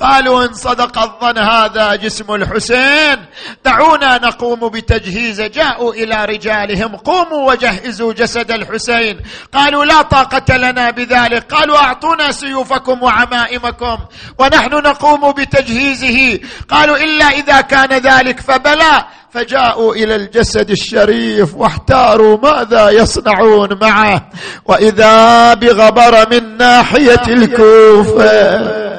[0.00, 3.16] قالوا إن صدق الظن هذا جسم الحسين.
[3.64, 5.40] دعونا نقوم بتجهيز.
[5.40, 6.96] جاءوا إلى رجالهم.
[6.96, 9.20] قوموا وجهزوا جسد الحسين.
[9.52, 11.52] قالوا لا طاقة لنا بذلك.
[11.52, 13.98] قالوا أعطونا سيوفكم وعمائمكم
[14.38, 16.40] ونحن نقوم بتجهيزه.
[16.68, 19.04] قالوا إلا إذا كان ذلك فبلى.
[19.34, 24.30] فجاءوا إلى الجسد الشريف واحتاروا ماذا يصنعون معه.
[24.64, 28.93] وإذا بغبر من ناحية الكوفة.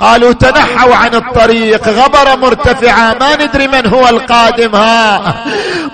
[0.00, 5.34] قالوا تنحوا عن الطريق غبر مرتفعة ما ندري من هو القادم ها.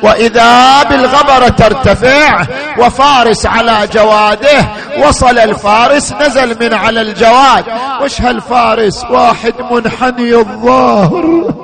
[0.02, 2.42] وإذا بالغبرة ترتفع
[2.78, 4.68] وفارس على جواده
[4.98, 7.64] وصل الفارس نزل من على الجواد.
[8.02, 11.54] وش هالفارس؟ واحد منحني الظاهر.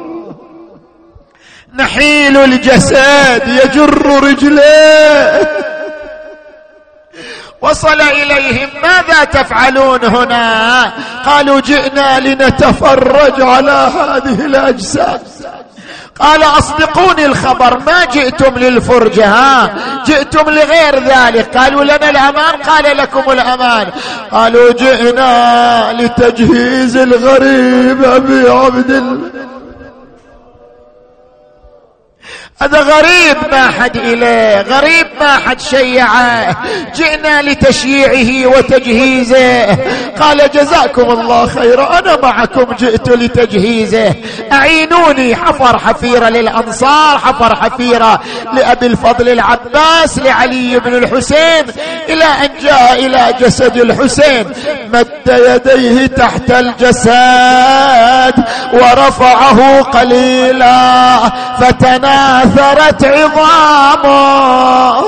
[1.74, 5.72] نحيل الجسد يجر رجليه.
[7.62, 10.93] وصل إليهم ماذا تفعلون هنا؟
[11.26, 15.20] قالوا جئنا لنتفرج على هذه الأجساد.
[16.20, 19.74] قال أصدقوني الخبر ما جئتم للفرجه ها؟
[20.06, 21.56] جئتم لغير ذلك.
[21.56, 22.62] قالوا لنا الأمان.
[22.68, 23.86] قال لكم الأمان.
[24.32, 29.52] قالوا جئنا لتجهيز الغريب ابي عبد الله.
[32.61, 36.57] هذا غريب ما حد إليه غريب ما حد شيعه.
[36.97, 39.65] جئنا لتشييعه وتجهيزه.
[40.20, 44.15] قال جزاكم الله خيرا أنا معكم جئت لتجهيزه.
[44.53, 48.20] أعينوني حفر حفيرة للأنصار حفر حفيرة
[48.55, 51.65] لأبي الفضل العباس لعلي بن الحسين
[52.09, 54.53] إلى أن جاء إلى جسد الحسين.
[54.93, 61.19] مد يديه تحت الجسد ورفعه قليلا
[61.61, 65.02] فتناثر تكاثرت عظامه.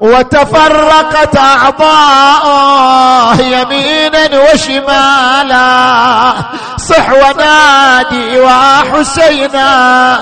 [0.00, 6.32] وتفرقت أعضاءه يمينا وشمالا.
[6.76, 10.18] صح ونادي وحسينا.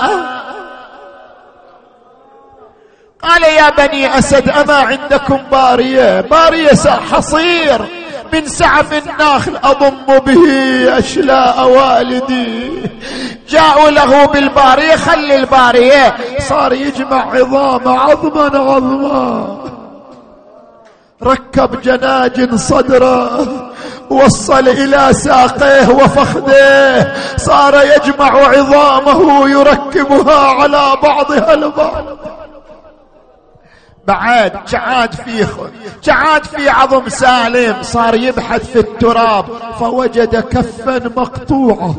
[3.23, 6.71] قال يا بني أسد أما عندكم بارية؟ بارية
[7.11, 7.96] حصير.
[8.33, 10.43] من سعف النخل أضم به
[10.97, 12.71] أشلاء والدي.
[13.49, 16.15] جاءوا له بالبارية خلي البارية.
[16.39, 19.57] صار يجمع عظام عظما عظما.
[21.23, 23.47] ركب جناجن صدره
[24.09, 32.36] وصل إلى ساقيه وفخذيه صار يجمع عظامه يركبها على بعضها البعض.
[34.07, 35.47] بعد جعاد فيه
[36.03, 39.45] جعاد في عظم سالم صار يبحث في التراب
[39.79, 41.95] فوجد كفا مقطوعا.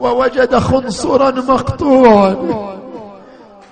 [0.00, 2.36] ووجد خنصرا مقطوعا.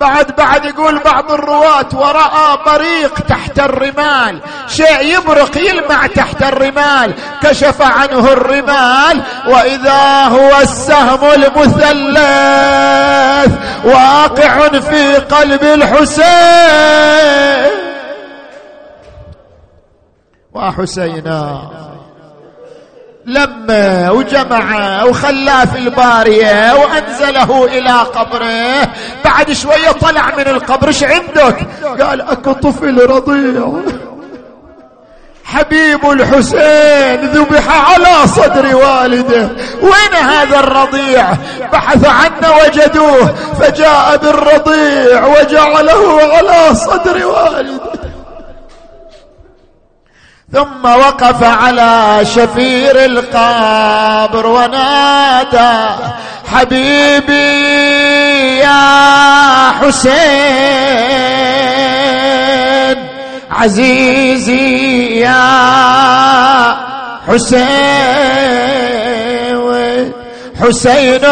[0.02, 4.40] بعد بعد يقول بعض الرواة ورأى بريق تحت الرمال.
[4.68, 7.14] شيء يبرق يلمع تحت الرمال.
[7.42, 9.22] كشف عنه الرمال.
[9.46, 12.22] وإذا هو السهم المثلث
[13.84, 16.22] واقع في قلب الحسين.
[20.54, 21.70] وحسينا.
[23.27, 28.89] لما وجمع وخلاه في البارية وأنزله إلى قبره.
[29.24, 31.66] بعد شوية طلع من القبر إيش عندك؟
[32.03, 33.73] قال أكو طفل رضيع.
[35.44, 39.49] حبيب الحسين ذبح على صدر والده.
[39.82, 41.32] وين هذا الرضيع؟
[41.73, 48.01] بحث عنه وجدوه فجاء بالرضيع وجعله على صدر والده.
[50.52, 55.88] ثم وقف على شفير القبر ونادى
[56.52, 57.62] حبيبي
[58.58, 60.22] يا حسين
[63.50, 65.42] عزيزي يا
[67.28, 67.72] حسين
[70.60, 71.24] حسين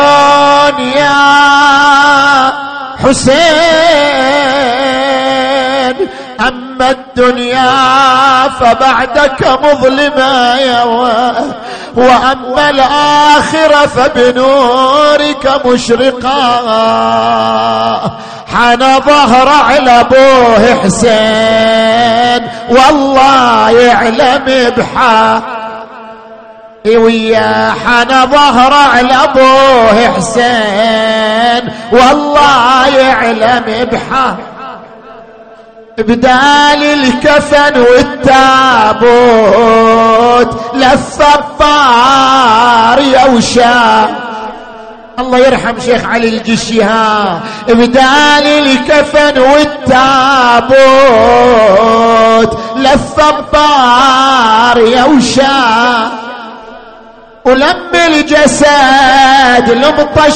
[0.97, 1.20] يا
[3.05, 4.60] حسين.
[6.49, 10.85] أما الدنيا فبعدك مظلمة
[11.97, 16.61] وأما الآخرة فبنورك مشرقا.
[18.55, 25.43] حان ظهر على أبوه حسين والله يعلم بحا
[26.87, 34.37] ويا حان ظهر على أبوه حسين والله يعلم بحا
[36.02, 39.10] بدال الكفن والتابوت
[40.74, 41.81] للصبار
[43.01, 44.09] يوشا
[45.18, 50.70] الله يرحم شيخ علي الجشي ها بدال الكفن والتابوت
[52.77, 56.10] للصبار يوشا
[57.51, 60.31] ولم الجسد المطشار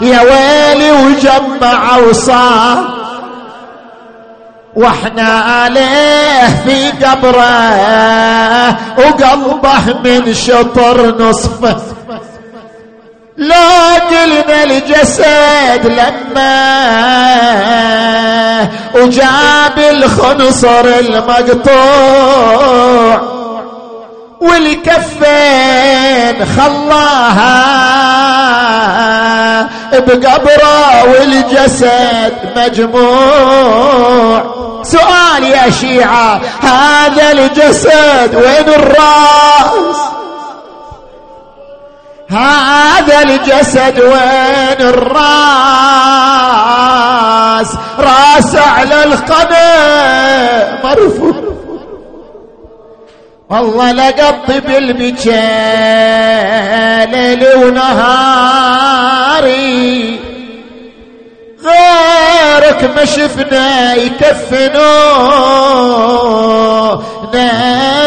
[0.00, 2.94] يا ويلي وجمع وصار
[4.76, 11.76] وإحنا عليه في قبره وقلبه من شطر نصفه
[13.36, 16.54] لا قلنا الجسد لما
[18.94, 22.14] وجاب الخنصر المقطوع.
[24.40, 27.84] والكفين خلاها
[29.92, 34.42] بقبره والجسد مجموع.
[34.82, 39.96] سؤال يا شيعة هذا الجسد وين الراس؟
[42.30, 46.04] هذا الجسد وين الراس؟
[47.98, 51.53] راس على القنا مرفوع.
[53.50, 55.34] والله لقط بالبكاء
[57.10, 58.44] ليل ونهاري
[61.64, 64.84] غيرك ما شفنا يكفنونا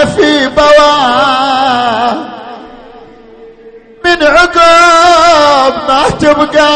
[0.05, 2.13] في بواه.
[4.05, 6.69] من عقب ما تبقى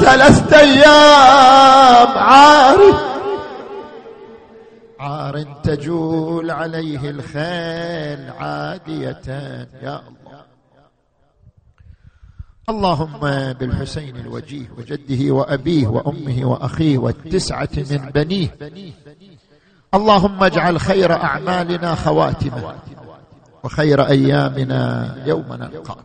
[0.00, 2.94] ثلاثة أيام عارف.
[2.96, 3.11] عار
[5.62, 9.22] تجول عليه الخيل عادية.
[9.82, 10.42] يا الله.
[12.68, 18.48] اللهم بالحسين الوجيه وجده وأبيه وأمه وأخيه والتسعة من بنيه.
[19.94, 22.74] اللهم اجعل خير أعمالنا خواتمة
[23.64, 25.96] وخير أيامنا يوم نلقاك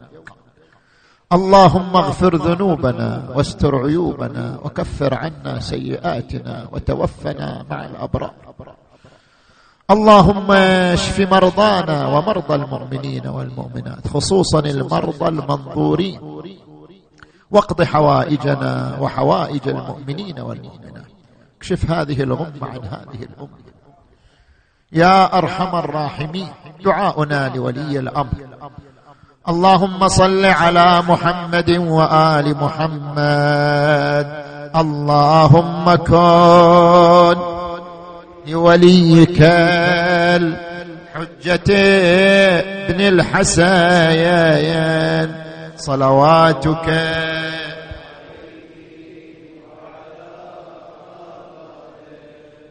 [1.33, 8.46] اللهم اغفر ذنوبنا واستر عيوبنا وكفر عنا سيئاتنا وتوفنا مع الأبرار.
[9.91, 16.19] اللهم اشف مرضانا ومرضى المؤمنين والمؤمنات خصوصا المرضى المنظورين.
[17.51, 21.11] واقض حوائجنا وحوائج المؤمنين والمؤمنات.
[21.57, 23.67] اكشف هذه الغمة عن هذه الأمة.
[24.91, 26.51] يا أرحم الراحمين
[26.85, 28.47] دعاؤنا لولي الأمر.
[29.49, 34.27] اللهم صل على محمد وآل محمد.
[34.75, 37.56] اللهم كن
[38.47, 39.41] لوليك
[40.41, 41.73] الحجة
[42.87, 44.27] ابن الحسين
[45.77, 46.87] صلواتك.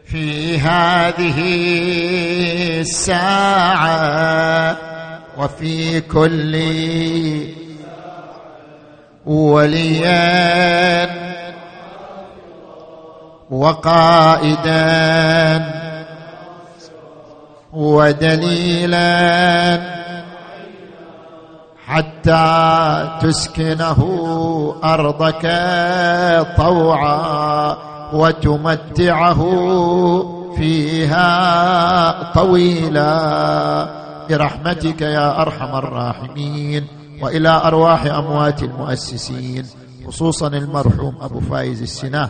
[0.05, 1.39] في هذه
[2.79, 4.77] الساعة
[5.37, 6.55] وفي كل
[9.25, 10.57] وليا
[13.51, 14.77] وقائدا
[17.73, 19.07] ودليلا
[21.85, 23.99] حتى تسكنه
[24.83, 25.41] أرضك
[26.57, 27.77] طوعا
[28.13, 29.41] وتمتعه
[30.57, 33.97] فيها طويلا.
[34.29, 36.87] برحمتك يا أرحم الراحمين
[37.21, 39.65] وإلى أرواح أموات المؤسسين
[40.07, 42.29] خصوصا المرحوم أبو فايز السناه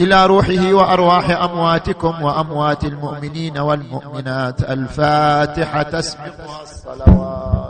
[0.00, 7.61] إلى روحه وأرواح أمواتكم وأموات المؤمنين والمؤمنات الفاتحة تسبق الصلوات.